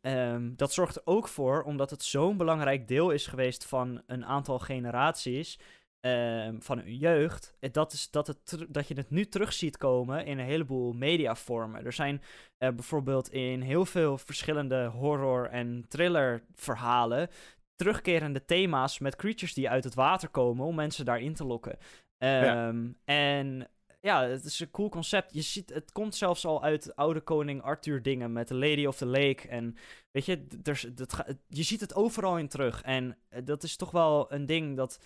dat 0.56 0.74
zorgt 0.74 0.96
er 0.96 1.02
ook 1.06 1.28
voor, 1.28 1.63
omdat 1.63 1.89
het 1.89 2.04
zo'n 2.04 2.38
belangrijk 2.38 2.88
deel 2.88 3.10
is 3.12 3.28
geweest 3.28 3.65
van 3.65 4.02
een 4.06 4.26
aantal 4.26 4.60
generaties 4.60 5.60
ehm, 6.00 6.60
van 6.60 6.80
hun 6.80 6.96
jeugd, 6.96 7.54
dat, 7.72 7.94
is 7.94 8.12
dat, 8.12 8.28
het 8.28 8.66
dat 8.70 8.88
je 8.88 8.94
het 8.94 9.10
nu 9.10 9.26
terug 9.26 9.54
ziet 9.54 9.78
komen 9.78 10.26
in 10.26 10.40
een 10.40 10.46
heleboel 10.46 10.94
mediavormen. 10.94 11.86
Er 11.86 11.94
zijn 11.94 12.22
eh, 12.58 12.70
bijvoorbeeld 12.70 13.32
in 13.32 13.62
heel 13.62 13.86
veel 13.86 14.18
verschillende 14.18 14.86
horror- 14.86 15.50
en 15.50 15.86
thriller 15.88 16.44
verhalen 16.56 17.30
terugkerende 17.76 18.46
thema's 18.46 19.00
met 19.00 19.16
creatures 19.16 19.54
die 19.54 19.70
uit 19.70 19.84
het 19.84 19.94
water 19.94 20.30
komen 20.30 20.66
om 20.66 20.76
mensen 20.76 21.06
daarin 21.06 21.34
te 21.34 21.46
lokken. 21.46 21.78
Ja. 22.18 22.68
Ehm, 22.68 22.92
En 23.06 23.68
ja, 24.02 24.24
het 24.24 24.44
is 24.44 24.60
een 24.60 24.72
cool 24.72 24.90
concept. 24.90 25.34
Je 25.34 25.42
ziet, 25.42 25.70
het 25.74 25.92
komt 25.92 26.16
zelfs 26.16 26.46
al 26.46 26.64
uit 26.64 26.96
oude 26.96 27.22
koning 27.22 27.62
Arthur 27.62 28.02
dingen 28.02 28.32
met 28.32 28.48
The 28.48 28.56
Lady 28.56 28.86
of 28.86 28.98
the 28.98 29.06
Lake. 29.06 29.48
En 29.48 29.76
weet 30.12 30.26
je, 30.26 30.48
er, 30.64 30.96
dat 30.96 31.26
je 31.48 31.64
ziet 31.64 31.82
het 31.82 31.96
overal 31.96 32.38
in 32.38 32.48
terug. 32.48 32.82
En 32.82 33.18
eh, 33.30 33.42
dat 33.46 33.64
is 33.64 33.76
toch 33.76 33.92
wel 33.92 34.34
een 34.34 34.46
ding 34.46 34.78
dat 34.78 35.00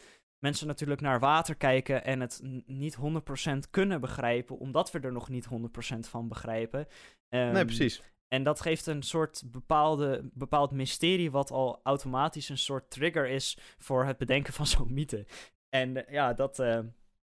mensen 0.43 0.67
natuurlijk 0.67 1.01
naar 1.01 1.19
water 1.19 1.55
kijken 1.55 2.03
en 2.03 2.19
het 2.19 2.41
niet 2.65 2.95
100% 2.95 3.69
kunnen 3.69 4.01
begrijpen, 4.01 4.57
omdat 4.57 4.91
we 4.91 4.99
er 4.99 5.11
nog 5.11 5.29
niet 5.29 5.45
100% 5.45 6.07
van 6.09 6.27
begrijpen. 6.27 6.87
Nee, 7.29 7.51
Ehm, 7.51 7.65
precies. 7.65 8.01
en 8.27 8.43
dat 8.43 8.61
geeft 8.61 8.85
een 8.85 9.03
soort 9.03 9.43
bepaalde, 9.45 10.29
bepaald 10.33 10.71
mysterie, 10.71 11.31
wat 11.31 11.51
al 11.51 11.79
automatisch 11.83 12.49
een 12.49 12.57
soort 12.57 12.89
trigger 12.89 13.27
is 13.27 13.57
voor 13.77 14.05
het 14.05 14.17
bedenken 14.17 14.53
van 14.53 14.65
zo'n 14.73 14.93
mythe. 14.93 15.25
En 15.69 16.05
eh, 16.05 16.13
ja, 16.13 16.33
dat 16.33 16.59
eh, 16.59 16.79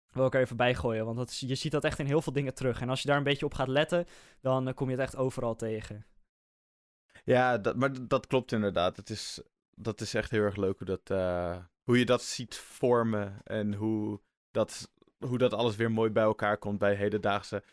wil 0.09 0.25
ik 0.25 0.33
er 0.33 0.41
even 0.41 0.57
bij 0.57 0.75
gooien, 0.75 1.05
want 1.05 1.17
dat 1.17 1.29
is, 1.29 1.39
je 1.39 1.55
ziet 1.55 1.71
dat 1.71 1.83
echt 1.83 1.99
in 1.99 2.05
heel 2.05 2.21
veel 2.21 2.33
dingen 2.33 2.53
terug. 2.53 2.81
En 2.81 2.89
als 2.89 3.01
je 3.01 3.07
daar 3.07 3.17
een 3.17 3.23
beetje 3.23 3.45
op 3.45 3.53
gaat 3.53 3.67
letten, 3.67 4.05
dan 4.41 4.67
eh, 4.67 4.73
kom 4.73 4.89
je 4.89 4.95
het 4.95 5.03
echt 5.03 5.15
overal 5.15 5.55
tegen. 5.55 6.05
Ja, 7.23 7.57
dat, 7.57 7.75
maar 7.75 8.07
dat 8.07 8.27
klopt 8.27 8.51
inderdaad. 8.51 8.97
Het 8.97 9.09
is, 9.09 9.41
dat 9.75 10.01
is 10.01 10.13
echt 10.13 10.31
heel 10.31 10.41
erg 10.41 10.55
leuk 10.55 10.77
hoe, 10.77 10.87
dat, 10.87 11.09
hoe 11.83 11.99
je 11.99 12.05
dat 12.05 12.23
ziet 12.23 12.55
vormen 12.55 13.41
en 13.43 13.73
hoe 13.73 14.21
dat, 14.51 14.91
hoe 15.17 15.37
dat 15.37 15.53
alles 15.53 15.75
weer 15.75 15.91
mooi 15.91 16.09
bij 16.09 16.23
elkaar 16.23 16.57
komt 16.57 16.77
bij 16.79 16.95
hedendaagse 16.95 17.63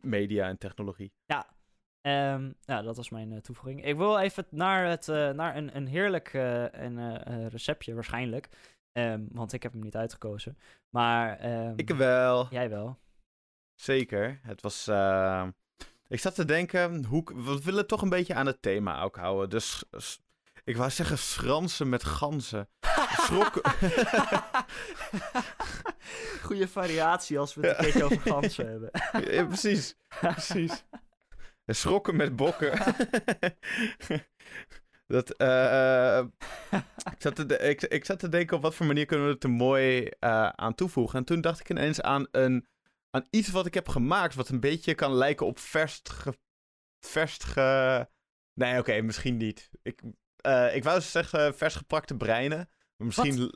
media 0.00 0.48
en 0.48 0.58
technologie. 0.58 1.12
Ehm, 2.06 2.52
ja, 2.60 2.82
dat 2.82 2.96
was 2.96 3.10
mijn 3.10 3.32
eh, 3.32 3.38
toevoeging. 3.38 3.84
Ik 3.84 3.96
wil 3.96 4.18
even 4.18 4.46
naar, 4.50 4.88
het, 4.88 5.08
eh, 5.08 5.30
naar 5.30 5.56
een, 5.56 5.76
een 5.76 5.86
heerlijk 5.86 6.34
eh, 6.34 6.64
een, 6.70 7.48
receptje 7.48 7.94
waarschijnlijk. 7.94 8.48
Ehm, 8.92 9.24
want 9.28 9.52
ik 9.52 9.62
heb 9.62 9.72
hem 9.72 9.82
niet 9.82 9.96
uitgekozen. 9.96 10.58
Maar 10.90 11.38
ehm, 11.38 11.72
Ik 11.76 11.88
wel, 11.88 12.46
jij 12.50 12.70
wel. 12.70 12.98
zeker. 13.74 14.40
Het 14.42 14.62
was. 14.62 14.88
ik 16.08 16.20
zat 16.20 16.34
te 16.34 16.44
denken, 16.44 17.04
hoe, 17.04 17.24
we 17.34 17.60
willen 17.62 17.86
toch 17.86 18.02
een 18.02 18.08
beetje 18.08 18.34
aan 18.34 18.46
het 18.46 18.62
thema 18.62 19.02
ook 19.02 19.16
houden. 19.16 19.50
Dus 19.50 19.84
ik 20.64 20.76
wou 20.76 20.90
zeggen 20.90 21.18
schransen 21.18 21.88
met 21.88 22.04
ganzen. 22.04 22.68
Schrok- 23.16 23.60
Goede 26.42 26.68
variatie 26.68 27.38
als 27.38 27.54
we 27.54 27.66
het 27.66 27.76
een 27.78 27.84
keertje 27.84 28.04
over 28.04 28.20
ganzen 28.20 28.66
hebben. 28.70 28.90
ja, 29.34 29.44
precies, 29.44 29.96
precies. 30.20 30.84
Schrokken 31.66 32.16
met 32.16 32.36
bokken. 32.36 32.78
Dat, 35.06 35.30
eh, 35.30 36.24
ik, 37.12 37.16
zat 37.18 37.34
te 37.36 37.58
ik, 37.58 37.82
ik 37.82 38.04
zat 38.04 38.18
te 38.18 38.28
denken 38.28 38.56
op 38.56 38.62
wat 38.62 38.74
voor 38.74 38.86
manier 38.86 39.06
kunnen 39.06 39.26
we 39.26 39.32
het 39.32 39.44
er 39.44 39.50
mooi 39.50 40.06
eh, 40.18 40.48
aan 40.48 40.74
toevoegen. 40.74 41.18
En 41.18 41.24
toen 41.24 41.40
dacht 41.40 41.60
ik 41.60 41.70
ineens 41.70 42.00
aan, 42.00 42.26
een, 42.30 42.66
aan 43.10 43.26
iets 43.30 43.48
wat 43.48 43.66
ik 43.66 43.74
heb 43.74 43.88
gemaakt, 43.88 44.34
wat 44.34 44.48
een 44.48 44.60
beetje 44.60 44.94
kan 44.94 45.12
lijken 45.14 45.46
op 45.46 45.58
verst 45.58 46.10
ge... 46.10 46.38
Verst 47.00 47.44
ge... 47.44 48.08
Nee, 48.54 48.78
oké, 48.78 49.00
misschien 49.00 49.36
niet. 49.36 49.70
Ik, 49.82 50.00
eh, 50.36 50.74
ik 50.74 50.84
wou 50.84 51.00
zeggen 51.00 51.56
vers 51.56 51.74
gepakte 51.74 52.16
breinen. 52.16 52.68
Misschien... 52.96 53.52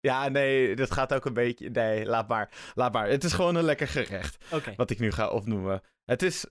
Ja, 0.00 0.28
nee, 0.28 0.76
dat 0.76 0.90
gaat 0.90 1.14
ook 1.14 1.24
een 1.24 1.34
beetje... 1.34 1.70
Nee, 1.70 2.06
laat 2.06 2.28
maar. 2.28 2.50
Laat 2.74 2.92
maar. 2.92 3.08
Het 3.08 3.24
is 3.24 3.32
gewoon 3.32 3.54
een 3.54 3.64
lekker 3.64 3.88
gerecht 3.88 4.44
wat 4.76 4.90
ik 4.90 4.98
nu 4.98 5.12
ga 5.12 5.28
opnoemen. 5.28 5.82
Het 6.04 6.22
is, 6.22 6.46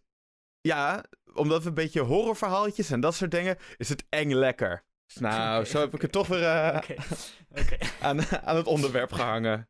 ja, 0.61 1.03
omdat 1.33 1.63
we 1.63 1.67
een 1.67 1.73
beetje 1.73 2.01
horrorverhaaltjes 2.01 2.91
en 2.91 2.99
dat 2.99 3.15
soort 3.15 3.31
dingen, 3.31 3.57
is 3.77 3.89
het 3.89 4.05
eng 4.09 4.31
lekker. 4.31 4.83
Dus 5.05 5.21
nou, 5.21 5.65
zo 5.65 5.79
heb 5.79 5.93
ik 5.93 6.01
het 6.01 6.11
toch 6.11 6.27
weer 6.27 6.75
Oké. 6.75 6.95
Oké. 7.49 7.77
aan, 8.07 8.25
aan 8.25 8.55
het 8.55 8.67
onderwerp 8.67 9.11
gehangen. 9.11 9.69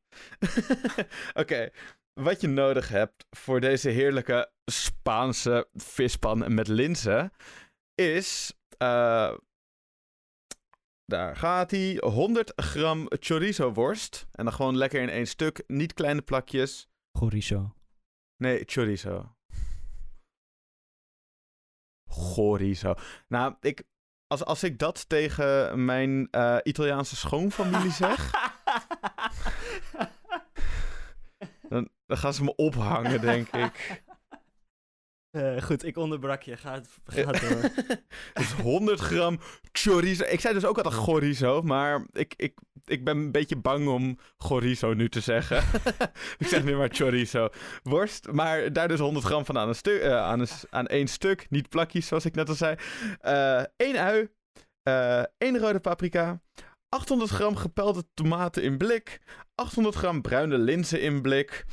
Oké, 1.34 1.70
wat 2.14 2.42
je 2.42 2.48
nodig 2.48 2.90
hebt 2.90 3.26
voor 3.30 3.60
deze 3.60 3.90
heerlijke 3.90 4.52
Spaanse 4.72 5.68
vispan 5.74 6.54
met 6.54 6.68
linzen, 6.68 7.32
is, 7.96 8.54
eh, 8.78 9.34
daar 11.06 11.36
gaat 11.36 11.72
hij, 11.72 11.98
100 12.00 12.52
gram 12.56 13.06
chorizo 13.10 13.74
worst. 13.74 14.28
En 14.32 14.44
dan 14.44 14.54
gewoon 14.54 14.78
lekker 14.78 15.02
in 15.02 15.10
één 15.10 15.28
stuk, 15.28 15.64
niet 15.68 15.94
kleine 15.94 16.22
plakjes. 16.22 16.88
Chorizo. 17.18 17.74
Nee, 18.38 18.64
chorizo. 18.66 19.36
Chorizo. 22.10 22.96
Nou, 23.28 23.56
ik, 23.62 23.84
als, 24.28 24.46
als 24.46 24.64
ik 24.64 24.80
dat 24.80 25.10
tegen 25.10 25.86
mijn 25.86 26.28
eh, 26.32 26.58
Italiaanse 26.64 27.16
schoonfamilie 27.16 27.92
zeg, 28.06 28.32
dan, 31.70 31.90
dan 32.06 32.18
gaan 32.18 32.34
ze 32.34 32.44
me 32.44 32.56
ophangen, 32.56 33.22
denk 33.22 33.48
ik. 33.48 34.03
Eh, 35.34 35.62
goed, 35.62 35.84
ik 35.86 35.98
onderbrak 35.98 36.42
je. 36.42 36.58
Ga, 36.58 36.82
ga 37.06 37.32
het 37.32 37.42
door. 37.42 37.86
dus 38.34 38.52
100 38.52 39.00
gram 39.00 39.40
chorizo. 39.72 40.24
Ik 40.24 40.40
zei 40.40 40.54
dus 40.54 40.66
ook 40.66 40.78
altijd 40.78 40.96
chorizo, 40.96 41.62
maar 41.62 42.06
ik, 42.12 42.34
ik, 42.38 42.54
ik 42.86 43.04
ben 43.04 43.18
een 43.18 43.32
beetje 43.32 43.56
bang 43.56 43.88
om 43.88 44.18
chorizo 44.38 44.94
nu 44.94 45.10
te 45.10 45.20
zeggen. 45.20 45.58
ik 46.38 46.48
zeg 46.48 46.64
nu 46.64 46.76
maar 46.76 46.90
chorizo. 46.92 47.50
Worst, 47.84 48.32
maar 48.32 48.74
daar 48.74 48.88
dus 48.88 49.00
100 49.00 49.26
gram 49.26 49.46
van 49.46 49.58
aan, 49.58 49.68
een 49.68 49.76
stu- 49.76 50.00
eh, 50.00 50.18
aan, 50.18 50.40
een, 50.40 50.48
aan 50.70 50.88
één 50.88 51.08
stuk. 51.08 51.46
Niet 51.50 51.70
plakjes, 51.70 52.08
zoals 52.08 52.26
ik 52.26 52.36
net 52.36 52.50
al 52.50 52.56
zei. 52.56 52.76
Eén 53.78 53.98
ui, 53.98 54.30
eh, 54.84 55.24
één 55.38 55.60
rode 55.60 55.80
paprika, 55.80 56.42
800 56.90 57.32
gram 57.32 57.56
gepelde 57.56 58.04
tomaten 58.14 58.64
in 58.64 58.78
blik, 58.78 59.22
800 59.56 59.96
gram 59.96 60.22
bruine 60.22 60.58
linzen 60.58 61.02
in 61.02 61.22
blik, 61.22 61.66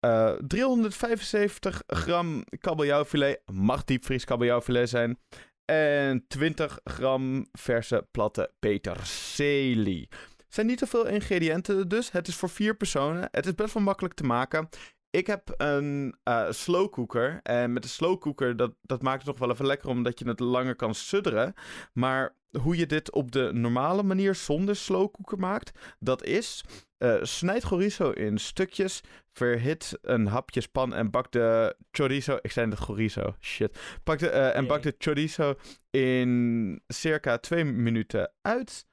eh, 0.00 0.32
375 0.46 1.82
gram 1.86 2.44
kabeljauwfilet, 2.60 3.40
mag 3.52 3.84
diepvries 3.84 4.24
kabeljauwfilet 4.24 4.88
zijn, 4.88 5.18
en 5.64 6.24
20 6.28 6.80
gram 6.84 7.46
verse 7.52 8.06
platte 8.10 8.50
peterselie. 8.58 10.08
Het 10.36 10.54
zijn 10.56 10.66
niet 10.66 10.78
te 10.78 10.86
veel 10.86 11.06
ingrediënten 11.06 11.88
dus. 11.88 12.10
Het 12.10 12.28
is 12.28 12.36
voor 12.36 12.48
vier 12.48 12.76
personen. 12.76 13.28
Het 13.30 13.46
is 13.46 13.54
best 13.54 13.74
wel 13.74 13.82
makkelijk 13.82 14.14
te 14.14 14.24
maken. 14.24 14.68
Ik 15.10 15.26
heb 15.26 15.54
een 15.56 16.16
eh 16.22 16.50
slow 16.50 16.90
cooker. 16.90 17.40
En 17.42 17.72
met 17.72 17.82
de 17.82 17.88
slow 17.88 18.18
cooker, 18.18 18.56
dat, 18.56 18.74
dat 18.82 19.02
maakt 19.02 19.18
het 19.18 19.26
nog 19.26 19.38
wel 19.38 19.50
even 19.50 19.66
lekker 19.66 19.88
omdat 19.88 20.18
je 20.18 20.28
het 20.28 20.40
langer 20.40 20.76
kan 20.76 20.94
sudderen. 20.94 21.54
Maar 21.92 22.34
hoe 22.60 22.76
je 22.76 22.86
dit 22.86 23.12
op 23.12 23.32
de 23.32 23.50
normale 23.52 24.02
manier 24.02 24.34
zonder 24.34 24.76
slow 24.76 25.10
cooker 25.10 25.38
maakt, 25.38 25.78
dat 25.98 26.24
is... 26.24 26.64
eh, 26.98 27.16
snijd 27.22 27.62
chorizo 27.62 28.10
in 28.10 28.38
stukjes, 28.38 29.02
verhit 29.32 29.98
een 30.02 30.26
hapje 30.26 30.68
pan 30.72 30.94
en 30.94 31.10
bak 31.10 31.32
de 31.32 31.76
chorizo... 31.90 32.38
Ik 32.42 32.50
zei 32.50 32.66
net 32.66 32.78
chorizo, 32.78 33.36
shit. 33.40 33.78
Pak 34.04 34.18
de, 34.18 34.28
eh, 34.28 34.56
en 34.56 34.66
bak 34.66 34.82
de 34.82 34.94
chorizo 34.98 35.54
in 35.90 36.82
circa 36.86 37.38
twee 37.38 37.64
minuten 37.64 38.32
uit. 38.42 38.86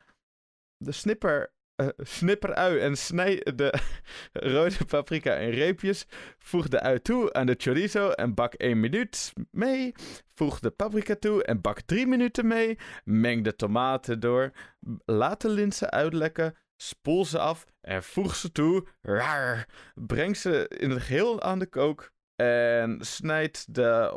De 0.77 0.91
snipper 0.91 1.53
eh, 1.75 1.87
snipper 1.97 2.53
ui 2.53 2.79
en 2.79 2.97
snij 2.97 3.47
de 3.55 3.73
rode 4.53 4.85
paprika 4.85 5.35
in 5.35 5.49
reepjes. 5.49 6.05
Voeg 6.37 6.67
de 6.67 6.81
ui 6.81 7.01
toe 7.01 7.33
aan 7.33 7.45
de 7.45 7.55
chorizo 7.57 8.09
en 8.09 8.33
bak 8.33 8.53
1 8.53 8.79
minuut 8.79 9.33
mee. 9.51 9.93
Voeg 10.33 10.59
de 10.59 10.69
paprika 10.69 11.15
toe 11.15 11.43
en 11.43 11.61
bak 11.61 11.81
3 11.81 12.07
minuten 12.07 12.47
mee. 12.47 12.77
Meng 13.03 13.43
de 13.43 13.55
tomaten 13.55 14.19
door. 14.19 14.51
Laat 15.05 15.41
de 15.41 15.49
linzen 15.49 15.91
uitlekken. 15.91 16.55
Spoel 16.81 17.25
ze 17.25 17.39
af 17.39 17.65
en 17.81 18.03
voeg 18.03 18.35
ze 18.35 18.51
toe. 18.51 18.87
Raar. 19.01 19.67
Breng 19.93 20.37
ze 20.37 20.67
in 20.77 20.89
het 20.89 21.01
geheel 21.01 21.41
aan 21.41 21.59
de 21.59 21.67
kook. 21.67 22.13
En 22.35 22.97
snijd 23.01 23.75
de 23.75 24.11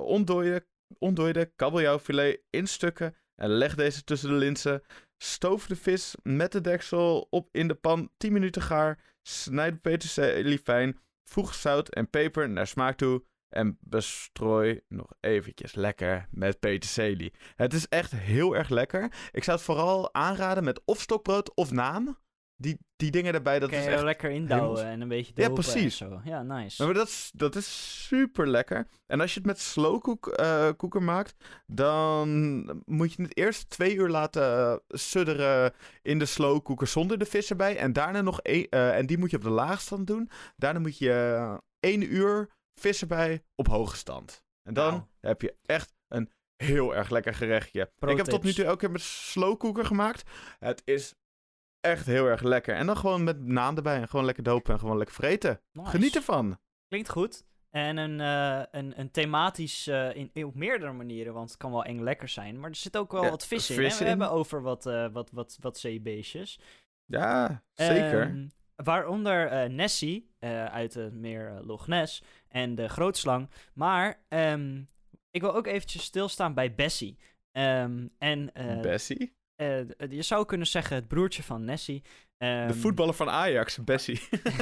ontdooide, 0.99 1.53
kabeljauwfilet 1.57 2.43
in 2.51 2.67
stukken. 2.67 3.17
En 3.35 3.49
leg 3.51 3.75
deze 3.75 4.05
tussen 4.05 4.29
de 4.29 4.35
linzen. 4.35 4.83
Stoof 5.17 5.67
de 5.67 5.77
vis 5.77 6.15
met 6.23 6.53
de 6.53 6.61
deksel 6.61 7.27
op 7.31 7.49
in 7.53 7.69
de 7.69 7.75
pan 7.75 8.11
10 8.17 8.33
minuten 8.33 8.63
gaar. 8.63 9.17
Snijd 9.23 9.73
de 9.73 9.81
peterselie 9.81 10.59
fijn. 10.59 10.99
Voeg 11.25 11.55
zout 11.55 11.89
en 11.89 12.11
peper 12.11 12.49
naar 12.49 12.67
smaak 12.67 12.97
toe. 12.97 13.25
En 13.49 13.79
bestrooi 13.81 14.81
nog 14.89 15.13
eventjes 15.21 15.75
lekker 15.75 16.27
met 16.31 16.59
peterselie. 16.59 17.33
Het 17.57 17.73
is 17.73 17.89
echt 17.89 18.13
heel 18.13 18.57
erg 18.57 18.69
lekker. 18.69 19.29
Ik 19.33 19.45
zou 19.45 19.57
het 19.57 19.67
vooral 19.67 20.15
aanraden 20.15 20.65
met 20.65 20.81
of 20.85 21.01
stokbrood 21.01 21.55
of 21.55 21.71
naam. 21.71 22.19
Die, 22.61 22.79
die 22.97 23.11
dingen 23.11 23.35
erbij, 23.35 23.59
dat 23.59 23.69
Kun 23.69 23.79
is 23.79 23.85
je 23.85 23.91
echt... 23.91 23.99
er 23.99 24.05
lekker 24.05 24.31
indouwen 24.31 24.85
en 24.85 25.01
een 25.01 25.09
beetje 25.09 25.33
Ja, 25.35 25.49
precies. 25.49 25.97
zo. 25.97 26.21
Ja, 26.25 26.43
nice. 26.43 26.85
Maar 26.85 26.95
dat 26.95 27.09
is, 27.09 27.31
dat 27.35 27.57
is 27.57 28.03
super 28.07 28.49
lekker. 28.49 28.87
En 29.07 29.21
als 29.21 29.33
je 29.33 29.39
het 29.39 29.49
met 29.49 29.61
slowcooker 29.61 30.75
koeker 30.75 31.03
maakt, 31.03 31.35
dan 31.67 32.29
moet 32.85 33.13
je 33.13 33.23
het 33.23 33.37
eerst 33.37 33.71
twee 33.71 33.95
uur 33.95 34.09
laten 34.09 34.43
eh, 34.43 34.77
sudderen 34.89 35.73
in 36.03 36.19
de 36.19 36.27
slowcooker 36.27 36.87
zonder 36.87 37.19
de 37.19 37.27
vis 37.27 37.51
erbij. 37.51 37.77
En 37.77 37.93
daarna 37.93 38.21
nog 38.21 38.41
één, 38.41 38.69
eh, 38.69 38.97
en 38.97 39.07
die 39.07 39.19
moet 39.19 39.31
je 39.31 39.37
op 39.37 39.43
de 39.43 39.51
laagstand 39.51 40.07
doen. 40.07 40.31
Daarna 40.57 40.81
moet 40.81 40.99
je 40.99 41.13
eh, 41.13 41.57
één 41.81 42.15
uur 42.15 42.49
vis 42.81 43.01
erbij 43.01 43.45
op 43.55 43.69
hoge 43.69 43.97
stand. 43.97 44.43
En 44.63 44.75
dan 44.75 45.09
heb 45.21 45.43
je 45.43 45.57
echt 45.63 45.95
een 46.09 46.31
heel 46.57 46.95
erg 46.95 47.11
lekker 47.11 47.35
gerechtje. 47.35 47.91
Pro 47.99 48.11
ik 48.11 48.17
heb 48.17 48.27
tot 48.27 48.43
nu 48.43 48.53
toe 48.53 48.65
elke 48.65 48.79
keer 48.79 48.91
met 48.91 49.01
slowcooker 49.01 49.85
gemaakt. 49.85 50.31
Het 50.59 50.83
is 50.85 51.15
echt 51.91 52.07
heel 52.07 52.26
erg 52.26 52.43
lekker. 52.43 52.74
En 52.74 52.86
dan 52.86 52.97
gewoon 52.97 53.24
met 53.24 53.41
naan 53.41 53.76
erbij 53.76 53.97
en 54.01 54.09
gewoon 54.09 54.24
lekker 54.24 54.43
dopen 54.43 54.72
en 54.72 54.78
gewoon 54.80 54.97
lekker 54.97 55.14
vreten. 55.14 55.61
Nice. 55.72 55.91
Geniet 55.91 56.16
ervan. 56.16 56.59
Klinkt 56.89 57.09
goed. 57.09 57.47
En 57.70 57.97
een, 57.97 58.20
eh, 58.20 58.62
een, 58.80 59.01
een 59.01 59.11
thematisch 59.11 59.86
eh, 59.86 60.14
in, 60.16 60.30
in- 60.32 60.45
op 60.45 60.55
meerdere 60.55 60.93
manieren, 60.93 61.32
want 61.34 61.49
het 61.49 61.59
kan 61.59 61.70
wel 61.70 61.84
eng 61.84 62.01
lekker 62.01 62.28
zijn. 62.28 62.61
Maar 62.61 62.70
er 62.70 62.76
zit 62.76 62.97
ook 62.97 63.12
wel 63.12 63.22
Ja, 63.24 63.30
wat 63.30 63.47
vis 63.47 63.70
in. 63.70 63.76
hè? 63.82 63.89
We 63.89 64.01
in. 64.01 64.07
hebben 64.07 64.30
over 64.30 64.62
wat, 64.62 64.86
eh, 64.86 65.07
wat, 65.12 65.30
wat, 65.30 65.57
wat 65.61 65.78
zeebeestjes. 65.78 66.61
Ja, 67.05 67.62
zeker. 67.74 68.22
Ehm, 68.22 68.47
waaronder 68.76 69.70
Nessie 69.70 70.30
uit 70.70 70.95
het 70.95 71.12
meer 71.14 71.59
Loch 71.62 71.86
Ness 71.86 72.22
en 72.49 72.74
de 72.74 72.89
grootslang. 72.89 73.51
Maar 73.74 74.24
ehm, 74.28 74.82
ik 75.30 75.41
wil 75.41 75.55
ook 75.55 75.66
eventjes 75.66 76.03
stilstaan 76.03 76.55
bij 76.55 76.74
Bessie. 76.74 77.18
Ehm, 77.53 78.07
en 78.18 78.51
Bessie? 78.82 79.36
Eh, 79.59 80.11
je 80.11 80.23
zou 80.23 80.45
kunnen 80.45 80.67
zeggen 80.67 80.97
het 80.97 81.09
broertje 81.09 81.43
van 81.43 81.65
Nessie. 81.65 82.03
de 82.03 82.47
Ehm, 82.47 82.73
voetballer 82.73 83.15
van 83.15 83.31
Ajax, 83.31 83.85
Bessie. 83.85 84.21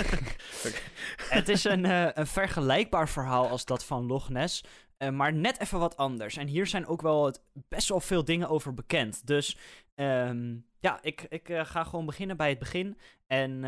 Het 1.36 1.48
is 1.48 1.64
een, 1.64 1.84
eh, 1.84 2.08
een 2.14 2.26
vergelijkbaar 2.26 3.08
verhaal 3.08 3.48
als 3.48 3.64
dat 3.64 3.84
van 3.84 4.06
Loch 4.06 4.28
Ness, 4.28 4.64
eh, 4.96 5.10
maar 5.10 5.32
net 5.32 5.60
even 5.60 5.78
wat 5.78 5.96
anders. 5.96 6.36
En 6.36 6.46
hier 6.46 6.66
zijn 6.66 6.86
ook 6.86 7.02
wel 7.02 7.26
het, 7.26 7.40
best 7.68 7.88
wel 7.88 8.00
veel 8.00 8.24
dingen 8.24 8.48
over 8.48 8.74
bekend. 8.74 9.26
Dus 9.26 9.58
ehm, 9.94 10.56
ja, 10.80 10.98
ik, 11.02 11.26
ik 11.28 11.48
ga 11.62 11.84
gewoon 11.84 12.06
beginnen 12.06 12.36
bij 12.36 12.48
het 12.48 12.58
begin 12.58 12.98
en 13.26 13.60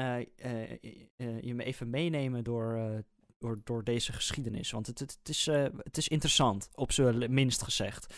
je 1.40 1.54
me 1.54 1.64
even 1.64 1.90
meenemen 1.90 2.44
door, 2.44 3.02
door, 3.38 3.60
door 3.64 3.84
deze 3.84 4.12
geschiedenis. 4.12 4.70
Want 4.70 4.86
het, 4.86 4.98
het, 4.98 5.18
het 5.18 5.28
is, 5.28 5.46
het 5.82 5.96
is 5.96 6.08
interessant, 6.08 6.68
op 6.74 6.92
z'n 6.92 7.26
minst 7.28 7.62
gezegd. 7.62 8.14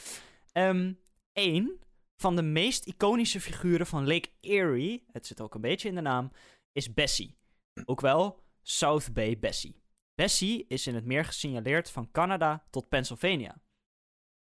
Eén 1.33 1.81
van 2.21 2.37
de 2.37 2.43
meest 2.43 2.87
iconische 2.87 3.41
figuren 3.41 3.87
van 3.87 4.07
Lake 4.07 4.29
Erie, 4.41 5.05
het 5.13 5.27
zit 5.27 5.41
ook 5.41 5.55
een 5.55 5.61
beetje 5.61 5.89
in 5.89 5.95
de 5.95 6.01
naam, 6.01 6.33
is 6.73 6.95
Bessie. 6.95 7.37
Ook 7.85 8.01
wel 8.01 8.43
South 8.63 9.13
Bay 9.13 9.39
Bessie. 9.39 9.83
Bessie 10.15 10.65
is 10.69 10.87
in 10.87 10.95
het 10.95 11.05
meer 11.05 11.25
gesignaleerd 11.25 11.91
van 11.91 12.11
Canada 12.11 12.67
tot 12.71 12.89
Pennsylvania. 12.89 13.61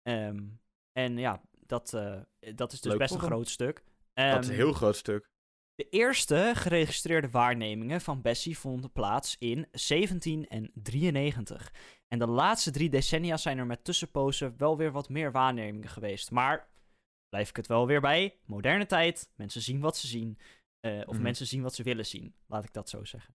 Ehm, 0.03 0.39
en 0.93 1.18
ja, 1.18 1.43
dat, 1.66 1.95
eh, 1.95 2.21
dat 2.55 2.73
is 2.73 2.81
dus 2.81 2.91
Leuk 2.91 3.01
best 3.01 3.14
een 3.14 3.21
groot 3.21 3.49
stuk. 3.49 3.85
dat 4.14 4.25
is 4.25 4.33
Ehm, 4.35 4.43
een 4.51 4.55
heel 4.55 4.73
groot 4.73 4.97
stuk. 4.97 5.29
de 5.75 5.89
eerste 5.89 6.53
geregistreerde 6.55 7.31
waarnemingen 7.31 8.01
van 8.01 8.23
Bessie 8.23 8.59
vonden 8.59 8.93
plaats 8.93 9.37
in 9.39 9.66
1793. 9.73 11.73
En 12.09 12.18
de 12.18 12.27
laatste 12.27 12.71
drie 12.71 12.91
decennia 12.91 13.37
zijn 13.37 13.59
er 13.59 13.66
met 13.66 13.85
tussenpozen 13.85 14.55
wel 14.57 14.77
weer 14.77 14.93
wat 14.93 15.09
meer 15.09 15.33
waarnemingen 15.33 15.89
geweest. 15.89 16.31
Maar 16.31 16.68
blijf 17.31 17.49
ik 17.49 17.57
het 17.57 17.66
wel 17.66 17.87
weer 17.87 18.01
bij. 18.01 18.37
Moderne 18.47 18.87
tijd, 18.87 19.31
mensen 19.37 19.62
zien 19.62 19.81
wat 19.81 19.97
ze 19.97 20.07
zien. 20.07 20.39
eh, 20.81 21.01
of 21.07 21.14
Mhm. 21.14 21.22
mensen 21.22 21.47
zien 21.47 21.62
wat 21.62 21.74
ze 21.74 21.83
willen 21.83 22.07
zien, 22.07 22.35
laat 22.47 22.64
ik 22.64 22.72
dat 22.72 22.89
zo 22.89 23.05
zeggen. 23.05 23.35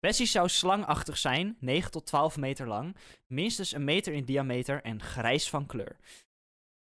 Bessie 0.00 0.26
zou 0.26 0.48
slangachtig 0.48 1.18
zijn, 1.18 1.56
9 1.60 1.90
tot 1.90 2.06
12 2.06 2.36
meter 2.36 2.66
lang, 2.68 2.96
minstens 3.26 3.72
een 3.72 3.84
meter 3.84 4.12
in 4.12 4.24
diameter 4.24 4.82
en 4.82 5.02
grijs 5.02 5.50
van 5.50 5.66
kleur. 5.66 5.96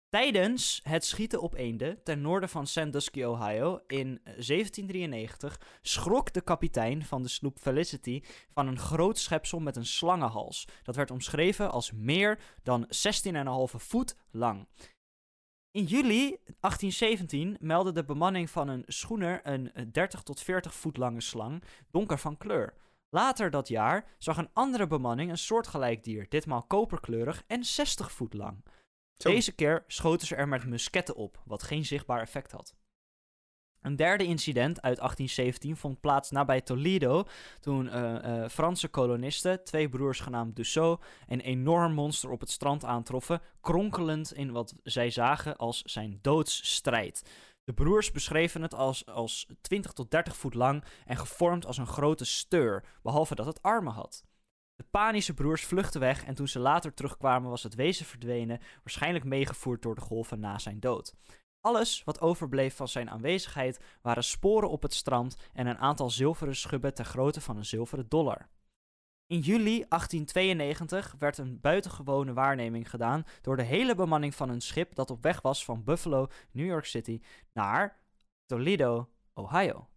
Tijdens 0.08 0.80
het 0.82 1.04
schieten 1.04 1.40
op 1.40 1.54
eenden 1.54 2.02
ten 2.02 2.20
noorden 2.20 2.48
van 2.48 2.66
Sandusky, 2.66 3.22
Ohio, 3.22 3.80
in 3.86 4.20
eh, 4.24 4.32
1793 4.38 5.60
schrok 5.82 6.32
de 6.32 6.40
kapitein 6.40 7.04
van 7.04 7.22
de 7.22 7.28
sloep 7.28 7.58
Felicity 7.58 8.22
van 8.48 8.66
een 8.66 8.78
groot 8.78 9.18
schepsel 9.18 9.60
met 9.60 9.76
een 9.76 9.86
slangenhals. 9.86 10.64
Dat 10.82 10.96
werd 10.96 11.10
omschreven 11.10 11.70
als 11.70 11.92
meer 11.92 12.38
dan 12.62 12.86
16,5 12.88 13.74
voet 13.82 14.16
lang. 14.30 14.68
In 15.72 15.84
juli 15.84 16.36
1817 16.60 17.56
meldde 17.60 17.92
de 17.92 18.04
bemanning 18.04 18.50
van 18.50 18.68
een 18.68 18.84
schoener 18.86 19.40
een 19.42 19.72
eh, 19.72 19.84
30 19.92 20.22
tot 20.22 20.40
40 20.40 20.74
voet 20.74 20.96
lange 20.96 21.20
slang, 21.20 21.62
donker 21.90 22.18
van 22.18 22.36
kleur. 22.36 22.74
Later 23.08 23.50
dat 23.50 23.68
jaar 23.68 24.14
zag 24.18 24.36
een 24.36 24.50
andere 24.52 24.86
bemanning 24.86 25.30
een 25.30 25.38
soortgelijk 25.38 26.04
dier, 26.04 26.26
ditmaal 26.28 26.62
koperkleurig 26.62 27.44
en 27.46 27.64
60 27.64 28.12
voet 28.12 28.34
lang. 28.34 28.64
Zo. 29.16 29.30
Deze 29.30 29.54
keer 29.54 29.84
schoten 29.86 30.26
ze 30.26 30.36
er 30.36 30.48
met 30.48 30.66
musketten 30.66 31.16
op, 31.16 31.42
wat 31.44 31.62
geen 31.62 31.84
zichtbaar 31.84 32.20
effect 32.20 32.52
had. 32.52 32.74
Een 33.80 33.96
derde 33.96 34.24
incident 34.24 34.82
uit 34.82 34.96
1817 34.96 35.76
vond 35.76 36.00
plaats 36.00 36.30
nabij 36.30 36.60
Toledo, 36.60 37.24
toen 37.60 37.88
eh, 37.88 38.42
eh, 38.44 38.50
Franse 38.50 38.88
kolonisten, 38.88 39.64
twee 39.64 39.88
broers 39.88 40.20
genaamd 40.20 40.56
Dussault, 40.56 41.04
een 41.26 41.40
enorm 41.40 41.92
monster 41.92 42.30
op 42.30 42.40
het 42.40 42.50
strand 42.50 42.84
aantroffen, 42.84 43.40
kronkelend 43.60 44.32
in 44.32 44.52
wat 44.52 44.74
zij 44.82 45.10
zagen 45.10 45.56
als 45.56 45.82
zijn 45.82 46.18
doodsstrijd. 46.22 47.22
De 47.64 47.72
broers 47.72 48.10
beschreven 48.10 48.62
het 48.62 48.74
als, 48.74 49.06
als 49.06 49.46
20 49.60 49.92
tot 49.92 50.10
30 50.10 50.36
voet 50.36 50.54
lang 50.54 50.84
en 51.06 51.16
gevormd 51.16 51.66
als 51.66 51.78
een 51.78 51.86
grote 51.86 52.24
steur, 52.24 52.84
behalve 53.02 53.34
dat 53.34 53.46
het 53.46 53.62
armen 53.62 53.92
had. 53.92 54.24
De 54.76 54.86
panische 54.90 55.34
broers 55.34 55.64
vluchtten 55.64 56.00
weg 56.00 56.24
en 56.24 56.34
toen 56.34 56.48
ze 56.48 56.58
later 56.58 56.94
terugkwamen 56.94 57.50
was 57.50 57.62
het 57.62 57.74
wezen 57.74 58.06
verdwenen, 58.06 58.60
waarschijnlijk 58.82 59.24
meegevoerd 59.24 59.82
door 59.82 59.94
de 59.94 60.00
golven 60.00 60.40
na 60.40 60.58
zijn 60.58 60.80
dood. 60.80 61.14
Alles 61.60 62.04
wat 62.04 62.20
overbleef 62.20 62.76
van 62.76 62.88
zijn 62.88 63.10
aanwezigheid 63.10 63.80
waren 64.02 64.24
sporen 64.24 64.70
op 64.70 64.82
het 64.82 64.94
strand 64.94 65.36
en 65.52 65.66
een 65.66 65.78
aantal 65.78 66.10
zilveren 66.10 66.56
schubben 66.56 66.94
ter 66.94 67.04
grootte 67.04 67.40
van 67.40 67.56
een 67.56 67.64
zilveren 67.64 68.08
dollar. 68.08 68.48
In 69.26 69.38
juli 69.38 69.84
1892 69.88 71.14
werd 71.18 71.38
een 71.38 71.60
buitengewone 71.60 72.32
waarneming 72.32 72.90
gedaan 72.90 73.24
door 73.40 73.56
de 73.56 73.62
hele 73.62 73.94
bemanning 73.94 74.34
van 74.34 74.48
een 74.48 74.60
schip 74.60 74.94
dat 74.94 75.10
op 75.10 75.22
weg 75.22 75.40
was 75.40 75.64
van 75.64 75.84
Buffalo, 75.84 76.28
New 76.50 76.66
York 76.66 76.84
City, 76.84 77.20
naar 77.52 78.00
Toledo, 78.46 79.08
Ohio. 79.34 79.88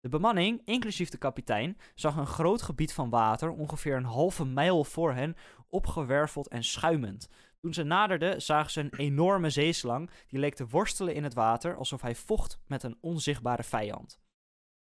De 0.00 0.08
bemanning, 0.08 0.60
inclusief 0.64 1.08
de 1.08 1.18
kapitein, 1.18 1.78
zag 1.94 2.16
een 2.16 2.26
groot 2.26 2.62
gebied 2.62 2.92
van 2.92 3.10
water, 3.10 3.50
ongeveer 3.50 3.96
een 3.96 4.04
halve 4.04 4.44
mijl 4.44 4.84
voor 4.84 5.12
hen, 5.12 5.36
opgewerveld 5.68 6.48
en 6.48 6.64
schuimend. 6.64 7.28
Toen 7.62 7.74
ze 7.74 7.82
naderden, 7.82 8.42
zagen 8.42 8.70
ze 8.70 8.80
een 8.80 8.96
enorme 8.96 9.50
zeeslang 9.50 10.10
die 10.26 10.38
leek 10.38 10.54
te 10.54 10.66
worstelen 10.66 11.14
in 11.14 11.24
het 11.24 11.34
water 11.34 11.76
alsof 11.76 12.02
hij 12.02 12.14
vocht 12.14 12.58
met 12.66 12.82
een 12.82 12.98
onzichtbare 13.00 13.62
vijand. 13.62 14.20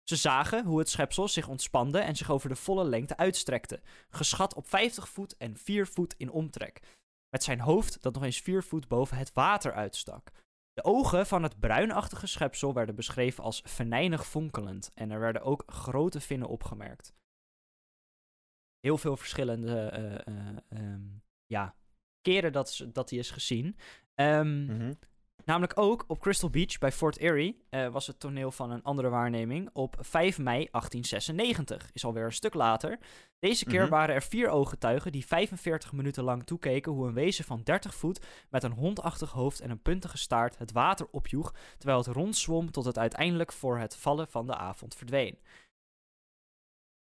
Ze 0.04 0.16
zagen 0.16 0.64
hoe 0.64 0.78
het 0.78 0.88
schepsel 0.88 1.28
zich 1.28 1.48
ontspande 1.48 1.98
en 1.98 2.16
zich 2.16 2.30
over 2.30 2.48
de 2.48 2.56
volle 2.56 2.84
lengte 2.84 3.16
uitstrekte, 3.16 3.80
geschat 4.08 4.54
op 4.54 4.68
50 4.68 5.08
voet 5.08 5.36
en 5.36 5.56
4 5.56 5.86
voet 5.86 6.14
in 6.16 6.30
omtrek, 6.30 6.80
met 7.30 7.42
zijn 7.42 7.60
hoofd 7.60 8.02
dat 8.02 8.14
nog 8.14 8.22
eens 8.22 8.40
4 8.40 8.62
voet 8.62 8.88
boven 8.88 9.16
het 9.16 9.32
water 9.32 9.72
uitstak. 9.72 10.30
De 10.72 10.84
ogen 10.84 11.26
van 11.26 11.42
het 11.42 11.60
bruinachtige 11.60 12.26
schepsel 12.26 12.74
werden 12.74 12.94
beschreven 12.94 13.44
als 13.44 13.62
venijnig 13.64 14.26
fonkelend 14.26 14.90
en 14.94 15.10
er 15.10 15.20
werden 15.20 15.42
ook 15.42 15.62
grote 15.66 16.20
vinnen 16.20 16.48
opgemerkt. 16.48 17.14
Heel 18.80 18.98
veel 18.98 19.16
verschillende 19.16 19.88
eh, 19.88 20.26
eh, 20.26 20.56
ehm, 20.68 21.08
ja, 21.46 21.74
keren 22.22 22.52
dat, 22.52 22.86
dat 22.92 23.08
die 23.08 23.18
is 23.18 23.30
gezien. 23.30 23.76
Ehm, 24.14 24.64
Mhm. 24.64 24.92
Namelijk 25.44 25.78
ook 25.78 26.04
op 26.06 26.18
Crystal 26.20 26.50
Beach 26.50 26.78
bij 26.78 26.92
Fort 26.92 27.16
Erie 27.18 27.64
eh, 27.70 27.88
was 27.88 28.06
het 28.06 28.20
toneel 28.20 28.50
van 28.50 28.70
een 28.70 28.82
andere 28.82 29.08
waarneming 29.08 29.70
op 29.72 29.96
5 30.00 30.38
mei 30.38 30.68
1896. 30.70 31.90
Is 31.92 32.04
alweer 32.04 32.24
een 32.24 32.32
stuk 32.32 32.54
later. 32.54 32.98
Deze 33.38 33.64
keer 33.64 33.80
Mhm. 33.80 33.90
waren 33.90 34.14
er 34.14 34.22
vier 34.22 34.48
ooggetuigen 34.48 35.12
die 35.12 35.26
45 35.26 35.92
minuten 35.92 36.24
lang 36.24 36.44
toekeken 36.44 36.92
hoe 36.92 37.06
een 37.06 37.14
wezen 37.14 37.44
van 37.44 37.62
30 37.62 37.94
voet 37.94 38.26
met 38.50 38.62
een 38.62 38.72
hondachtig 38.72 39.30
hoofd 39.30 39.60
en 39.60 39.70
een 39.70 39.82
puntige 39.82 40.18
staart 40.18 40.58
het 40.58 40.72
water 40.72 41.06
opjoeg, 41.10 41.54
terwijl 41.78 41.98
het 41.98 42.06
rondzwom 42.14 42.70
tot 42.70 42.84
het 42.84 42.98
uiteindelijk 42.98 43.52
voor 43.52 43.78
het 43.78 43.96
vallen 43.96 44.28
van 44.28 44.46
de 44.46 44.56
avond 44.56 44.94
verdween. 44.94 45.38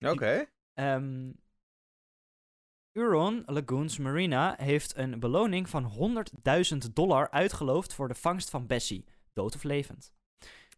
Oké. 0.05 0.45
Ehm 0.74 1.32
Huron 2.94 3.44
Lagoons 3.46 3.98
Marina 3.98 4.56
heeft 4.58 4.98
een 4.98 5.20
beloning 5.20 5.70
van 5.70 5.92
100.000 6.74 6.78
dollar 6.94 7.30
uitgeloofd 7.30 7.94
voor 7.94 8.08
de 8.08 8.16
vangst 8.16 8.50
van 8.50 8.68
Bessie, 8.68 9.06
dood 9.34 9.56
of 9.56 9.64
levend. 9.64 10.14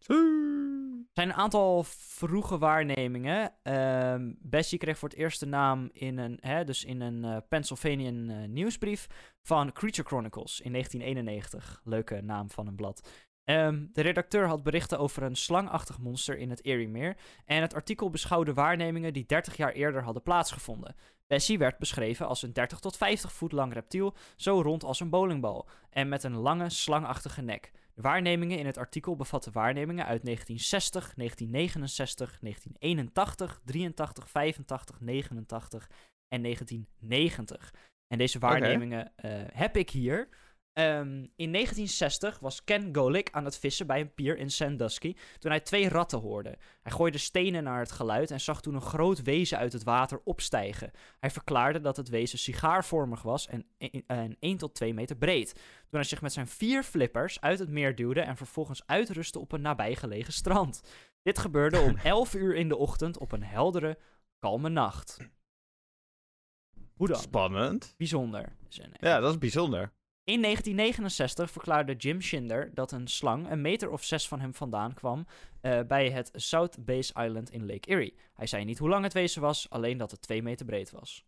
Er 0.06 1.20
zijn 1.22 1.28
een 1.28 1.34
aantal 1.34 1.82
vroege 1.86 2.58
waarnemingen. 2.58 3.54
Ehm, 3.62 4.32
Bessie 4.38 4.78
kreeg 4.78 4.98
voor 4.98 5.08
het 5.08 5.18
eerst 5.18 5.40
de 5.40 5.46
naam 5.46 5.90
in 5.92 6.18
een, 6.18 6.38
hè, 6.40 6.64
dus 6.64 6.84
in 6.84 7.00
een 7.00 7.24
eh, 7.24 7.36
Pennsylvanian 7.48 8.30
eh, 8.30 8.48
nieuwsbrief 8.48 9.06
van 9.42 9.72
Creature 9.72 10.08
Chronicles 10.08 10.60
in 10.60 10.72
1991. 10.72 11.80
Leuke 11.84 12.20
naam 12.20 12.50
van 12.50 12.66
een 12.66 12.74
blad. 12.74 13.08
Ehm, 13.44 13.86
de 13.92 14.00
redacteur 14.00 14.46
had 14.46 14.62
berichten 14.62 14.98
over 14.98 15.22
een 15.22 15.36
slangachtig 15.36 15.98
monster 15.98 16.38
in 16.38 16.50
het 16.50 16.64
Eriemeer. 16.64 17.16
En 17.44 17.60
het 17.60 17.74
artikel 17.74 18.10
beschouwde 18.10 18.54
waarnemingen 18.54 19.12
die 19.12 19.26
30 19.26 19.56
jaar 19.56 19.72
eerder 19.72 20.02
hadden 20.02 20.22
plaatsgevonden. 20.22 20.94
Bessie 21.32 21.58
werd 21.58 21.78
beschreven 21.78 22.26
als 22.26 22.42
een 22.42 22.52
30 22.52 22.78
tot 22.78 22.96
50 22.96 23.32
voet 23.32 23.52
lang 23.52 23.72
reptiel, 23.72 24.14
zo 24.36 24.60
rond 24.60 24.84
als 24.84 25.00
een 25.00 25.10
bowlingbal, 25.10 25.68
en 25.90 26.08
met 26.08 26.22
een 26.22 26.36
lange, 26.36 26.70
slangachtige 26.70 27.42
nek. 27.42 27.70
De 27.94 28.02
waarnemingen 28.02 28.58
in 28.58 28.66
het 28.66 28.78
artikel 28.78 29.16
bevatten 29.16 29.52
waarnemingen 29.52 30.06
uit 30.06 30.24
1960, 30.24 31.14
1969, 31.14 32.38
1981, 32.40 33.60
83, 33.64 34.30
85, 34.30 35.00
89 35.00 35.90
en 36.28 36.42
1990. 36.42 37.74
En 38.06 38.18
deze 38.18 38.38
waarnemingen 38.38 39.12
eh, 39.16 39.30
heb 39.52 39.76
ik 39.76 39.90
hier. 39.90 40.28
Ehm, 40.72 41.26
in 41.36 41.50
1960 41.50 42.38
was 42.38 42.64
Ken 42.64 42.94
Golik 42.94 43.30
aan 43.30 43.44
het 43.44 43.58
vissen 43.58 43.86
bij 43.86 44.00
een 44.00 44.14
pier 44.14 44.38
in 44.38 44.50
Sandusky 44.50 45.16
toen 45.38 45.50
hij 45.50 45.60
twee 45.60 45.88
ratten 45.88 46.18
hoorde. 46.18 46.58
Hij 46.82 46.92
gooide 46.92 47.18
stenen 47.18 47.64
naar 47.64 47.78
het 47.78 47.92
geluid 47.92 48.30
en 48.30 48.40
zag 48.40 48.60
toen 48.62 48.74
een 48.74 48.80
groot 48.80 49.22
wezen 49.22 49.58
uit 49.58 49.72
het 49.72 49.82
water 49.82 50.20
opstijgen. 50.24 50.90
Hij 51.20 51.30
verklaarde 51.30 51.80
dat 51.80 51.96
het 51.96 52.08
wezen 52.08 52.38
sigaarvormig 52.38 53.22
was 53.22 53.46
en, 53.46 53.66
en, 53.78 54.04
en 54.06 54.36
1 54.40 54.56
tot 54.56 54.74
2 54.74 54.94
meter 54.94 55.16
breed. 55.16 55.52
Toen 55.54 56.00
hij 56.00 56.04
zich 56.04 56.22
met 56.22 56.32
zijn 56.32 56.48
vier 56.48 56.82
flippers 56.82 57.40
uit 57.40 57.58
het 57.58 57.68
meer 57.68 57.94
duwde 57.94 58.20
en 58.20 58.36
vervolgens 58.36 58.86
uitrustte 58.86 59.38
op 59.38 59.52
een 59.52 59.62
nabijgelegen 59.62 60.32
strand. 60.32 60.82
Dit 61.22 61.38
gebeurde 61.38 61.80
om 61.80 61.96
11 62.04 62.34
uur 62.34 62.54
in 62.54 62.68
de 62.68 62.76
ochtend 62.76 63.18
op 63.18 63.32
een 63.32 63.44
heldere, 63.44 63.98
kalme 64.38 64.68
nacht. 64.68 65.16
Hoe 66.94 67.08
dan? 67.08 67.20
Spannend. 67.20 67.94
Bijzonder. 67.96 68.56
Ja, 69.00 69.20
dat 69.20 69.30
is 69.30 69.38
bijzonder. 69.38 69.92
In 70.24 70.42
1969 70.42 71.50
verklaarde 71.50 71.94
Jim 71.94 72.20
Shinder 72.20 72.74
dat 72.74 72.92
een 72.92 73.08
slang 73.08 73.50
een 73.50 73.60
meter 73.60 73.90
of 73.90 74.04
zes 74.04 74.28
van 74.28 74.40
hem 74.40 74.54
vandaan 74.54 74.94
kwam 74.94 75.26
eh, 75.60 75.80
bij 75.80 76.10
het 76.10 76.30
South 76.34 76.84
Base 76.84 77.12
Island 77.24 77.50
in 77.50 77.66
Lake 77.66 77.88
Erie. 77.88 78.14
Hij 78.34 78.46
zei 78.46 78.64
niet 78.64 78.78
hoe 78.78 78.88
lang 78.88 79.04
het 79.04 79.12
wezen 79.12 79.42
was, 79.42 79.70
alleen 79.70 79.98
dat 79.98 80.10
het 80.10 80.22
twee 80.22 80.42
meter 80.42 80.66
breed 80.66 80.90
was. 80.90 81.24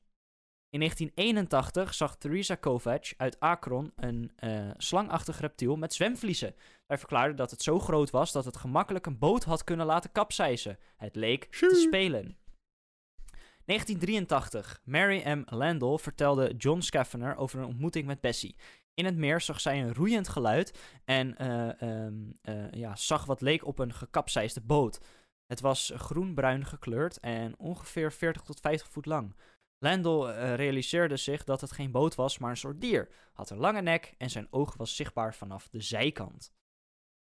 In 0.70 0.78
1981 0.78 1.94
zag 1.94 2.16
Theresa 2.16 2.54
Kovac 2.54 3.12
uit 3.16 3.40
Akron 3.40 3.92
een 3.96 4.32
eh, 4.36 4.70
slangachtig 4.76 5.40
reptiel 5.40 5.76
met 5.76 5.94
zwemvliezen. 5.94 6.54
Hij 6.86 6.98
verklaarde 6.98 7.34
dat 7.34 7.50
het 7.50 7.62
zo 7.62 7.78
groot 7.78 8.10
was 8.10 8.32
dat 8.32 8.44
het 8.44 8.56
gemakkelijk 8.56 9.06
een 9.06 9.18
boot 9.18 9.44
had 9.44 9.64
kunnen 9.64 9.86
laten 9.86 10.12
kapseizen. 10.12 10.78
Het 10.96 11.16
leek 11.16 11.44
te 11.44 11.86
spelen. 11.86 12.36
1983. 13.64 14.80
Mary 14.84 15.22
M. 15.28 15.42
Landell 15.46 15.96
vertelde 15.96 16.54
John 16.56 16.80
Scaffner 16.80 17.36
over 17.36 17.58
een 17.58 17.66
ontmoeting 17.66 18.06
met 18.06 18.20
Bessie. 18.20 18.56
In 18.94 19.04
het 19.04 19.16
meer 19.16 19.40
zag 19.40 19.60
zij 19.60 19.82
een 19.82 19.94
roeiend 19.94 20.28
geluid 20.28 20.78
en 21.04 21.36
eh, 21.36 21.82
ehm, 21.82 22.14
eh, 22.42 22.70
ja, 22.70 22.96
zag 22.96 23.24
wat 23.24 23.40
leek 23.40 23.66
op 23.66 23.78
een 23.78 23.94
gekapseisde 23.94 24.60
boot. 24.60 25.00
Het 25.46 25.60
was 25.60 25.92
groen-bruin 25.96 26.64
gekleurd 26.66 27.20
en 27.20 27.58
ongeveer 27.58 28.12
40 28.12 28.42
tot 28.42 28.60
50 28.60 28.90
voet 28.90 29.06
lang. 29.06 29.36
Landell 29.78 30.20
eh, 30.20 30.54
realiseerde 30.54 31.16
zich 31.16 31.44
dat 31.44 31.60
het 31.60 31.72
geen 31.72 31.90
boot 31.90 32.14
was, 32.14 32.38
maar 32.38 32.50
een 32.50 32.56
soort 32.56 32.80
dier. 32.80 33.08
Had 33.32 33.50
een 33.50 33.58
lange 33.58 33.82
nek 33.82 34.14
en 34.18 34.30
zijn 34.30 34.46
oog 34.50 34.76
was 34.76 34.96
zichtbaar 34.96 35.34
vanaf 35.34 35.68
de 35.68 35.80
zijkant. 35.80 36.52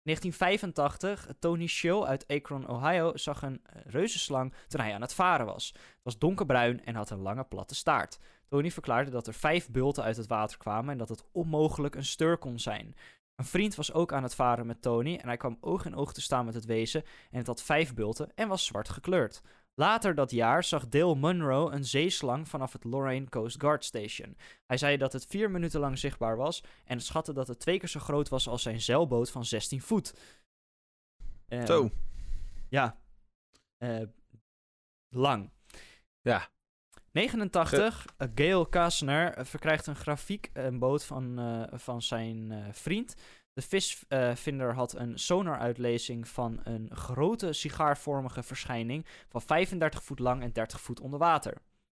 1985, 0.03 1.27
Tony 1.39 1.67
Show 1.67 2.05
uit 2.05 2.27
Akron, 2.27 2.67
Ohio, 2.67 3.17
zag 3.17 3.41
een 3.41 3.61
reuzenslang 3.85 4.53
toen 4.67 4.81
hij 4.81 4.93
aan 4.93 5.01
het 5.01 5.13
varen 5.13 5.45
was. 5.45 5.67
Het 5.73 6.03
was 6.03 6.17
donkerbruin 6.17 6.85
en 6.85 6.95
had 6.95 7.09
een 7.09 7.21
lange 7.21 7.43
platte 7.43 7.75
staart. 7.75 8.19
Tony 8.49 8.71
verklaarde 8.71 9.11
dat 9.11 9.27
er 9.27 9.33
vijf 9.33 9.69
bulten 9.69 10.03
uit 10.03 10.17
het 10.17 10.27
water 10.27 10.57
kwamen 10.57 10.91
en 10.91 10.97
dat 10.97 11.09
het 11.09 11.23
onmogelijk 11.31 11.95
een 11.95 12.05
steur 12.05 12.37
kon 12.37 12.59
zijn. 12.59 12.95
Een 13.35 13.45
vriend 13.45 13.75
was 13.75 13.93
ook 13.93 14.13
aan 14.13 14.23
het 14.23 14.35
varen 14.35 14.65
met 14.65 14.81
Tony 14.81 15.15
en 15.15 15.27
hij 15.27 15.37
kwam 15.37 15.57
oog 15.61 15.85
in 15.85 15.95
oog 15.95 16.13
te 16.13 16.21
staan 16.21 16.45
met 16.45 16.53
het 16.53 16.65
wezen 16.65 17.03
en 17.31 17.37
het 17.37 17.47
had 17.47 17.63
vijf 17.63 17.93
bulten 17.93 18.31
en 18.35 18.47
was 18.47 18.65
zwart 18.65 18.89
gekleurd. 18.89 19.41
Later 19.73 20.15
dat 20.15 20.31
jaar 20.31 20.63
zag 20.63 20.87
Dale 20.87 21.15
Munro 21.15 21.69
een 21.69 21.85
zeeslang 21.85 22.47
vanaf 22.47 22.73
het 22.73 22.83
Lorraine 22.83 23.29
Coast 23.29 23.59
Guard 23.61 23.85
Station. 23.85 24.37
Hij 24.65 24.77
zei 24.77 24.97
dat 24.97 25.13
het 25.13 25.25
vier 25.25 25.51
minuten 25.51 25.79
lang 25.79 25.97
zichtbaar 25.97 26.37
was 26.37 26.63
en 26.85 27.01
schatte 27.01 27.33
dat 27.33 27.47
het 27.47 27.59
twee 27.59 27.79
keer 27.79 27.89
zo 27.89 27.99
groot 27.99 28.29
was 28.29 28.47
als 28.47 28.61
zijn 28.61 28.81
zeilboot 28.81 29.31
van 29.31 29.45
16 29.45 29.81
voet. 29.81 30.13
Eh, 31.47 31.65
Zo. 31.65 31.89
Ja. 32.69 32.99
Eh, 33.77 34.03
lang. 35.09 35.49
Ja. 36.21 36.49
89. 37.11 38.05
eh, 38.17 38.27
Gail 38.35 38.65
Kasner 38.65 39.33
eh, 39.33 39.45
verkrijgt 39.45 39.87
een 39.87 39.95
grafiek, 39.95 40.49
een 40.53 40.79
boot 40.79 41.05
van, 41.05 41.39
eh, 41.39 41.79
van 41.79 42.01
zijn 42.01 42.51
eh, 42.51 42.57
vriend. 42.71 43.15
De 43.53 43.61
visvinder 43.61 44.73
had 44.73 44.93
een 44.95 45.19
sonaruitlezing 45.19 46.27
van 46.27 46.59
een 46.63 46.89
grote 46.93 47.53
sigaarvormige 47.53 48.43
verschijning 48.43 49.05
van 49.27 49.41
35 49.41 50.03
voet 50.03 50.19
lang 50.19 50.41
en 50.43 50.51
30 50.51 50.81
voet 50.81 50.99
onder 50.99 51.19
water. 51.19 51.57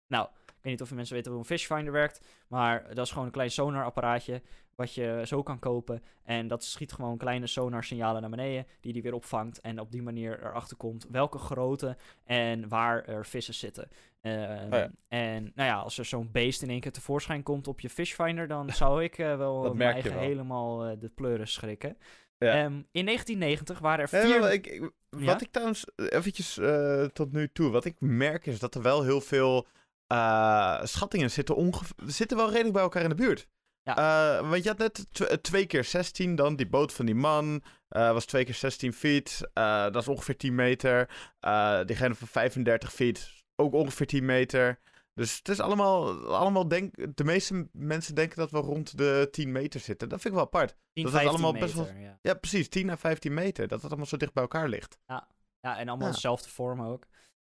Nou, 0.07 0.27
ik 0.45 0.53
weet 0.61 0.71
niet 0.71 0.81
of 0.81 0.89
je 0.89 0.95
mensen 0.95 1.15
weten 1.15 1.31
hoe 1.31 1.39
een 1.39 1.45
fishfinder 1.47 1.93
werkt, 1.93 2.25
maar 2.47 2.95
dat 2.95 3.05
is 3.05 3.11
gewoon 3.11 3.25
een 3.25 3.31
klein 3.31 3.51
sonarapparaatje 3.51 4.41
wat 4.79 4.93
je 4.93 5.21
zo 5.25 5.43
kan 5.43 5.59
kopen. 5.59 6.03
En 6.23 6.47
dat 6.47 6.63
schiet 6.63 6.91
gewoon 6.91 7.17
kleine 7.17 7.47
sonarsignalen 7.47 8.21
naar 8.21 8.29
beneden, 8.29 8.65
die 8.81 8.93
die 8.93 9.01
weer 9.01 9.13
opvangt. 9.13 9.61
En 9.61 9.79
op 9.79 9.91
die 9.91 10.01
manier 10.01 10.39
erachter 10.43 10.77
komt 10.77 11.05
welke 11.09 11.37
grootte 11.37 11.97
en 12.25 12.67
waar 12.69 13.03
er 13.05 13.25
vissen 13.25 13.53
zitten. 13.53 13.87
Ehm, 14.21 14.73
ja. 14.75 14.91
En 15.07 15.43
nou 15.55 15.69
ja, 15.69 15.75
als 15.75 15.97
er 15.97 16.05
zo'n 16.05 16.29
beest 16.31 16.61
in 16.61 16.69
één 16.69 16.79
keer 16.79 16.91
tevoorschijn 16.91 17.43
komt 17.43 17.67
op 17.67 17.79
je 17.79 17.89
fishfinder, 17.89 18.47
dan 18.47 18.69
zou 18.83 19.03
ik 19.03 19.17
eh, 19.17 19.37
wel 19.37 19.73
mijn 19.73 19.93
eigen 19.93 20.11
wel. 20.13 20.19
helemaal 20.21 20.85
eh, 20.85 20.97
de 20.99 21.09
pleuren 21.09 21.47
schrikken. 21.47 21.97
Ja. 22.37 22.47
Ehm, 22.51 22.73
in 22.91 23.05
1990 23.05 23.79
waren 23.79 23.99
er 23.99 24.09
vier... 24.09 24.51
ik, 24.51 24.67
ik- 24.67 24.91
Ja? 25.17 25.25
Wat 25.25 25.41
ik 25.41 25.51
trouwens 25.51 25.85
eventjes 25.95 26.57
eh, 26.57 27.03
tot 27.03 27.31
nu 27.31 27.49
toe, 27.51 27.69
wat 27.71 27.85
ik 27.85 27.95
merk 27.99 28.45
is 28.45 28.59
dat 28.59 28.75
er 28.75 28.81
wel 28.81 29.03
heel 29.03 29.21
veel 29.21 29.67
schattingen 30.83 31.31
zitten, 31.31 31.71
zitten 32.05 32.37
wel 32.37 32.47
redelijk 32.49 32.73
bij 32.73 32.81
elkaar 32.81 33.03
in 33.03 33.09
de 33.09 33.15
buurt. 33.15 33.47
Ja. 33.95 34.37
Eh, 34.39 34.49
want 34.49 34.63
je 34.63 34.69
had 34.69 34.77
net 34.77 35.05
tw- 35.11 35.21
eh, 35.21 35.35
twee 35.37 35.65
keer 35.65 35.83
16 35.83 36.35
dan, 36.35 36.55
die 36.55 36.69
boot 36.69 36.93
van 36.93 37.05
die 37.05 37.15
man 37.15 37.63
eh, 37.89 38.11
was 38.11 38.25
twee 38.25 38.45
keer 38.45 38.53
16 38.53 38.93
feet, 38.93 39.49
eh, 39.53 39.83
dat 39.83 39.95
is 39.95 40.07
ongeveer 40.07 40.37
10 40.37 40.55
meter. 40.55 41.09
Diegene 41.85 42.15
van 42.15 42.27
35 42.27 42.93
feet, 42.93 43.29
ook 43.55 43.73
ongeveer 43.73 44.05
10 44.07 44.25
meter. 44.25 44.79
Dus 45.13 45.37
het 45.37 45.49
is 45.49 45.59
allemaal, 45.59 46.25
allemaal 46.35 46.67
denk, 46.67 47.15
de 47.17 47.23
meeste 47.23 47.69
mensen 47.71 48.15
denken 48.15 48.37
dat 48.37 48.51
we 48.51 48.57
rond 48.57 48.97
de 48.97 49.27
10 49.31 49.51
meter 49.51 49.79
zitten. 49.79 50.09
Dat 50.09 50.21
vind 50.21 50.33
ik 50.33 50.39
wel 50.39 50.47
apart. 50.49 50.75
10, 50.93 51.03
dat 51.03 51.13
is 51.13 51.19
15 51.19 51.29
allemaal 51.43 51.61
best 51.61 51.75
meter, 51.75 51.99
ja. 51.99 52.19
Ja, 52.21 52.33
precies, 52.33 52.69
10 52.69 52.89
à 52.89 52.97
15 52.97 53.33
meter, 53.33 53.67
dat 53.67 53.81
het 53.81 53.87
allemaal 53.89 54.07
zo 54.09 54.17
dicht 54.17 54.33
bij 54.33 54.43
elkaar 54.43 54.69
ligt. 54.69 54.99
ja, 55.05 55.77
en 55.77 55.89
allemaal 55.89 56.07
Ja. 56.07 56.13
dezelfde 56.13 56.49
vorm 56.49 56.81
ook. 56.81 57.05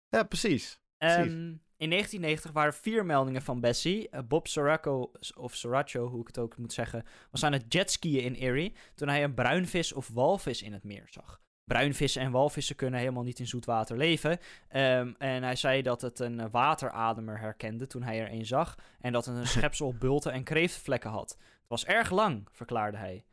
Ja, 0.08 0.22
precies. 0.22 0.80
Precies. 0.98 1.32
Ehm, 1.32 1.54
in 1.78 1.90
1990 1.90 2.52
waren 2.52 2.72
er 2.72 2.78
vier 2.78 3.06
meldingen 3.06 3.42
van 3.42 3.60
Bessie. 3.60 4.08
Eh, 4.08 4.20
Bob 4.28 4.46
Soraco, 4.46 5.10
of 5.36 5.54
Soracho, 5.54 6.08
hoe 6.08 6.20
ik 6.20 6.26
het 6.26 6.38
ook 6.38 6.56
moet 6.56 6.72
zeggen, 6.72 7.04
was 7.30 7.44
aan 7.44 7.52
het 7.52 7.72
jetskiën 7.72 8.22
in 8.22 8.34
Erie 8.34 8.74
toen 8.94 9.08
hij 9.08 9.24
een 9.24 9.34
bruinvis 9.34 9.92
of 9.92 10.08
walvis 10.08 10.62
in 10.62 10.72
het 10.72 10.84
meer 10.84 11.06
zag. 11.10 11.40
Bruinvissen 11.64 12.22
en 12.22 12.30
walvissen 12.30 12.76
kunnen 12.76 13.00
helemaal 13.00 13.22
niet 13.22 13.38
in 13.38 13.46
zoet 13.46 13.64
water 13.64 13.96
leven. 13.96 14.38
Ehm, 14.68 15.12
en 15.18 15.42
hij 15.42 15.56
zei 15.56 15.82
dat 15.82 16.00
het 16.00 16.18
een 16.18 16.50
waterademer 16.50 17.38
herkende 17.38 17.86
toen 17.86 18.02
hij 18.02 18.20
er 18.20 18.32
een 18.32 18.46
zag. 18.46 18.74
En 19.00 19.12
dat 19.12 19.24
het 19.24 19.36
een 19.36 19.46
schepsel 19.56 19.94
bulten 19.94 20.32
en 20.32 20.42
kreeftvlekken 20.42 21.10
had. 21.10 21.30
Het 21.30 21.68
was 21.68 21.84
erg 21.84 22.10
lang, 22.10 22.48
verklaarde 22.50 22.96
hij. 22.96 23.24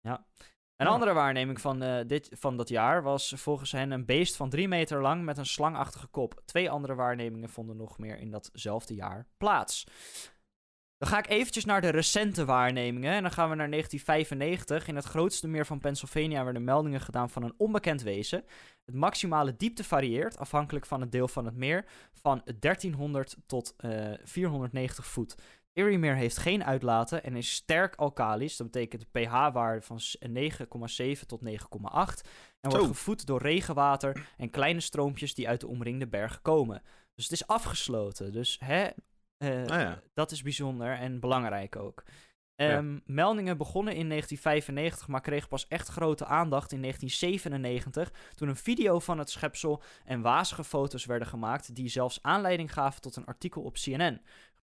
Ja. 0.00 0.24
Een 0.80 0.86
Ja. 0.86 0.92
andere 0.92 1.12
waarneming 1.12 1.60
van, 1.60 1.82
eh, 1.82 2.06
dit, 2.06 2.28
van 2.38 2.56
dat 2.56 2.68
jaar 2.68 3.02
was 3.02 3.32
volgens 3.36 3.72
hen 3.72 3.90
een 3.90 4.04
beest 4.04 4.36
van 4.36 4.50
drie 4.50 4.68
meter 4.68 5.00
lang 5.00 5.24
met 5.24 5.38
een 5.38 5.46
slangachtige 5.46 6.06
kop. 6.06 6.40
Twee 6.44 6.70
andere 6.70 6.94
waarnemingen 6.94 7.48
vonden 7.48 7.76
nog 7.76 7.98
meer 7.98 8.18
in 8.18 8.30
datzelfde 8.30 8.94
jaar 8.94 9.26
plaats. 9.36 9.86
Dan 10.98 11.08
ga 11.08 11.18
ik 11.18 11.28
eventjes 11.28 11.64
naar 11.64 11.80
de 11.80 11.88
recente 11.88 12.44
waarnemingen. 12.44 13.12
En 13.12 13.22
dan 13.22 13.30
gaan 13.30 13.50
we 13.50 13.54
naar 13.54 13.68
1995. 13.70 14.88
In 14.88 14.96
het 14.96 15.04
grootste 15.04 15.48
meer 15.48 15.66
van 15.66 15.80
Pennsylvania 15.80 16.44
werden 16.44 16.64
meldingen 16.64 17.00
gedaan 17.00 17.30
van 17.30 17.42
een 17.42 17.54
onbekend 17.56 18.02
wezen. 18.02 18.44
Het 18.84 18.94
maximale 18.94 19.56
diepte 19.56 19.84
varieert, 19.84 20.38
afhankelijk 20.38 20.86
van 20.86 21.00
het 21.00 21.12
deel 21.12 21.28
van 21.28 21.44
het 21.44 21.56
meer, 21.56 21.84
van 22.12 22.42
1300 22.58 23.36
tot 23.46 23.74
uh, 23.80 24.12
490 24.24 25.06
voet. 25.06 25.34
Erie 25.72 25.98
meer 25.98 26.14
heeft 26.14 26.38
geen 26.38 26.64
uitlaten 26.64 27.24
en 27.24 27.36
is 27.36 27.52
sterk 27.52 27.94
alkalisch. 27.94 28.56
Dat 28.56 28.70
betekent 28.70 29.02
een 29.02 29.22
pH-waarde 29.22 29.82
van 29.82 30.00
9,7 30.28 31.26
tot 31.26 31.40
9,8. 31.44 31.50
En 32.60 32.70
wordt 32.70 32.86
gevoed 32.86 33.26
door 33.26 33.42
regenwater 33.42 34.28
en 34.36 34.50
kleine 34.50 34.80
stroompjes 34.80 35.34
die 35.34 35.48
uit 35.48 35.60
de 35.60 35.66
omringde 35.66 36.08
bergen 36.08 36.42
komen. 36.42 36.82
Dus 37.14 37.24
het 37.24 37.32
is 37.32 37.46
afgesloten. 37.46 38.32
Dus 38.32 38.58
hè, 38.64 38.88
uh, 39.38 39.66
ja. 39.66 40.02
dat 40.14 40.30
is 40.30 40.42
bijzonder 40.42 40.92
en 40.92 41.20
belangrijk 41.20 41.76
ook. 41.76 42.04
Um, 42.60 43.02
Meldingen 43.06 43.56
begonnen 43.56 43.94
in 43.94 44.08
1995, 44.08 45.08
maar 45.08 45.20
kregen 45.20 45.48
pas 45.48 45.68
echt 45.68 45.88
grote 45.88 46.24
aandacht 46.24 46.72
in 46.72 46.80
1997, 46.80 48.12
toen 48.34 48.48
een 48.48 48.56
video 48.56 48.98
van 48.98 49.18
het 49.18 49.30
schepsel 49.30 49.82
en 50.04 50.20
wazige 50.20 50.64
foto's 50.64 51.04
werden 51.04 51.28
gemaakt 51.28 51.74
die 51.74 51.88
zelfs 51.88 52.18
aanleiding 52.22 52.72
gaven 52.72 53.00
tot 53.00 53.16
een 53.16 53.24
artikel 53.24 53.62
op 53.62 53.74
CNN, 53.74 54.20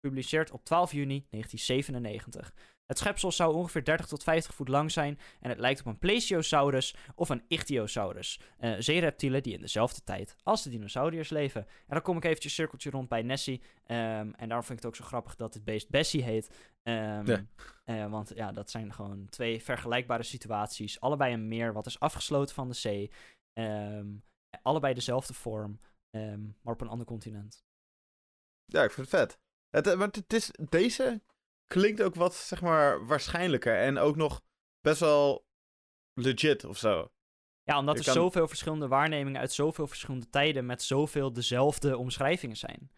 gepubliceerd 0.06 0.52
op 0.52 0.66
12 0.66 0.92
juni 0.92 1.26
1997. 1.30 2.54
Het 2.86 2.98
schepsel 2.98 3.32
zou 3.32 3.56
ongeveer 3.56 3.84
30 3.84 4.06
tot 4.08 4.24
50 4.24 4.54
voet 4.54 4.68
lang 4.68 4.92
zijn 4.92 5.20
en 5.40 5.50
het 5.50 5.60
lijkt 5.60 5.80
op 5.80 5.86
een 5.86 5.98
plesiosaurus 5.98 6.96
of 7.16 7.30
een 7.30 7.44
ichthyosaurus. 7.48 8.40
Uh, 8.60 8.76
zeereptielen 8.80 9.44
die 9.44 9.54
in 9.54 9.62
dezelfde 9.62 10.04
tijd 10.04 10.36
als 10.44 10.64
de 10.64 10.70
dinosauriërs 10.70 11.30
leven. 11.30 11.62
En 11.62 11.86
dan 11.88 12.02
kom 12.02 12.18
ik 12.18 12.26
eventjes 12.26 12.54
cirkeltje 12.54 12.90
rond 12.90 13.10
bij 13.10 13.22
Nessie. 13.22 13.62
Um, 13.62 14.34
en 14.34 14.48
daarom 14.48 14.64
vind 14.66 14.70
ik 14.80 14.84
het 14.84 14.86
ook 14.86 14.96
zo 14.96 15.04
grappig 15.04 15.36
dat 15.36 15.54
het 15.54 15.64
beest 15.64 15.90
Bessie 15.90 16.24
heet. 16.24 16.50
Um, 16.84 17.26
ja. 17.26 17.46
Uh, 17.86 18.10
want 18.12 18.32
ja, 18.36 18.52
dat 18.52 18.70
zijn 18.70 18.94
gewoon 18.94 19.30
twee 19.30 19.64
vergelijkbare 19.64 20.24
situaties. 20.24 21.00
Allebei 21.00 21.34
een 21.34 21.48
meer 21.48 21.74
wat 21.74 21.86
is 21.86 22.00
afgesloten 22.00 22.56
van 22.56 22.68
de 22.68 22.74
zee. 22.74 23.12
Um, 23.54 24.24
allebei 24.62 24.94
dezelfde 24.94 25.34
vorm, 25.34 25.80
maar 26.62 26.74
op 26.74 26.82
een 26.82 26.88
ander 26.88 27.06
continent. 27.06 27.64
Ja, 28.66 28.84
ik 28.84 28.92
vind 28.92 29.12
het 29.12 29.20
vet. 29.20 29.45
Het, 29.76 29.88
eh, 29.88 29.96
maar 29.98 30.08
het 30.12 30.34
is, 30.34 30.52
deze 30.70 31.22
klinkt 31.68 32.02
ook 32.02 32.16
wat, 32.16 32.36
zeg 32.36 32.62
maar, 32.62 33.06
waarschijnlijker. 33.06 33.78
En 33.78 33.98
ook 33.98 34.16
nog 34.16 34.42
best 34.82 35.00
wel 35.00 35.46
legit 36.14 36.64
of 36.66 36.78
zo. 36.78 37.12
Ja, 37.64 37.80
omdat 37.80 37.98
er 37.98 38.04
zoveel 38.04 38.48
verschillende 38.48 38.88
waarnemingen 38.88 39.42
uit 39.42 39.54
zoveel 39.54 39.88
verschillende 39.88 40.30
tijden 40.30 40.66
met 40.66 40.84
zoveel 40.84 41.34
dezelfde 41.34 41.98
omschrijvingen 41.98 42.58
zijn. 42.58 42.92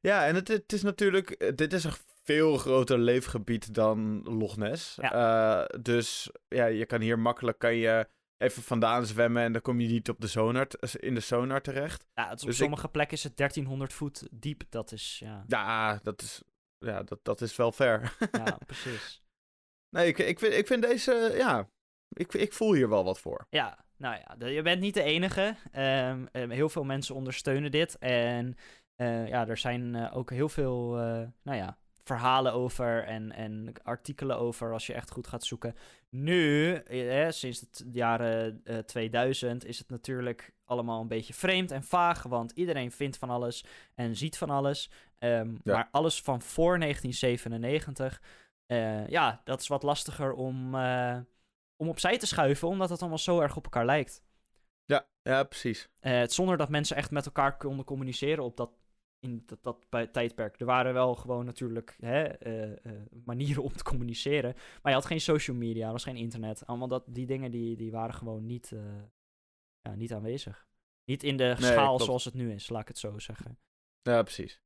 Ja, 0.00 0.26
en 0.26 0.34
het, 0.34 0.48
het 0.48 0.72
is 0.72 0.82
natuurlijk, 0.82 1.30
eh, 1.30 1.52
dit 1.54 1.72
is 1.72 1.84
een 1.84 1.92
veel 2.22 2.56
groter 2.56 2.98
leefgebied 2.98 3.74
dan 3.74 4.22
Loch 4.22 4.56
Ness. 4.56 4.98
Ja. 5.00 5.60
Uh, 5.60 5.80
dus 5.80 6.30
ja, 6.48 6.66
je 6.66 6.86
kan 6.86 7.00
hier 7.00 7.18
makkelijk 7.18 7.58
kan 7.58 7.74
je 7.74 8.06
even 8.42 8.62
vandaan 8.62 9.06
zwemmen 9.06 9.42
en 9.42 9.52
dan 9.52 9.62
kom 9.62 9.80
je 9.80 9.88
niet 9.88 10.08
op 10.08 10.20
de 10.20 10.26
sonar, 10.26 10.66
in 10.98 11.14
de 11.14 11.20
sonar 11.20 11.60
terecht. 11.60 12.06
Ja, 12.14 12.28
het 12.28 12.40
op 12.40 12.46
dus 12.46 12.56
sommige 12.56 12.88
plekken 12.88 13.16
is 13.16 13.24
het 13.24 13.36
1300 13.36 13.92
voet 13.92 14.28
diep. 14.30 14.62
Dat 14.68 14.92
is, 14.92 15.18
ja... 15.18 15.44
Ja, 15.46 16.00
dat 16.02 16.22
is, 16.22 16.42
ja, 16.78 17.02
dat, 17.02 17.18
dat 17.22 17.40
is 17.40 17.56
wel 17.56 17.72
ver. 17.72 18.16
ja, 18.44 18.58
precies. 18.66 19.22
Nee, 19.88 20.08
ik, 20.08 20.18
ik, 20.18 20.38
vind, 20.38 20.54
ik 20.54 20.66
vind 20.66 20.82
deze, 20.82 21.34
ja, 21.36 21.68
ik, 22.08 22.34
ik 22.34 22.52
voel 22.52 22.72
hier 22.72 22.88
wel 22.88 23.04
wat 23.04 23.20
voor. 23.20 23.46
Ja, 23.50 23.84
nou 23.96 24.16
ja, 24.16 24.46
je 24.46 24.62
bent 24.62 24.80
niet 24.80 24.94
de 24.94 25.02
enige. 25.02 25.56
Um, 26.34 26.50
heel 26.50 26.68
veel 26.68 26.84
mensen 26.84 27.14
ondersteunen 27.14 27.70
dit. 27.70 27.98
En 27.98 28.56
uh, 28.96 29.28
ja, 29.28 29.48
er 29.48 29.56
zijn 29.56 29.94
uh, 29.94 30.16
ook 30.16 30.30
heel 30.30 30.48
veel, 30.48 30.98
uh, 30.98 31.28
nou 31.42 31.58
ja, 31.58 31.78
verhalen 32.04 32.52
over 32.52 33.04
en, 33.04 33.32
en 33.32 33.72
artikelen 33.82 34.38
over 34.38 34.72
als 34.72 34.86
je 34.86 34.92
echt 34.92 35.10
goed 35.10 35.26
gaat 35.26 35.44
zoeken. 35.44 35.76
Nu, 36.08 36.74
eh, 36.74 37.30
sinds 37.30 37.60
het 37.60 37.84
jaren 37.92 38.60
uh, 38.64 38.78
2000, 38.78 39.64
is 39.64 39.78
het 39.78 39.88
natuurlijk 39.88 40.52
allemaal 40.64 41.00
een 41.00 41.08
beetje 41.08 41.34
vreemd 41.34 41.70
en 41.70 41.82
vaag, 41.82 42.22
want 42.22 42.50
iedereen 42.50 42.92
vindt 42.92 43.16
van 43.16 43.30
alles 43.30 43.64
en 43.94 44.16
ziet 44.16 44.38
van 44.38 44.50
alles. 44.50 44.90
Um, 45.18 45.60
ja. 45.64 45.74
Maar 45.74 45.88
alles 45.90 46.20
van 46.22 46.42
voor 46.42 46.78
1997, 46.78 48.22
uh, 48.66 49.08
ja, 49.08 49.40
dat 49.44 49.60
is 49.60 49.68
wat 49.68 49.82
lastiger 49.82 50.32
om, 50.32 50.74
uh, 50.74 51.18
om 51.76 51.88
opzij 51.88 52.18
te 52.18 52.26
schuiven, 52.26 52.68
omdat 52.68 52.90
het 52.90 53.00
allemaal 53.00 53.18
zo 53.18 53.40
erg 53.40 53.56
op 53.56 53.64
elkaar 53.64 53.86
lijkt. 53.86 54.22
Ja, 54.84 55.06
ja 55.22 55.44
precies. 55.44 55.88
Zonder 56.24 56.56
dat 56.56 56.68
mensen 56.68 56.96
echt 56.96 57.10
met 57.10 57.26
elkaar 57.26 57.56
konden 57.56 57.84
communiceren 57.84 58.44
op 58.44 58.56
dat 58.56 58.70
in 59.22 59.42
dat, 59.46 59.62
dat 59.62 60.12
tijdperk. 60.12 60.60
Er 60.60 60.66
waren 60.66 60.94
wel 60.94 61.14
gewoon 61.14 61.44
natuurlijk 61.44 61.96
hè, 62.00 62.46
uh, 62.46 62.70
uh, 62.70 62.92
manieren 63.24 63.62
om 63.62 63.72
te 63.72 63.84
communiceren. 63.84 64.54
Maar 64.54 64.92
je 64.92 64.98
had 64.98 65.06
geen 65.06 65.20
social 65.20 65.56
media, 65.56 65.86
er 65.86 65.92
was 65.92 66.04
geen 66.04 66.16
internet. 66.16 66.66
Allemaal 66.66 66.88
dat, 66.88 67.04
die 67.06 67.26
dingen 67.26 67.50
die, 67.50 67.76
die 67.76 67.90
waren 67.90 68.14
gewoon 68.14 68.46
niet, 68.46 68.70
uh, 68.70 68.80
ja, 69.80 69.94
niet 69.94 70.12
aanwezig. 70.12 70.66
Niet 71.04 71.22
in 71.22 71.36
de 71.36 71.44
nee, 71.44 71.70
schaal 71.70 71.88
klopt. 71.88 72.04
zoals 72.04 72.24
het 72.24 72.34
nu 72.34 72.52
is, 72.52 72.68
laat 72.68 72.82
ik 72.82 72.88
het 72.88 72.98
zo 72.98 73.18
zeggen. 73.18 73.58
Ja, 74.02 74.22
precies. 74.22 74.60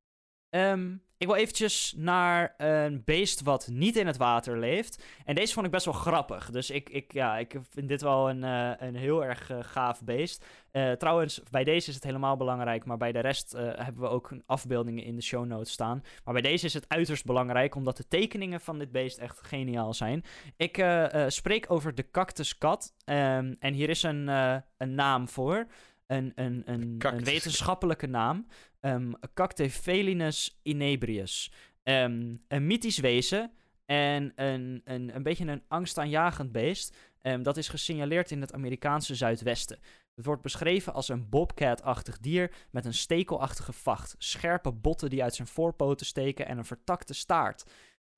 Um, 0.50 1.04
ik 1.18 1.26
wil 1.26 1.36
eventjes 1.36 1.94
naar 1.96 2.54
een 2.56 3.02
beest 3.04 3.42
wat 3.42 3.68
niet 3.70 3.96
in 3.96 4.06
het 4.06 4.16
water 4.16 4.58
leeft. 4.58 5.04
En 5.24 5.34
deze 5.34 5.52
vond 5.52 5.66
ik 5.66 5.72
best 5.72 5.84
wel 5.84 5.94
grappig. 5.94 6.50
Dus 6.50 6.70
ik, 6.70 6.90
ik, 6.90 7.12
ja, 7.12 7.38
ik 7.38 7.56
vind 7.70 7.88
dit 7.88 8.02
wel 8.02 8.30
een, 8.30 8.42
uh, 8.42 8.70
een 8.78 8.94
heel 8.94 9.24
erg 9.24 9.50
uh, 9.50 9.58
gaaf 9.60 10.02
beest. 10.02 10.44
Uh, 10.72 10.92
trouwens, 10.92 11.42
bij 11.50 11.64
deze 11.64 11.88
is 11.88 11.94
het 11.94 12.04
helemaal 12.04 12.36
belangrijk. 12.36 12.84
Maar 12.84 12.96
bij 12.96 13.12
de 13.12 13.20
rest 13.20 13.52
hebben 13.56 14.00
we 14.00 14.08
ook 14.08 14.32
afbeeldingen 14.46 15.04
in 15.04 15.16
de 15.16 15.22
show 15.22 15.46
notes 15.46 15.72
staan. 15.72 16.02
Maar 16.24 16.34
bij 16.34 16.42
deze 16.42 16.66
is 16.66 16.74
het 16.74 16.88
uiterst 16.88 17.24
belangrijk. 17.24 17.74
Omdat 17.74 17.96
de 17.96 18.08
tekeningen 18.08 18.60
van 18.60 18.78
dit 18.78 18.92
beest 18.92 19.18
echt 19.18 19.40
geniaal 19.46 19.94
zijn. 19.94 20.24
Ik 20.56 20.84
spreek 21.28 21.70
over 21.70 21.94
de 21.94 22.10
cactuskat. 22.10 22.94
Um, 23.04 23.56
en 23.58 23.74
hier 23.74 23.88
is 23.88 24.02
een, 24.02 24.28
een 24.76 24.94
naam 24.94 25.28
voor. 25.28 25.66
Een, 26.06 26.32
een, 26.34 26.62
een, 26.66 26.96
een 26.98 27.24
wetenschappelijke 27.24 28.06
naam 28.06 28.46
um, 28.86 29.14
Cactephelinus 29.34 30.58
inebrius. 30.62 31.52
Um, 31.82 32.42
een 32.48 32.66
mythisch 32.66 32.98
wezen 32.98 33.52
en 33.84 34.32
een, 34.34 34.80
een, 34.84 35.14
een 35.14 35.22
beetje 35.22 35.46
een 35.46 35.62
angstaanjagend 35.68 36.52
beest. 36.52 36.96
Um, 37.22 37.42
dat 37.42 37.56
is 37.56 37.68
gesignaleerd 37.68 38.30
in 38.30 38.40
het 38.40 38.52
Amerikaanse 38.52 39.14
zuidwesten. 39.14 39.78
Het 40.14 40.24
wordt 40.24 40.42
beschreven 40.42 40.94
als 40.94 41.08
een 41.08 41.28
bobcat-achtig 41.28 42.18
dier 42.18 42.52
met 42.70 42.84
een 42.84 42.94
stekelachtige 42.94 43.72
vacht, 43.72 44.14
scherpe 44.18 44.72
botten 44.72 45.10
die 45.10 45.22
uit 45.22 45.34
zijn 45.34 45.48
voorpoten 45.48 46.06
steken 46.06 46.46
en 46.46 46.58
een 46.58 46.64
vertakte 46.64 47.14
staart. 47.14 47.64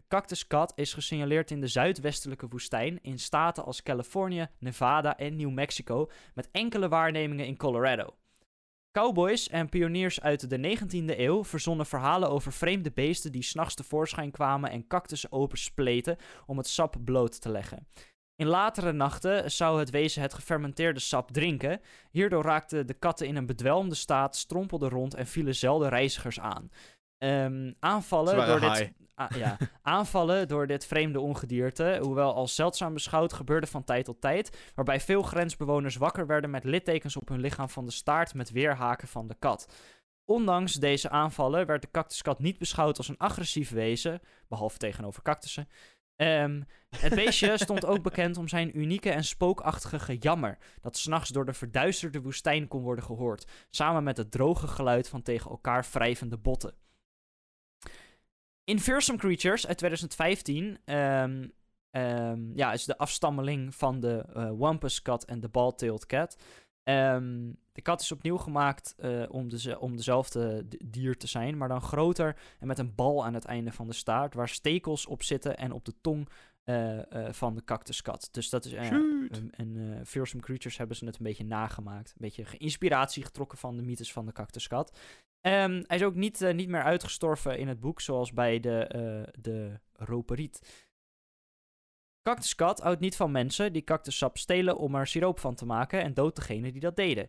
Cactuskat 0.09 0.73
is 0.77 0.95
gesignaleerd 0.95 1.51
in 1.51 1.61
de 1.61 1.67
zuidwestelijke 1.67 2.49
woestijn 2.49 2.99
in 3.03 3.19
staten 3.19 3.65
als 3.65 3.83
Californië, 3.83 4.49
Nevada 4.59 5.17
en 5.17 5.37
New 5.37 5.51
Mexico, 5.51 6.11
met 6.35 6.49
enkele 6.51 6.89
waarnemingen 6.89 7.47
in 7.47 7.57
Colorado. 7.57 8.15
Cowboys 8.99 9.49
en 9.49 9.69
pioniers 9.69 10.21
uit 10.21 10.51
de 10.51 10.79
19e 10.79 11.19
eeuw 11.19 11.45
verzonnen 11.45 11.87
verhalen 11.87 12.31
over 12.31 12.53
vreemde 12.53 12.91
beesten 12.91 13.33
die 13.33 13.43
s'nachts 13.43 13.75
tevoorschijn 13.75 14.31
kwamen 14.31 14.71
en 14.71 14.87
cactussen 14.87 15.33
openspleten 15.33 16.17
om 16.47 16.59
het 16.59 16.67
sap 16.67 16.97
bloot 17.05 17.41
te 17.41 17.51
leggen. 17.51 17.87
In 18.37 18.47
latere 18.47 18.93
nachten 18.93 19.51
zou 19.51 19.79
het 19.79 19.91
wezen 19.91 20.23
het 20.23 20.35
gefermenteerde 20.35 21.01
sap 21.01 21.31
drinken. 21.31 21.81
Hierdoor 22.11 22.43
raakten 22.43 22.87
de 22.87 22.95
katten 22.95 23.27
in 23.27 23.37
een 23.37 23.47
bedwelmde 23.47 23.95
staat, 23.95 24.37
strompelden 24.37 24.89
rond 24.89 25.15
en 25.15 25.27
vielen 25.27 25.55
zelden 25.55 25.89
reizigers 25.89 26.41
aan. 26.41 26.71
Um, 27.19 27.75
aanvallen 27.81 28.47
door 28.47 28.61
dit, 28.61 28.93
ja, 29.37 29.57
aanvallen 29.83 30.49
door 30.49 30.67
dit 30.67 30.87
vreemde 30.87 31.21
ongedierte, 31.21 31.99
hoewel 32.03 32.35
als 32.35 32.55
zeldzaam 32.55 32.95
beschouwd, 32.95 33.33
gebeurde 33.33 33.67
van 33.67 33.85
tijd 33.85 34.05
tot 34.05 34.21
tijd, 34.21 34.71
waarbij 34.75 35.01
veel 35.01 35.23
grensbewoners 35.23 35.97
wakker 35.97 36.27
werden 36.27 36.51
met 36.51 36.65
littekens 36.65 37.17
op 37.17 37.29
hun 37.29 37.41
lichaam 37.41 37.69
van 37.69 37.85
de 37.85 37.91
staart 37.91 38.35
met 38.35 38.51
weerhaken 38.51 39.09
van 39.09 39.27
de 39.27 39.37
kat. 39.39 39.73
Ondanks 40.25 40.73
deze 40.73 41.11
aanvallen 41.11 41.67
werd 41.67 41.83
de 41.83 41.91
cactuskat 41.91 42.39
niet 42.39 42.59
beschouwd 42.59 42.99
als 42.99 43.09
een 43.09 43.19
agressief 43.19 43.71
wezen, 43.71 44.21
behalve 44.49 44.79
tegenover 44.79 45.23
cactussen. 45.23 45.69
Um, 46.17 46.67
het 46.99 47.15
beestje 47.15 47.59
stond 47.65 47.87
ook 47.87 48.03
bekend 48.03 48.37
om 48.37 48.49
zijn 48.49 48.79
unieke 48.79 49.11
en 49.11 49.25
spookachtige 49.25 49.99
gejammer, 49.99 50.59
dat 50.81 50.97
s'nachts 50.97 51.31
door 51.31 51.45
de 51.45 51.53
verduisterde 51.53 52.21
woestijn 52.21 52.69
kon 52.69 52.83
worden 52.83 53.05
gehoord, 53.05 53.47
samen 53.71 54.05
met 54.05 54.17
het 54.17 54.31
droge 54.31 54.67
geluid 54.69 55.09
van 55.09 55.23
tegen 55.23 55.51
elkaar 55.51 55.87
wrijvende 55.93 56.37
botten. 56.37 56.75
In 58.69 58.81
Fearsome 58.81 59.19
Creatures 59.19 59.67
uit 59.67 59.79
2015 59.79 60.79
um, 60.85 61.53
um, 61.91 62.53
ja, 62.55 62.73
is 62.73 62.85
de 62.85 62.99
afstammeling 62.99 63.75
van 63.75 64.01
de 64.01 64.25
uh, 64.37 64.51
Wampus 64.57 65.03
kat 65.03 65.25
en 65.25 65.41
de 65.41 65.49
Ball-tailed 65.49 66.07
cat. 66.07 66.37
Um, 66.85 67.57
de 67.73 67.83
kat 67.83 68.01
is 68.01 68.13
opnieuw 68.13 68.37
gemaakt 68.37 68.95
uh, 68.99 69.25
om, 69.29 69.49
de, 69.49 69.79
om 69.81 69.97
dezelfde 69.97 70.67
dier 70.85 71.17
te 71.17 71.27
zijn, 71.27 71.57
maar 71.57 71.69
dan 71.69 71.81
groter 71.81 72.37
en 72.59 72.67
met 72.67 72.79
een 72.79 72.95
bal 72.95 73.25
aan 73.25 73.35
het 73.35 73.45
einde 73.45 73.73
van 73.73 73.87
de 73.87 73.93
staart, 73.93 74.35
waar 74.35 74.49
stekels 74.49 75.07
op 75.07 75.23
zitten 75.23 75.57
en 75.57 75.73
op 75.73 75.85
de 75.85 75.95
tong 76.01 76.29
uh, 76.65 76.97
uh, 76.97 77.03
van 77.31 77.55
de 77.55 77.65
cactuskat. 77.65 78.29
Dus 78.33 78.51
dat 78.51 78.65
is 78.65 78.73
een, 78.73 79.53
een 79.57 80.07
Fearsome 80.07 80.43
Creatures 80.43 80.79
hebben 80.79 80.97
ze 80.97 81.05
het 81.05 81.19
een 81.19 81.25
beetje 81.25 81.45
nagemaakt. 81.45 82.09
Een 82.09 82.15
beetje 82.19 82.59
inspiratie 82.59 83.25
getrokken 83.25 83.59
van 83.59 83.77
de 83.77 83.83
mythes 83.83 84.13
van 84.13 84.27
de 84.27 84.33
cactuskat. 84.33 84.99
Ehm, 85.41 85.83
hij 85.87 85.97
is 85.97 86.03
ook 86.03 86.15
niet, 86.15 86.43
eh, 86.43 86.55
niet 86.55 86.69
meer 86.69 86.83
uitgestorven 86.83 87.59
in 87.59 87.69
het 87.69 87.81
boek, 87.81 88.01
zoals 88.01 88.33
bij 88.33 88.61
de, 88.61 88.85
eh 88.85 89.33
de 89.41 89.81
roperiet. 89.93 90.87
Cactuskat 92.23 92.81
houdt 92.81 93.01
niet 93.01 93.17
van 93.17 93.31
mensen 93.31 93.73
die 93.73 93.85
cactussap 93.85 94.39
stelen 94.39 94.79
om 94.79 94.95
er 94.95 95.07
siroop 95.07 95.39
van 95.39 95.55
te 95.55 95.67
maken 95.67 96.03
en 96.03 96.15
doodt 96.15 96.37
degene 96.37 96.73
die 96.73 96.81
dat 96.81 96.97
deden. 96.97 97.29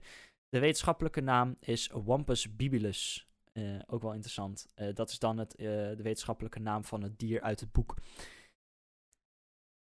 De 0.49 0.59
wetenschappelijke 0.59 1.21
naam 1.21 1.57
is 1.59 1.89
Wampus 1.93 2.55
bibilus. 2.55 3.27
Eh, 3.53 3.79
ook 3.87 4.01
wel 4.01 4.13
interessant. 4.13 4.67
Dat 4.93 5.09
is 5.09 5.19
dan 5.19 5.37
het, 5.37 5.53
de 5.57 5.99
wetenschappelijke 6.03 6.59
naam 6.59 6.83
van 6.83 7.01
het 7.01 7.19
dier 7.19 7.41
uit 7.41 7.59
het 7.59 7.71
boek. 7.71 7.95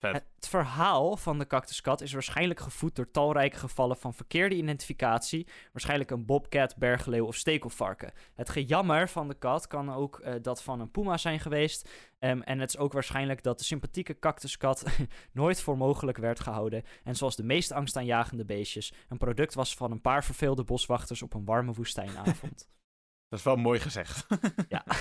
Vet. 0.01 0.13
Het 0.35 0.47
verhaal 0.47 1.17
van 1.17 1.39
de 1.39 1.47
cactuskat 1.47 2.01
is 2.01 2.13
waarschijnlijk 2.13 2.59
gevoed 2.59 2.95
door 2.95 3.11
talrijke 3.11 3.57
gevallen 3.57 3.97
van 3.97 4.13
verkeerde 4.13 4.55
identificatie, 4.55 5.47
waarschijnlijk 5.71 6.11
een 6.11 6.25
bobcat, 6.25 6.75
bergleeuw 6.77 7.25
of 7.25 7.35
stekelvarken. 7.35 8.13
Het 8.35 8.49
gejammer 8.49 9.09
van 9.09 9.27
de 9.27 9.33
kat 9.33 9.67
kan 9.67 9.93
ook 9.93 10.19
eh, 10.19 10.33
dat 10.41 10.63
van 10.63 10.79
een 10.79 10.91
puma 10.91 11.17
zijn 11.17 11.39
geweest. 11.39 11.89
Ehm, 12.19 12.41
en 12.41 12.59
het 12.59 12.69
is 12.69 12.77
ook 12.77 12.93
waarschijnlijk 12.93 13.43
dat 13.43 13.57
de 13.57 13.63
sympathieke 13.63 14.19
cactuskat 14.19 14.85
nooit 15.31 15.61
voor 15.61 15.77
mogelijk 15.77 16.17
werd 16.17 16.39
gehouden. 16.39 16.83
En 17.03 17.15
zoals 17.15 17.35
de 17.35 17.43
meest 17.43 17.71
angstaanjagende 17.71 18.45
beestjes, 18.45 18.93
een 19.09 19.17
product 19.17 19.53
was 19.53 19.75
van 19.75 19.91
een 19.91 20.01
paar 20.01 20.23
verveelde 20.23 20.63
boswachters 20.63 21.21
op 21.21 21.33
een 21.33 21.45
warme 21.45 21.73
woestijnavond. 21.73 22.69
Dat 23.29 23.39
is 23.39 23.45
wel 23.45 23.55
mooi 23.55 23.79
gezegd. 23.79 24.27
Ja. 24.67 24.83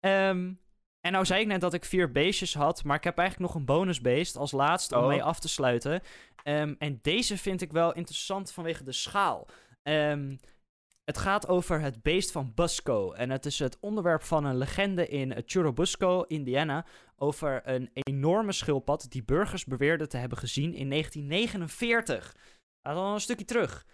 Ehm, 0.00 0.52
en 1.06 1.12
nou 1.12 1.24
zei 1.24 1.40
ik 1.40 1.46
net 1.46 1.60
dat 1.60 1.74
ik 1.74 1.84
vier 1.84 2.12
beestjes 2.12 2.54
had, 2.54 2.84
maar 2.84 2.96
ik 2.96 3.04
heb 3.04 3.18
eigenlijk 3.18 3.50
nog 3.52 3.60
een 3.60 3.66
bonusbeest 3.66 4.36
als 4.36 4.52
laatste 4.52 4.96
om 4.96 5.02
Oh. 5.02 5.08
mee 5.08 5.22
af 5.22 5.40
te 5.40 5.48
sluiten. 5.48 6.00
Ehm, 6.42 6.74
en 6.78 6.98
deze 7.02 7.38
vind 7.38 7.62
ik 7.62 7.72
wel 7.72 7.92
interessant 7.94 8.52
vanwege 8.52 8.84
de 8.84 8.92
schaal. 8.92 9.46
Ehm, 9.82 10.36
het 11.04 11.18
gaat 11.18 11.48
over 11.48 11.80
het 11.80 12.02
beest 12.02 12.30
van 12.32 12.52
Busco. 12.54 13.12
En 13.12 13.30
het 13.30 13.46
is 13.46 13.58
het 13.58 13.76
onderwerp 13.80 14.22
van 14.22 14.44
een 14.44 14.56
legende 14.56 15.08
in 15.08 15.42
Churubusco, 15.46 16.22
Indiana. 16.22 16.86
Over 17.16 17.60
een 17.64 17.90
enorme 17.92 18.52
schildpad 18.52 19.06
die 19.08 19.24
burgers 19.24 19.64
beweerden 19.64 20.08
te 20.08 20.16
hebben 20.16 20.38
gezien 20.38 20.74
in 20.74 20.88
1949. 20.88 22.36
Dat 22.82 22.92
is 22.94 23.00
al 23.00 23.14
een 23.14 23.20
stukje 23.20 23.44
terug. 23.44 23.86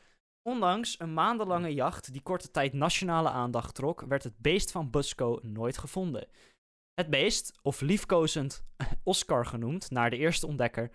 Ondanks 0.43 0.95
een 1.01 1.15
maandenlange 1.15 1.75
jacht 1.75 2.13
die 2.13 2.23
korte 2.23 2.51
tijd 2.51 2.73
nationale 2.73 3.29
aandacht 3.31 3.75
trok, 3.75 4.01
werd 4.01 4.25
het 4.25 4.39
beest 4.39 4.71
van 4.73 4.91
Busco 4.91 5.39
nooit 5.43 5.79
gevonden. 5.79 6.27
Het 6.95 7.11
beest, 7.11 7.59
of 7.63 7.81
liefkozend 7.81 8.65
Oscar 9.05 9.47
genoemd, 9.47 9.91
naar 9.91 10.11
de 10.11 10.17
eerste 10.17 10.47
ontdekker, 10.47 10.91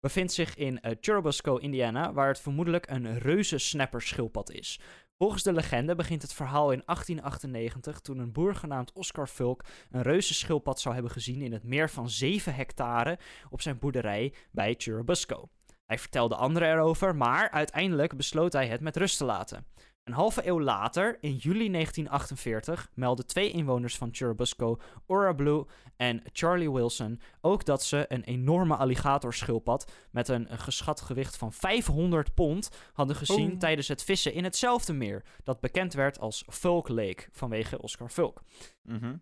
bevindt 0.00 0.32
zich 0.32 0.56
in 0.56 0.80
eh, 0.80 0.96
Churubusco, 1.00 1.56
Indiana, 1.56 2.12
waar 2.12 2.28
het 2.28 2.40
vermoedelijk 2.40 2.90
een 2.90 3.18
reuzensnapperschildpad 3.18 4.50
is. 4.50 4.80
Volgens 5.18 5.42
de 5.42 5.52
legende 5.52 5.94
begint 5.94 6.22
het 6.22 6.32
verhaal 6.32 6.70
in 6.72 6.82
1898 6.84 8.00
toen 8.00 8.18
een 8.18 8.32
boer 8.32 8.54
genaamd 8.54 8.92
Oscar 8.92 9.26
Fulk 9.26 9.64
een 9.90 10.02
reuzenschildpad 10.02 10.80
zou 10.80 10.94
hebben 10.94 11.12
gezien 11.12 11.42
in 11.42 11.52
het 11.52 11.64
meer 11.64 11.90
van 11.90 12.10
7 12.10 12.54
hectare 12.54 13.18
op 13.50 13.60
zijn 13.60 13.78
boerderij 13.78 14.34
bij 14.50 14.74
Churubusco. 14.78 15.48
Hij 15.86 15.98
vertelde 15.98 16.34
anderen 16.34 16.68
erover, 16.68 17.16
maar 17.16 17.50
uiteindelijk 17.50 18.16
besloot 18.16 18.52
hij 18.52 18.68
het 18.68 18.80
met 18.80 18.96
rust 18.96 19.16
te 19.16 19.24
laten. 19.24 19.66
Een 20.10 20.16
halve 20.16 20.46
eeuw 20.46 20.60
later, 20.60 21.18
in 21.20 21.36
juli 21.36 21.70
1948, 21.70 22.90
meldden 22.94 23.26
twee 23.26 23.50
inwoners 23.50 23.96
van 23.96 24.08
Churubusco, 24.12 24.80
Ora 25.06 25.32
Blue 25.32 25.64
en 25.96 26.22
Charlie 26.32 26.72
Wilson, 26.72 27.20
ook 27.40 27.64
dat 27.64 27.84
ze 27.84 28.04
een 28.08 28.24
enorme 28.24 28.76
alligatorschildpad 28.76 29.92
met 30.10 30.28
een, 30.28 30.48
geschat 30.58 31.00
gewicht 31.00 31.36
van 31.36 31.52
500 31.52 32.34
pond 32.34 32.70
hadden 32.92 33.16
gezien 33.16 33.58
tijdens 33.58 33.88
het 33.88 34.02
vissen 34.02 34.32
in 34.32 34.44
hetzelfde 34.44 34.92
meer, 34.92 35.24
dat 35.44 35.60
bekend 35.60 35.92
werd 35.92 36.20
als 36.20 36.44
Fulk 36.48 36.88
Lake 36.88 37.28
vanwege 37.32 37.82
Oscar 37.82 38.08
Fulk. 38.08 38.42
Mhm. 38.82 39.14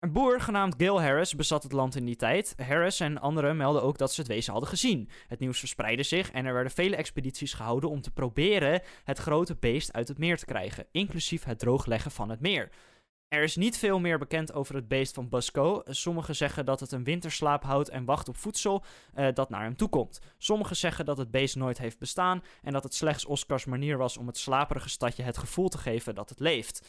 Een 0.00 0.12
boer 0.12 0.40
genaamd 0.40 0.74
Gil 0.78 1.02
Harris 1.02 1.34
bezat 1.34 1.62
het 1.62 1.72
land 1.72 1.96
in 1.96 2.04
die 2.04 2.16
tijd. 2.16 2.54
Harris 2.66 3.00
en 3.00 3.18
anderen 3.18 3.56
melden 3.56 3.82
ook 3.82 3.98
dat 3.98 4.12
ze 4.12 4.20
het 4.20 4.30
wezen 4.30 4.52
hadden 4.52 4.70
gezien. 4.70 5.08
Het 5.26 5.38
nieuws 5.38 5.58
verspreidde 5.58 6.02
zich 6.02 6.30
en 6.30 6.46
er 6.46 6.52
werden 6.52 6.72
vele 6.72 6.96
expedities 6.96 7.52
gehouden 7.52 7.90
om 7.90 8.00
te 8.00 8.10
proberen 8.10 8.82
het 9.04 9.18
grote 9.18 9.56
beest 9.60 9.92
uit 9.92 10.08
het 10.08 10.18
meer 10.18 10.36
te 10.36 10.44
krijgen, 10.44 10.86
inclusief 10.92 11.44
het 11.44 11.58
droogleggen 11.58 12.10
van 12.10 12.30
het 12.30 12.40
meer. 12.40 12.70
Er 13.28 13.42
is 13.42 13.56
niet 13.56 13.78
veel 13.78 13.98
meer 13.98 14.18
bekend 14.18 14.52
over 14.52 14.74
het 14.74 14.88
beest 14.88 15.14
van 15.14 15.28
Busco. 15.28 15.82
Sommigen 15.84 16.36
zeggen 16.36 16.64
dat 16.64 16.80
het 16.80 16.92
een 16.92 17.04
winterslaap 17.04 17.62
houdt 17.62 17.88
en 17.88 18.04
wacht 18.04 18.28
op 18.28 18.36
voedsel 18.36 18.84
eh, 19.14 19.28
dat 19.34 19.50
naar 19.50 19.62
hem 19.62 19.76
toe 19.76 19.88
komt. 19.88 20.20
Sommigen 20.38 20.76
zeggen 20.76 21.04
dat 21.04 21.18
het 21.18 21.30
beest 21.30 21.56
nooit 21.56 21.78
heeft 21.78 21.98
bestaan 21.98 22.42
en 22.62 22.72
dat 22.72 22.82
het 22.82 22.94
slechts 22.94 23.24
Oscars 23.24 23.64
manier 23.64 23.96
was 23.96 24.16
om 24.16 24.26
het 24.26 24.38
slaperige 24.38 24.88
stadje 24.88 25.22
het 25.22 25.38
gevoel 25.38 25.68
te 25.68 25.78
geven 25.78 26.14
dat 26.14 26.28
het 26.28 26.40
leeft. 26.40 26.88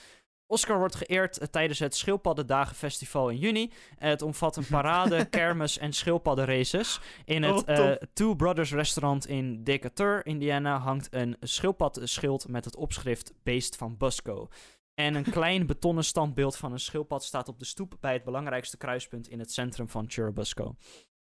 Oscar 0.52 0.78
wordt 0.78 0.96
geëerd 0.96 1.38
eh, 1.38 1.48
tijdens 1.48 1.80
het 1.80 1.96
Schildpaddendagenfestival 1.96 3.30
in 3.30 3.38
juni. 3.38 3.72
Eh, 3.98 4.10
het 4.10 4.22
omvat 4.22 4.56
een 4.56 4.66
parade, 4.66 5.26
kermis 5.30 5.78
en 5.78 5.94
schildpaddenraces. 5.94 7.00
In 7.26 7.44
het 7.44 7.68
Oh, 7.68 7.90
eh. 7.90 7.92
Two 8.14 8.36
Brothers 8.36 8.72
restaurant 8.72 9.28
in 9.28 9.64
Decatur, 9.64 10.26
Indiana, 10.26 10.78
hangt 10.78 11.08
een 11.12 11.38
schildpadschild 11.40 12.48
met 12.48 12.66
het 12.66 12.76
opschrift 12.76 13.34
Beest 13.44 13.76
van 13.76 13.98
Busco. 13.98 14.48
En 14.94 15.16
een 15.16 15.24
klein 15.24 15.66
betonnen 15.66 16.04
standbeeld 16.04 16.58
van 16.58 16.72
een 16.72 16.80
schildpad 16.80 17.24
staat 17.24 17.48
op 17.48 17.60
de 17.60 17.66
stoep 17.66 17.98
bij 18.00 18.14
het 18.14 18.24
belangrijkste 18.24 18.78
kruispunt 18.78 19.28
in 19.28 19.40
het 19.40 19.52
centrum 19.52 19.90
van 19.90 20.06
Churubusco. 20.08 20.76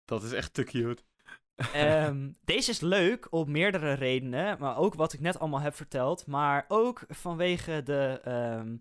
Dat 0.05 0.23
is 0.23 0.31
echt 0.31 0.53
te 0.53 0.63
cute. 0.63 1.03
Ehm, 1.73 2.29
deze 2.53 2.71
is 2.71 2.79
leuk 2.79 3.27
op 3.29 3.47
meerdere 3.47 3.93
redenen, 3.93 4.57
maar 4.59 4.77
ook 4.77 4.93
wat 4.93 5.13
ik 5.13 5.19
net 5.19 5.39
allemaal 5.39 5.61
heb 5.61 5.75
verteld. 5.75 6.27
Maar 6.27 6.65
ook 6.67 7.03
vanwege 7.07 7.83
de. 7.83 8.19
ehm, 8.23 8.75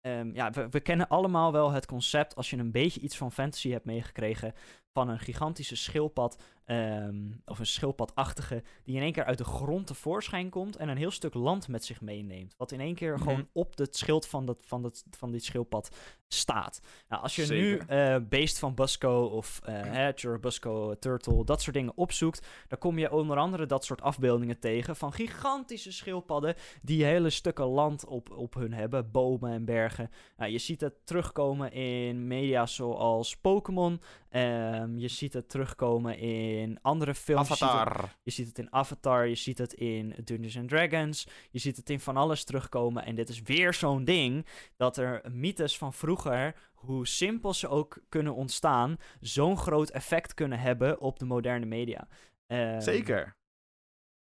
ehm, 0.00 0.34
ja, 0.34 0.50
we, 0.50 0.68
we 0.70 0.80
kennen 0.80 1.08
allemaal 1.08 1.52
wel 1.52 1.70
het 1.70 1.86
concept, 1.86 2.36
als 2.36 2.50
je 2.50 2.56
een 2.56 2.70
beetje 2.70 3.00
iets 3.00 3.16
van 3.16 3.32
fantasy 3.32 3.70
hebt 3.70 3.84
meegekregen, 3.84 4.54
van 4.92 5.08
een 5.08 5.18
gigantische 5.18 5.76
schildpad, 5.76 6.42
ehm, 6.70 7.16
of 7.44 7.58
een 7.58 7.66
schildpadachtige, 7.66 8.62
die 8.84 8.96
in 8.96 9.02
één 9.02 9.12
keer 9.12 9.24
uit 9.24 9.38
de 9.38 9.44
grond 9.44 9.86
tevoorschijn 9.86 10.48
komt 10.50 10.76
en 10.76 10.88
een 10.88 10.96
heel 10.96 11.10
stuk 11.10 11.34
land 11.34 11.68
met 11.68 11.84
zich 11.84 12.00
meeneemt. 12.00 12.54
Wat 12.56 12.72
in 12.72 12.80
één 12.80 12.94
keer 12.94 13.14
Mhm. 13.14 13.22
gewoon 13.22 13.48
op 13.52 13.78
het 13.78 13.96
schild 13.96 14.26
van, 14.26 14.46
dat, 14.46 14.58
van, 14.66 14.82
dat, 14.82 15.04
van 15.10 15.30
dit 15.30 15.44
schildpad 15.44 15.96
staat. 16.28 16.80
Nou, 17.08 17.22
als 17.22 17.36
je 17.36 17.46
nu 17.46 17.76
eh 17.86 18.16
Beest 18.28 18.58
van 18.58 18.74
Busco 18.74 19.22
of 19.22 19.60
eh 19.64 19.80
hè, 19.82 20.12
Churubusco 20.14 20.94
Turtle, 20.98 21.44
dat 21.44 21.62
soort 21.62 21.76
dingen 21.76 21.96
opzoekt, 21.96 22.46
dan 22.68 22.78
kom 22.78 22.98
je 22.98 23.12
onder 23.12 23.36
andere 23.36 23.66
dat 23.66 23.84
soort 23.84 24.02
afbeeldingen 24.02 24.58
tegen 24.58 24.96
van 24.96 25.12
gigantische 25.12 25.92
schildpadden 25.92 26.54
die 26.82 27.04
hele 27.04 27.30
stukken 27.30 27.64
land 27.66 28.06
op, 28.06 28.30
op 28.30 28.54
hun 28.54 28.72
hebben, 28.72 29.10
bomen 29.10 29.52
en 29.52 29.64
bergen. 29.64 30.10
Nou, 30.36 30.50
je 30.50 30.58
ziet 30.58 30.80
het 30.80 31.06
terugkomen 31.06 31.72
in 31.72 32.26
media 32.26 32.66
zoals 32.66 33.36
Pokémon. 33.36 34.00
Ehm, 34.28 34.98
je 34.98 35.08
ziet 35.08 35.32
het 35.32 35.48
terugkomen 35.48 36.18
in 36.18 36.59
andere 36.82 37.14
films. 37.14 37.48
Je 37.48 37.54
ziet 37.54 37.60
het- 37.68 37.70
Avatar. 37.78 38.16
je 38.22 38.30
ziet 38.30 38.46
het 38.48 38.58
in 38.58 38.72
Avatar, 38.72 39.26
je 39.26 39.34
ziet 39.34 39.58
het 39.58 39.72
in 39.72 40.14
Dungeons 40.24 40.56
and 40.58 40.68
Dragons, 40.68 41.26
je 41.50 41.58
ziet 41.58 41.76
het 41.76 41.90
in 41.90 42.00
van 42.00 42.16
alles 42.16 42.44
terugkomen. 42.44 43.04
En 43.04 43.14
dit 43.14 43.28
is 43.28 43.42
weer 43.42 43.74
zo'n 43.74 44.04
ding 44.04 44.46
dat 44.76 44.96
er 44.96 45.20
mythes 45.32 45.78
van 45.78 45.92
vroeger, 45.94 46.54
hoe 46.74 47.06
simpel 47.06 47.54
ze 47.54 47.68
ook 47.68 47.98
kunnen 48.08 48.34
ontstaan, 48.34 48.96
zo'n 49.20 49.56
groot 49.58 49.90
effect 49.90 50.34
kunnen 50.34 50.58
hebben 50.60 51.00
op 51.00 51.18
de 51.18 51.24
moderne 51.24 51.66
media. 51.66 52.08
Ehm, 52.46 52.80
Zeker. 52.80 53.36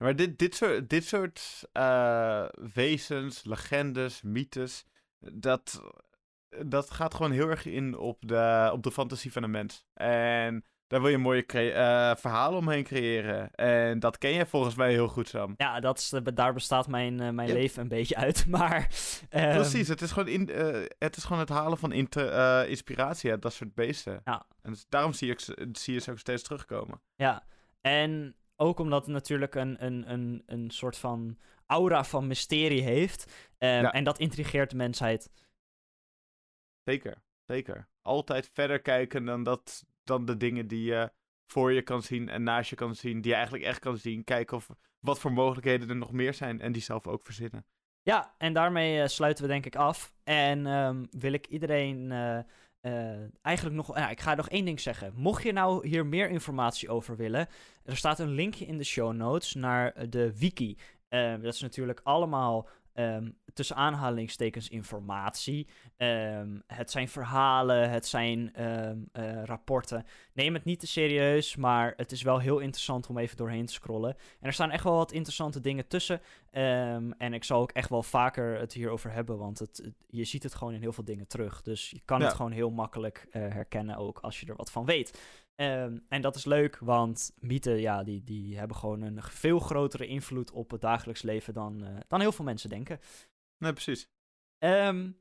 Maar 0.03 0.15
dit, 0.15 0.39
dit 0.39 0.55
soort, 0.55 0.89
dit 0.89 1.05
soort 1.05 1.63
eh, 1.71 2.45
wezens, 2.73 3.43
legendes, 3.43 4.21
mythes, 4.21 4.86
dat, 5.19 5.82
dat 6.65 6.89
gaat 6.91 7.13
gewoon 7.13 7.32
heel 7.32 7.49
erg 7.49 7.65
in 7.65 7.97
op 7.97 8.28
de, 8.28 8.69
op 8.73 8.84
de 8.84 8.91
fantasie 8.91 9.32
van 9.32 9.43
een 9.43 9.51
mens. 9.51 9.86
En 9.93 10.65
daar 10.88 11.01
wil 11.01 11.09
je 11.09 11.17
mooie 11.17 11.45
eh, 11.45 12.15
verhalen 12.15 12.59
omheen 12.59 12.83
creëren. 12.83 13.51
En 13.51 13.99
dat 13.99 14.17
ken 14.17 14.33
jij 14.33 14.45
volgens 14.45 14.75
mij 14.75 14.91
heel 14.91 15.07
goed, 15.07 15.27
Sam. 15.27 15.53
Ja, 15.57 15.79
dat 15.79 15.97
is, 15.97 16.13
daar 16.33 16.53
bestaat 16.53 16.88
mijn, 16.88 17.19
eh, 17.19 17.29
mijn 17.29 17.51
leven 17.51 17.81
een 17.81 17.88
beetje 17.88 18.15
uit. 18.15 18.45
Maar. 18.57 18.89
ehm, 19.29 19.53
Precies, 19.55 19.88
het 19.88 20.01
is 20.01 20.11
gewoon, 20.11 20.27
in, 20.27 20.49
eh, 20.49 20.85
het, 20.99 21.17
is 21.17 21.23
gewoon 21.23 21.39
het 21.39 21.49
halen 21.49 21.77
van 21.77 21.91
inspiratie 21.91 23.31
uit 23.31 23.41
dat 23.41 23.53
soort 23.53 23.73
beesten. 23.73 24.21
Ja. 24.23 24.45
En 24.61 24.71
dus 24.71 24.85
daarom 24.89 25.13
zie, 25.13 25.31
ik, 25.31 25.39
zie 25.71 25.93
je 25.93 25.99
ze 25.99 26.11
ook 26.11 26.19
steeds 26.19 26.43
terugkomen. 26.43 27.01
Ja, 27.15 27.43
en 27.81 28.35
ook 28.55 28.79
omdat 28.79 29.05
het 29.05 29.13
natuurlijk 29.13 29.55
een, 29.55 29.85
een, 29.85 30.11
een, 30.11 30.43
een 30.45 30.69
soort 30.71 30.97
van 30.97 31.38
aura 31.65 32.03
van 32.03 32.27
mysterie 32.27 32.81
heeft. 32.81 33.33
Ehm, 33.57 33.81
Ja. 33.81 33.91
En 33.91 34.03
dat 34.03 34.19
intrigeert 34.19 34.69
de 34.69 34.75
mensheid. 34.75 35.29
Zeker, 36.83 37.23
zeker. 37.45 37.88
Altijd 38.01 38.49
verder 38.53 38.81
kijken 38.81 39.25
dan, 39.25 39.43
dat, 39.43 39.85
dan 40.07 40.25
de 40.25 40.37
dingen 40.37 40.67
die 40.67 40.83
je 40.83 41.11
voor 41.51 41.73
je 41.73 41.81
kan 41.81 42.01
zien 42.01 42.29
en 42.29 42.43
naast 42.43 42.69
je 42.69 42.75
kan 42.75 42.95
zien, 42.95 43.21
die 43.21 43.31
je 43.31 43.37
eigenlijk 43.37 43.65
echt 43.65 43.79
kan 43.79 43.97
zien. 43.97 44.23
Kijken 44.23 44.57
of 44.57 44.69
wat 44.99 45.19
voor 45.19 45.31
mogelijkheden 45.31 45.89
er 45.89 45.95
nog 45.95 46.11
meer 46.11 46.33
zijn 46.33 46.61
en 46.61 46.71
die 46.71 46.81
zelf 46.81 47.07
ook 47.07 47.25
verzinnen. 47.25 47.65
Ja, 48.01 48.35
en 48.37 48.53
daarmee 48.53 49.01
eh, 49.01 49.07
sluiten 49.07 49.43
we 49.43 49.49
denk 49.49 49.65
ik 49.65 49.75
af. 49.75 50.13
En 50.23 50.67
ehm, 50.67 51.05
wil 51.11 51.33
ik 51.33 51.47
iedereen 51.47 52.11
eh, 52.11 52.37
eh, 52.79 53.29
eigenlijk 53.41 53.75
nog... 53.75 53.97
Ja, 53.97 54.09
ik 54.09 54.19
ga 54.19 54.35
nog 54.35 54.49
één 54.49 54.65
ding 54.65 54.79
zeggen. 54.79 55.13
Mocht 55.15 55.43
je 55.43 55.51
nou 55.51 55.87
hier 55.87 56.05
meer 56.05 56.29
informatie 56.29 56.89
over 56.89 57.15
willen... 57.15 57.47
Er 57.83 57.97
staat 57.97 58.19
een 58.19 58.31
linkje 58.31 58.65
in 58.65 58.77
de 58.77 58.83
show 58.83 59.13
notes 59.13 59.53
naar 59.53 60.09
de 60.09 60.37
wiki. 60.37 60.77
Eh, 61.07 61.31
dat 61.31 61.53
is 61.53 61.61
natuurlijk 61.61 61.99
allemaal 62.03 62.69
ehm, 62.97 63.29
tussen 63.53 63.75
aanhalingstekens 63.75 64.69
informatie. 64.69 65.67
Ehm, 65.97 66.59
het 66.67 66.91
zijn 66.91 67.07
verhalen, 67.07 67.89
het 67.89 68.05
zijn 68.05 68.53
ehm, 68.53 68.97
eh, 69.11 69.43
rapporten. 69.43 70.05
Neem 70.33 70.53
het 70.53 70.63
niet 70.63 70.79
te 70.79 70.87
serieus, 70.87 71.55
maar 71.55 71.93
het 71.97 72.11
is 72.11 72.21
wel 72.21 72.39
heel 72.39 72.59
interessant 72.59 73.07
om 73.09 73.17
even 73.17 73.37
doorheen 73.37 73.65
te 73.65 73.73
scrollen. 73.73 74.09
En 74.39 74.47
er 74.47 74.53
staan 74.53 74.71
echt 74.71 74.83
wel 74.83 74.95
wat 74.95 75.11
interessante 75.11 75.61
dingen 75.61 75.87
tussen. 75.87 76.21
En 77.17 77.33
ik 77.33 77.43
zal 77.43 77.61
ook 77.61 77.71
echt 77.71 77.89
wel 77.89 78.03
vaker 78.03 78.59
het 78.59 78.73
hierover 78.73 79.11
hebben, 79.11 79.37
want 79.37 79.59
het, 79.59 79.77
het- 79.77 79.95
je 80.09 80.23
ziet 80.23 80.43
het 80.43 80.55
gewoon 80.55 80.73
in 80.73 80.81
heel 80.81 80.93
veel 80.93 81.03
dingen 81.03 81.27
terug. 81.27 81.61
Dus 81.61 81.89
je 81.89 82.01
kan 82.05 82.19
Ja. 82.19 82.25
het 82.25 82.35
gewoon 82.35 82.51
heel 82.51 82.71
makkelijk 82.71 83.27
eh, 83.31 83.41
herkennen, 83.41 83.97
ook 83.97 84.19
als 84.19 84.39
je 84.39 84.45
er 84.45 84.55
wat 84.55 84.71
van 84.71 84.85
weet. 84.85 85.21
Ehm, 85.57 85.97
en 86.09 86.21
dat 86.21 86.35
is 86.35 86.45
leuk, 86.45 86.77
want 86.77 87.31
mythen, 87.39 87.79
ja, 87.79 88.03
die, 88.03 88.23
die 88.23 88.57
hebben 88.57 88.77
gewoon 88.77 89.01
een 89.01 89.21
veel 89.23 89.59
grotere 89.59 90.07
invloed 90.07 90.51
op 90.51 90.71
het 90.71 90.81
dagelijks 90.81 91.21
leven 91.21 91.53
dan, 91.53 91.83
eh, 91.83 91.95
dan 92.07 92.19
heel 92.19 92.31
veel 92.31 92.45
mensen 92.45 92.69
denken. 92.69 92.99
Nee, 93.57 93.73
precies. 93.73 94.09
Ehm, 94.57 95.11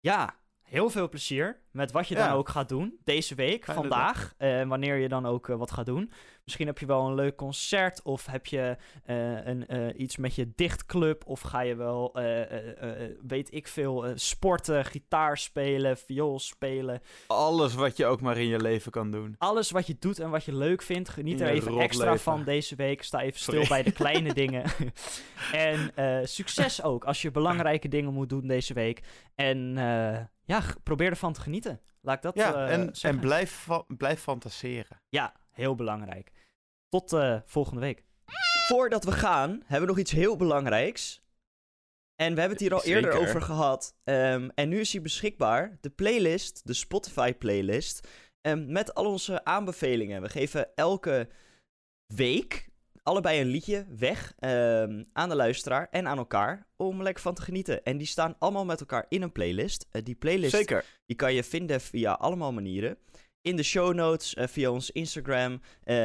ja, 0.00 0.38
heel 0.62 0.90
veel 0.90 1.08
plezier 1.08 1.60
met 1.70 1.92
wat 1.92 2.08
je 2.08 2.14
Ja. 2.14 2.26
dan 2.28 2.36
ook 2.36 2.48
gaat 2.48 2.68
doen 2.68 2.98
deze 3.04 3.34
week, 3.34 3.64
vandaag. 3.64 4.34
eh, 4.38 4.68
wanneer 4.68 4.96
je 4.96 5.08
dan 5.08 5.26
ook 5.26 5.48
eh, 5.48 5.56
wat 5.56 5.70
gaat 5.70 5.86
doen. 5.86 6.12
Misschien 6.50 6.70
heb 6.70 6.78
je 6.78 6.86
wel 6.86 7.06
een 7.06 7.14
leuk 7.14 7.36
concert 7.36 8.02
of 8.02 8.26
heb 8.26 8.46
je 8.46 8.76
eh, 9.04 9.46
een, 9.46 9.66
eh, 9.66 10.00
iets 10.00 10.16
met 10.16 10.34
je 10.34 10.52
dichtclub. 10.54 11.22
Of 11.26 11.40
ga 11.40 11.60
je 11.60 11.74
wel, 11.74 12.14
eh, 12.14 13.06
weet 13.26 13.54
ik 13.54 13.68
veel, 13.68 14.04
sporten, 14.14 14.84
gitaar 14.84 15.38
spelen, 15.38 15.96
viool 15.98 16.38
spelen. 16.38 17.00
Alles 17.26 17.74
wat 17.74 17.96
je 17.96 18.06
ook 18.06 18.20
maar 18.20 18.36
in 18.38 18.46
je 18.46 18.60
leven 18.60 18.90
kan 18.92 19.10
doen. 19.10 19.34
Alles 19.38 19.70
wat 19.70 19.86
je 19.86 19.96
doet 19.98 20.18
en 20.18 20.30
wat 20.30 20.44
je 20.44 20.54
leuk 20.54 20.82
vindt, 20.82 21.08
geniet 21.08 21.40
er 21.40 21.48
even 21.48 21.78
extra 21.78 22.04
leven. 22.10 22.20
van 22.32 22.44
deze 22.44 22.74
week. 22.76 23.02
Sta 23.02 23.20
even 23.20 23.40
stil 23.40 23.52
Sorry. 23.52 23.68
bij 23.68 23.82
de 23.82 23.92
kleine 23.92 24.34
dingen. 24.42 24.64
en 25.52 25.90
succes 26.28 26.82
ook 26.82 27.04
als 27.04 27.22
je 27.22 27.30
belangrijke 27.30 27.88
dingen 27.88 28.12
moet 28.12 28.28
doen 28.28 28.46
deze 28.46 28.74
week. 28.74 29.02
En 29.34 29.58
ja, 30.44 30.62
probeer 30.82 31.10
ervan 31.10 31.32
te 31.32 31.40
genieten. 31.40 31.80
Laat 32.02 32.16
ik 32.16 32.22
dat 32.22 32.34
Ja, 32.34 32.66
en, 32.66 32.92
en 33.02 33.18
blijf, 33.18 33.50
fa- 33.50 33.84
blijf 33.88 34.20
fantaseren. 34.20 35.00
Ja, 35.08 35.32
heel 35.50 35.74
belangrijk. 35.74 36.30
Tot 36.90 37.12
eh, 37.12 37.36
volgende 37.46 37.80
week. 37.80 38.04
Voordat 38.68 39.04
we 39.04 39.12
gaan, 39.12 39.50
hebben 39.50 39.80
we 39.80 39.86
nog 39.86 39.98
iets 39.98 40.10
heel 40.10 40.36
belangrijks. 40.36 41.22
En 42.16 42.34
we 42.34 42.40
hebben 42.40 42.58
het 42.58 42.60
hier 42.60 42.74
al 42.74 42.84
eerder 42.84 43.12
over 43.12 43.42
gehad. 43.42 43.96
Ehm, 44.04 44.48
en 44.54 44.68
nu 44.68 44.80
is 44.80 44.92
hij 44.92 45.02
beschikbaar. 45.02 45.78
De 45.80 45.90
playlist, 45.90 46.66
de 46.66 46.72
Spotify 46.72 47.32
playlist. 47.32 48.08
ehm, 48.40 48.72
met 48.72 48.94
al 48.94 49.04
onze 49.06 49.44
aanbevelingen. 49.44 50.22
We 50.22 50.28
geven 50.28 50.74
elke 50.74 51.28
week 52.14 52.68
allebei 53.02 53.40
een 53.40 53.46
liedje 53.46 53.86
weg 53.98 54.34
ehm, 54.38 55.04
aan 55.12 55.28
de 55.28 55.34
luisteraar 55.34 55.88
en 55.90 56.08
aan 56.08 56.18
elkaar. 56.18 56.66
Om 56.76 56.96
er 56.96 57.02
lekker 57.02 57.22
van 57.22 57.34
te 57.34 57.42
genieten. 57.42 57.84
En 57.84 57.98
die 57.98 58.06
staan 58.06 58.36
allemaal 58.38 58.64
met 58.64 58.80
elkaar 58.80 59.06
in 59.08 59.22
een 59.22 59.32
playlist. 59.32 59.86
Eh, 59.90 60.04
die 60.04 60.14
playlist 60.14 60.56
Zeker. 60.56 60.84
die 61.06 61.16
kan 61.16 61.34
je 61.34 61.44
vinden 61.44 61.80
via 61.80 62.12
allemaal 62.12 62.52
manieren. 62.52 62.98
In 63.42 63.56
de 63.56 63.62
show 63.62 63.94
notes, 63.94 64.34
eh, 64.34 64.46
via 64.46 64.70
ons 64.70 64.90
Instagram. 64.90 65.60
eh, 65.84 65.96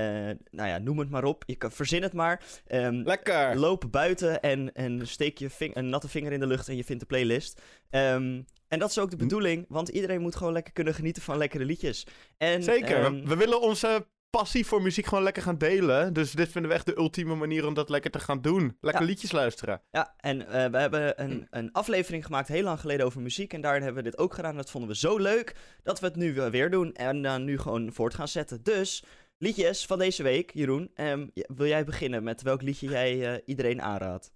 nou 0.51 0.69
ja, 0.69 0.77
noem 0.77 0.99
het 0.99 1.09
maar 1.09 1.23
op. 1.23 1.43
Je 1.47 1.55
kan, 1.55 1.71
verzin 1.71 2.01
het 2.01 2.13
maar. 2.13 2.41
Ehm, 2.67 2.93
Lekker. 3.03 3.57
loop 3.57 3.83
buiten 3.91 4.41
en, 4.41 4.73
en 4.73 5.07
steek 5.07 5.37
je 5.37 5.49
ving- 5.49 5.75
een 5.75 5.89
natte 5.89 6.07
vinger 6.09 6.31
in 6.31 6.39
de 6.39 6.47
lucht 6.47 6.67
en 6.67 6.75
je 6.75 6.83
vindt 6.83 7.01
de 7.01 7.07
playlist. 7.07 7.61
Ehm, 7.89 8.41
en 8.67 8.79
dat 8.79 8.89
is 8.89 8.99
ook 8.99 9.09
de 9.09 9.15
bedoeling, 9.15 9.65
want 9.69 9.89
iedereen 9.89 10.21
moet 10.21 10.35
gewoon 10.35 10.53
lekker 10.53 10.73
kunnen 10.73 10.93
genieten 10.93 11.21
van 11.21 11.37
lekkere 11.37 11.65
liedjes. 11.65 12.07
En, 12.37 12.63
Zeker. 12.63 13.03
ehm, 13.03 13.25
we 13.27 13.35
willen 13.35 13.61
onze 13.61 14.07
passie 14.37 14.65
voor 14.65 14.81
muziek 14.81 15.05
gewoon 15.05 15.23
lekker 15.23 15.43
gaan 15.43 15.57
delen. 15.57 16.13
Dus 16.13 16.31
dit 16.31 16.49
vinden 16.51 16.71
we 16.71 16.77
echt 16.77 16.85
de 16.85 16.97
ultieme 16.97 17.35
manier 17.35 17.67
om 17.67 17.73
dat 17.73 17.89
lekker 17.89 18.11
te 18.11 18.19
gaan 18.19 18.41
doen. 18.41 18.77
Lekker 18.81 19.01
Ja. 19.01 19.07
liedjes 19.07 19.31
luisteren. 19.31 19.81
Ja, 19.91 20.13
en 20.17 20.47
eh, 20.47 20.69
we 20.71 20.77
hebben 20.77 21.21
een, 21.23 21.47
een 21.49 21.71
aflevering 21.71 22.25
gemaakt 22.25 22.47
heel 22.47 22.63
lang 22.63 22.79
geleden 22.79 23.05
over 23.05 23.21
muziek. 23.21 23.53
En 23.53 23.61
daarin 23.61 23.83
hebben 23.83 24.03
we 24.03 24.09
dit 24.09 24.19
ook 24.19 24.33
gedaan. 24.33 24.55
Dat 24.55 24.71
vonden 24.71 24.89
we 24.89 24.95
zo 24.95 25.17
leuk 25.17 25.55
dat 25.83 25.99
we 25.99 26.05
het 26.05 26.15
nu 26.15 26.33
weer 26.33 26.69
doen. 26.69 26.93
En 26.93 27.21
dan 27.21 27.43
nu 27.43 27.57
gewoon 27.59 27.93
voort 27.93 28.13
gaan 28.13 28.27
zetten. 28.27 28.63
Dus, 28.63 29.03
liedjes 29.37 29.85
van 29.85 29.99
deze 29.99 30.23
week. 30.23 30.51
Jeroen, 30.53 30.91
ehm, 30.93 31.27
wil 31.33 31.67
jij 31.67 31.83
beginnen 31.85 32.23
met 32.23 32.41
welk 32.41 32.61
liedje 32.61 32.87
jij 32.89 33.33
eh, 33.33 33.41
iedereen 33.45 33.81
aanraadt? 33.81 34.31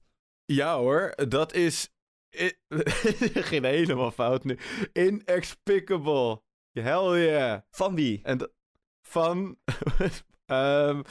Ja 0.45 0.77
hoor, 0.77 1.13
dat 1.27 1.53
is... 1.53 1.89
i- 2.39 2.57
Geen 3.49 3.63
helemaal 3.63 4.11
fout 4.11 4.43
nu. 4.43 4.57
Inexplicable. 4.93 6.41
Hell 6.71 7.25
yeah. 7.25 7.59
Van 7.71 7.95
wie? 7.95 8.19
En 8.23 8.37
dat- 8.37 8.51
van... 9.09 9.57
ehm, 10.45 11.01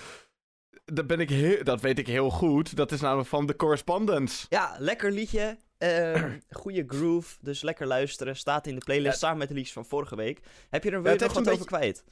dat, 0.84 1.06
ben 1.06 1.20
ik 1.20 1.30
heel, 1.30 1.64
dat 1.64 1.80
weet 1.80 1.98
ik 1.98 2.06
heel 2.06 2.30
goed. 2.30 2.76
Dat 2.76 2.92
is 2.92 3.00
namelijk 3.00 3.28
van 3.28 3.46
The 3.46 3.56
Correspondence. 3.56 4.46
Ja, 4.48 4.76
lekker 4.78 5.12
liedje. 5.12 5.58
Ehm 5.78 6.38
goede 6.50 6.84
groove, 6.86 7.36
dus 7.40 7.62
lekker 7.62 7.86
luisteren. 7.86 8.36
Staat 8.36 8.66
in 8.66 8.74
de 8.74 8.84
playlist 8.84 9.12
Ja. 9.12 9.18
samen 9.18 9.38
met 9.38 9.48
de 9.48 9.54
liedjes 9.54 9.72
van 9.72 9.86
vorige 9.86 10.16
week. 10.16 10.40
Heb 10.70 10.84
je 10.84 10.90
er 10.90 10.96
Ja, 10.96 11.02
nog 11.02 11.20
heeft 11.20 11.34
wat 11.34 11.46
een 11.46 11.52
over 11.52 11.66
kwijt? 11.66 12.04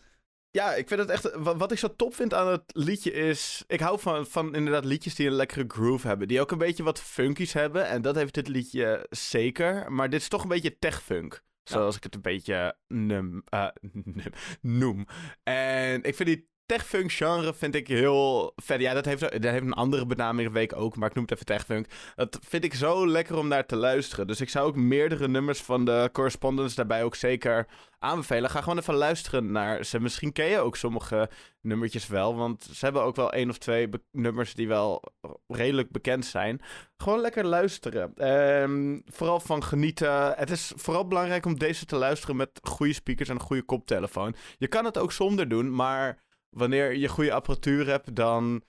Ja, 0.51 0.75
ik 0.75 0.89
vind 0.89 1.01
het 1.01 1.11
echt. 1.11 1.35
Wat, 1.35 1.57
wat 1.57 1.73
ik 1.73 1.79
zo 1.79 1.95
top 1.97 2.15
vind 2.15 2.35
aan 2.35 2.49
het 2.49 2.63
liedje 2.67 3.13
is. 3.13 3.65
Ik 3.67 3.81
hou 3.81 4.01
van, 4.01 4.27
van 4.27 4.55
inderdaad 4.55 4.85
liedjes 4.85 5.15
die 5.15 5.27
een 5.27 5.33
lekkere 5.33 5.65
groove 5.69 6.07
hebben. 6.07 6.29
Die 6.29 6.41
ook 6.41 6.51
een 6.51 6.59
beetje 6.59 6.83
wat 6.83 7.01
funkies 7.01 7.53
hebben. 7.53 7.87
En 7.87 8.03
dat 8.03 8.15
heeft 8.15 8.35
dit 8.35 8.49
liedje 8.49 9.07
zeker. 9.11 9.93
Maar 9.93 10.11
dit 10.11 10.21
is 10.21 10.29
toch 10.29 10.43
een 10.43 10.49
beetje 10.49 10.79
tech-funk. 10.79 11.43
Zoals 11.71 11.97
ik 11.97 12.03
het 12.03 12.15
een 12.15 12.21
beetje 12.23 12.77
num, 12.89 13.43
eh, 13.49 13.69
num- 14.05 14.33
noem. 14.61 15.07
En 15.43 16.03
ik 16.03 16.15
vind 16.15 16.29
die 16.29 16.49
tech-funk 16.67 17.13
genre 17.13 17.55
vind 17.55 17.75
ik 17.75 17.89
heel 17.89 18.53
vet. 18.57 18.81
Ja, 18.81 18.95
dat 18.95 19.05
heeft, 19.05 19.21
dat 19.21 19.43
heeft 19.43 19.65
een 19.65 19.73
andere 19.73 20.07
benaming 20.07 20.53
week 20.53 20.77
ook. 20.77 20.97
Maar 20.97 21.09
ik 21.09 21.15
noem 21.15 21.25
het 21.25 21.33
even 21.33 21.47
tech-funk. 21.47 21.87
Dat 22.15 22.39
vind 22.49 22.65
ik 22.65 22.75
zo 22.75 23.07
lekker 23.07 23.37
om 23.37 23.49
naar 23.49 23.67
te 23.67 23.77
luisteren. 23.77 24.27
Dus 24.27 24.41
ik 24.41 24.49
zou 24.49 24.67
ook 24.67 24.77
meerdere 24.77 25.29
nummers 25.29 25.63
van 25.63 25.85
de 25.85 26.09
correspondence 26.13 26.77
daarbij 26.77 27.05
ook 27.05 27.15
zeker 27.15 27.67
aanbevelen. 27.99 28.51
Ga 28.51 28.61
gewoon 28.61 28.79
even 28.79 28.95
luisteren 28.95 29.53
naar 29.53 29.85
ze. 29.85 30.01
Misschien 30.01 30.33
ken 30.33 30.47
je 30.47 30.59
ook 30.59 30.77
sommige 30.77 31.29
nummertjes 31.61 32.07
wel. 32.07 32.37
Want 32.37 32.69
ze 32.73 32.85
hebben 32.85 33.03
ook 33.03 33.17
wel 33.17 33.33
één 33.33 33.51
of 33.51 33.59
twee 33.59 33.89
nummers 34.13 34.55
die 34.55 34.69
wel 34.69 35.03
redelijk 35.47 35.91
bekend 35.91 36.27
zijn. 36.27 36.61
Gewoon 36.97 37.21
lekker 37.21 37.45
luisteren. 37.45 38.15
Ehm, 38.15 39.01
vooral 39.07 39.41
van 39.41 39.65
genieten. 39.65 40.33
Het 40.37 40.51
is 40.51 40.73
vooral 40.77 41.07
belangrijk 41.07 41.47
om 41.47 41.59
deze 41.59 41.85
te 41.85 41.97
luisteren 41.97 42.37
met 42.37 42.51
goede 42.63 42.93
speakers 42.93 43.29
en 43.29 43.35
een 43.35 43.41
goede 43.41 43.63
koptelefoon. 43.63 44.35
Je 44.59 44.69
kan 44.69 44.85
het 44.85 44.99
ook 44.99 45.13
zonder 45.13 45.49
doen, 45.49 45.75
maar 45.75 46.25
wanneer 46.57 46.95
je 46.97 47.09
goede 47.09 47.33
apparatuur 47.33 47.87
hebt, 47.87 48.15
dan, 48.17 48.63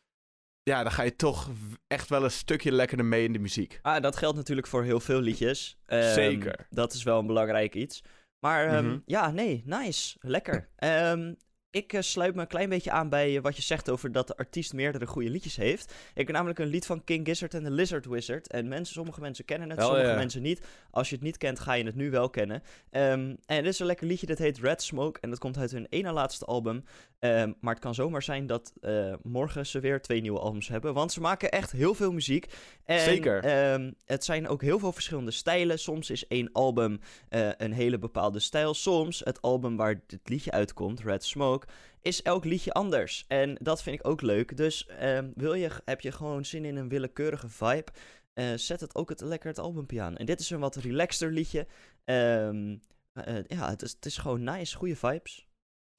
ja, 0.63 0.83
dan 0.83 0.91
ga 0.91 1.03
je 1.03 1.15
toch 1.15 1.49
echt 1.87 2.09
wel 2.09 2.23
een 2.23 2.31
stukje 2.31 2.71
lekkerder 2.71 3.05
mee 3.05 3.23
in 3.23 3.33
de 3.33 3.39
muziek. 3.39 3.79
Ah, 3.81 4.01
dat 4.01 4.15
geldt 4.15 4.37
natuurlijk 4.37 4.67
voor 4.67 4.83
heel 4.83 4.99
veel 4.99 5.19
liedjes. 5.19 5.77
Ehm, 5.85 6.13
Zeker. 6.13 6.67
Dat 6.69 6.93
is 6.93 7.03
wel 7.03 7.19
een 7.19 7.27
belangrijk 7.27 7.75
iets. 7.75 8.03
Maar 8.39 8.67
ehm, 8.67 8.85
Mhm. 8.85 8.97
ja, 9.05 9.31
nee, 9.31 9.61
nice. 9.65 10.17
Lekker. 10.19 10.69
Ehm, 10.75 11.33
ik 11.69 11.93
eh, 11.93 12.01
sluit 12.01 12.35
me 12.35 12.41
een 12.41 12.47
klein 12.47 12.69
beetje 12.69 12.91
aan 12.91 13.09
bij 13.09 13.35
eh, 13.37 13.41
wat 13.41 13.55
je 13.55 13.61
zegt 13.61 13.89
over 13.89 14.11
dat 14.11 14.27
de 14.27 14.37
artiest 14.37 14.73
meerdere 14.73 15.07
goede 15.07 15.29
liedjes 15.29 15.55
heeft. 15.55 15.93
Ik 16.13 16.27
heb 16.27 16.35
namelijk 16.35 16.59
een 16.59 16.67
lied 16.67 16.85
van 16.85 17.03
King 17.03 17.27
Gizzard 17.27 17.53
en 17.53 17.63
de 17.63 17.71
Lizard 17.71 18.05
Wizard. 18.05 18.47
En 18.51 18.67
mensen, 18.67 18.93
sommige 18.93 19.21
mensen 19.21 19.45
kennen 19.45 19.69
het, 19.69 19.81
sommige 19.81 20.15
mensen 20.15 20.41
niet. 20.41 20.65
Als 20.91 21.09
je 21.09 21.15
het 21.15 21.23
niet 21.23 21.37
kent, 21.37 21.59
ga 21.59 21.73
je 21.73 21.83
het 21.83 21.95
nu 21.95 22.09
wel 22.11 22.29
kennen. 22.29 22.63
En 22.89 23.37
dit 23.45 23.65
is 23.65 23.79
een 23.79 23.85
lekker 23.85 24.07
liedje, 24.07 24.25
dat 24.25 24.37
heet 24.37 24.57
Red 24.59 24.81
Smoke. 24.81 25.19
En 25.19 25.29
dat 25.29 25.39
komt 25.39 25.57
uit 25.57 25.71
hun 25.71 25.85
ene 25.89 26.11
laatste 26.11 26.45
album. 26.45 26.83
Ehm, 27.19 27.53
maar 27.59 27.73
het 27.73 27.83
kan 27.83 27.95
zomaar 27.95 28.23
zijn 28.23 28.47
dat 28.47 28.73
eh, 28.81 29.13
morgen 29.23 29.65
ze 29.65 29.79
weer 29.79 30.01
twee 30.01 30.21
nieuwe 30.21 30.39
albums 30.39 30.67
hebben. 30.67 30.93
Want 30.93 31.11
ze 31.11 31.21
maken 31.21 31.51
echt 31.51 31.71
heel 31.71 31.93
veel 31.93 32.11
muziek. 32.11 32.53
En, 32.85 32.99
Zeker. 32.99 33.43
ehm, 33.43 33.91
het 34.05 34.25
zijn 34.25 34.47
ook 34.47 34.61
heel 34.61 34.79
veel 34.79 34.91
verschillende 34.91 35.31
stijlen. 35.31 35.79
Soms 35.79 36.09
is 36.09 36.27
één 36.27 36.51
album 36.51 36.99
eh, 37.29 37.49
een 37.57 37.71
hele 37.71 37.97
bepaalde 37.97 38.39
stijl. 38.39 38.73
Soms 38.73 39.21
het 39.23 39.41
album 39.41 39.75
waar 39.75 40.01
dit 40.07 40.29
liedje 40.29 40.51
uitkomt, 40.51 40.99
Red 40.99 41.23
Smoke, 41.23 41.67
is 42.01 42.21
elk 42.21 42.45
liedje 42.45 42.71
anders. 42.71 43.25
En 43.27 43.57
dat 43.61 43.83
vind 43.83 43.99
ik 43.99 44.07
ook 44.07 44.21
leuk. 44.21 44.57
Dus 44.57 44.85
ehm, 44.85 45.31
wil 45.35 45.53
je, 45.53 45.69
heb 45.85 46.01
je 46.01 46.11
gewoon 46.11 46.45
zin 46.45 46.65
in 46.65 46.75
een 46.75 46.89
willekeurige 46.89 47.49
vibe, 47.49 47.91
eh, 48.33 48.45
zet 48.55 48.79
het 48.79 48.95
ook 48.95 49.09
het, 49.09 49.21
lekker 49.21 49.49
het 49.49 49.59
albumpje 49.59 50.01
aan. 50.01 50.17
En 50.17 50.25
dit 50.25 50.39
is 50.39 50.49
een 50.49 50.59
wat 50.59 50.75
relaxter 50.75 51.31
liedje. 51.31 51.67
Ja, 53.47 53.69
het 53.69 53.81
is, 53.81 53.91
het 53.91 54.05
is 54.05 54.17
gewoon 54.17 54.43
nice, 54.43 54.75
goede 54.77 54.95
vibes. 54.95 55.46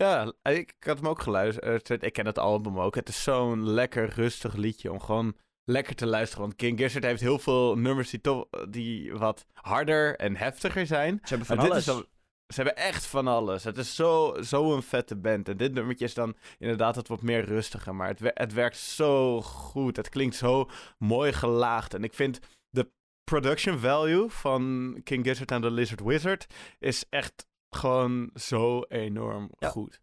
Ja, 0.03 0.33
ik, 0.43 0.75
ik 0.79 0.85
had 0.85 0.99
hem 0.99 1.09
ook 1.09 1.23
geluisterd. 1.23 2.03
Ik 2.03 2.13
ken 2.13 2.27
het 2.27 2.39
album 2.39 2.81
ook. 2.81 2.95
Het 2.95 3.09
is 3.09 3.23
zo'n 3.23 3.69
lekker 3.71 4.09
rustig 4.09 4.55
liedje 4.55 4.93
om 4.93 5.01
gewoon 5.01 5.37
lekker 5.65 5.95
te 5.95 6.07
luisteren. 6.07 6.45
Want 6.45 6.57
King 6.57 6.79
Gizzard 6.79 7.05
heeft 7.05 7.21
heel 7.21 7.39
veel 7.39 7.77
nummers 7.77 8.11
die, 8.11 8.21
toch, 8.21 8.47
die 8.69 9.13
wat 9.13 9.47
harder 9.53 10.17
en 10.17 10.37
heftiger 10.37 10.87
zijn. 10.87 11.19
Ze 11.23 11.29
hebben 11.29 11.47
van 11.47 11.59
alles. 11.59 11.85
dan, 11.85 12.07
ze 12.47 12.63
hebben 12.63 12.77
echt 12.77 13.07
van 13.07 13.27
alles. 13.27 13.65
Het 13.65 13.79
is 13.79 13.95
zo, 13.95 14.37
zo 14.43 14.75
een 14.75 14.83
vette 14.83 15.17
band. 15.17 15.49
En 15.49 15.57
dit 15.57 15.73
nummertje 15.73 16.05
is 16.05 16.15
dan 16.15 16.37
inderdaad 16.59 16.97
het 16.97 17.09
wat 17.09 17.23
meer 17.23 17.45
rustiger. 17.45 17.95
Maar 17.95 18.09
het, 18.09 18.21
het 18.35 18.53
werkt 18.53 18.77
zo 18.77 19.43
goed. 19.43 19.97
Het 19.97 20.09
klinkt 20.09 20.37
zo 20.37 20.71
mooi 20.99 21.33
gelaagd. 21.33 21.95
En 21.95 22.05
ik 22.05 22.15
vind 22.15 22.39
de 22.71 22.91
production 23.25 23.79
value 23.79 24.29
van 24.29 24.95
King 25.05 25.25
Gizzard 25.27 25.51
en 25.51 25.61
The 25.61 25.71
Lizard 25.71 26.01
Wizard 26.01 26.47
is 26.79 27.05
echt 27.09 27.47
gewoon 27.71 28.31
zo 28.35 28.83
enorm 28.89 29.51
Ja. 29.59 29.69
goed. 29.69 30.01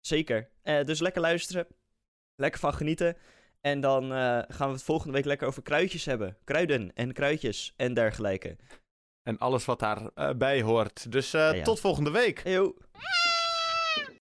Zeker. 0.00 0.48
Eh, 0.62 0.84
dus 0.84 1.00
lekker 1.00 1.20
luisteren. 1.20 1.66
Lekker 2.36 2.60
van 2.60 2.74
genieten. 2.74 3.16
En 3.60 3.80
dan 3.80 4.02
eh, 4.12 4.38
gaan 4.48 4.66
we 4.68 4.72
het 4.74 4.82
volgende 4.82 5.12
week 5.12 5.24
lekker 5.24 5.46
over 5.46 5.62
kruidjes 5.62 6.04
hebben. 6.04 6.36
Kruiden 6.44 6.92
en 6.94 7.12
kruidjes 7.12 7.72
en 7.76 7.94
dergelijke. 7.94 8.56
En 9.22 9.38
alles 9.38 9.64
wat 9.64 9.78
daarbij 9.78 10.36
bij 10.36 10.62
hoort. 10.62 11.12
Dus 11.12 11.34
eh, 11.34 11.40
Ja, 11.40 11.52
ja. 11.54 11.62
tot 11.64 11.80
volgende 11.80 12.10
week. 12.10 12.48
Yo. 12.48 12.74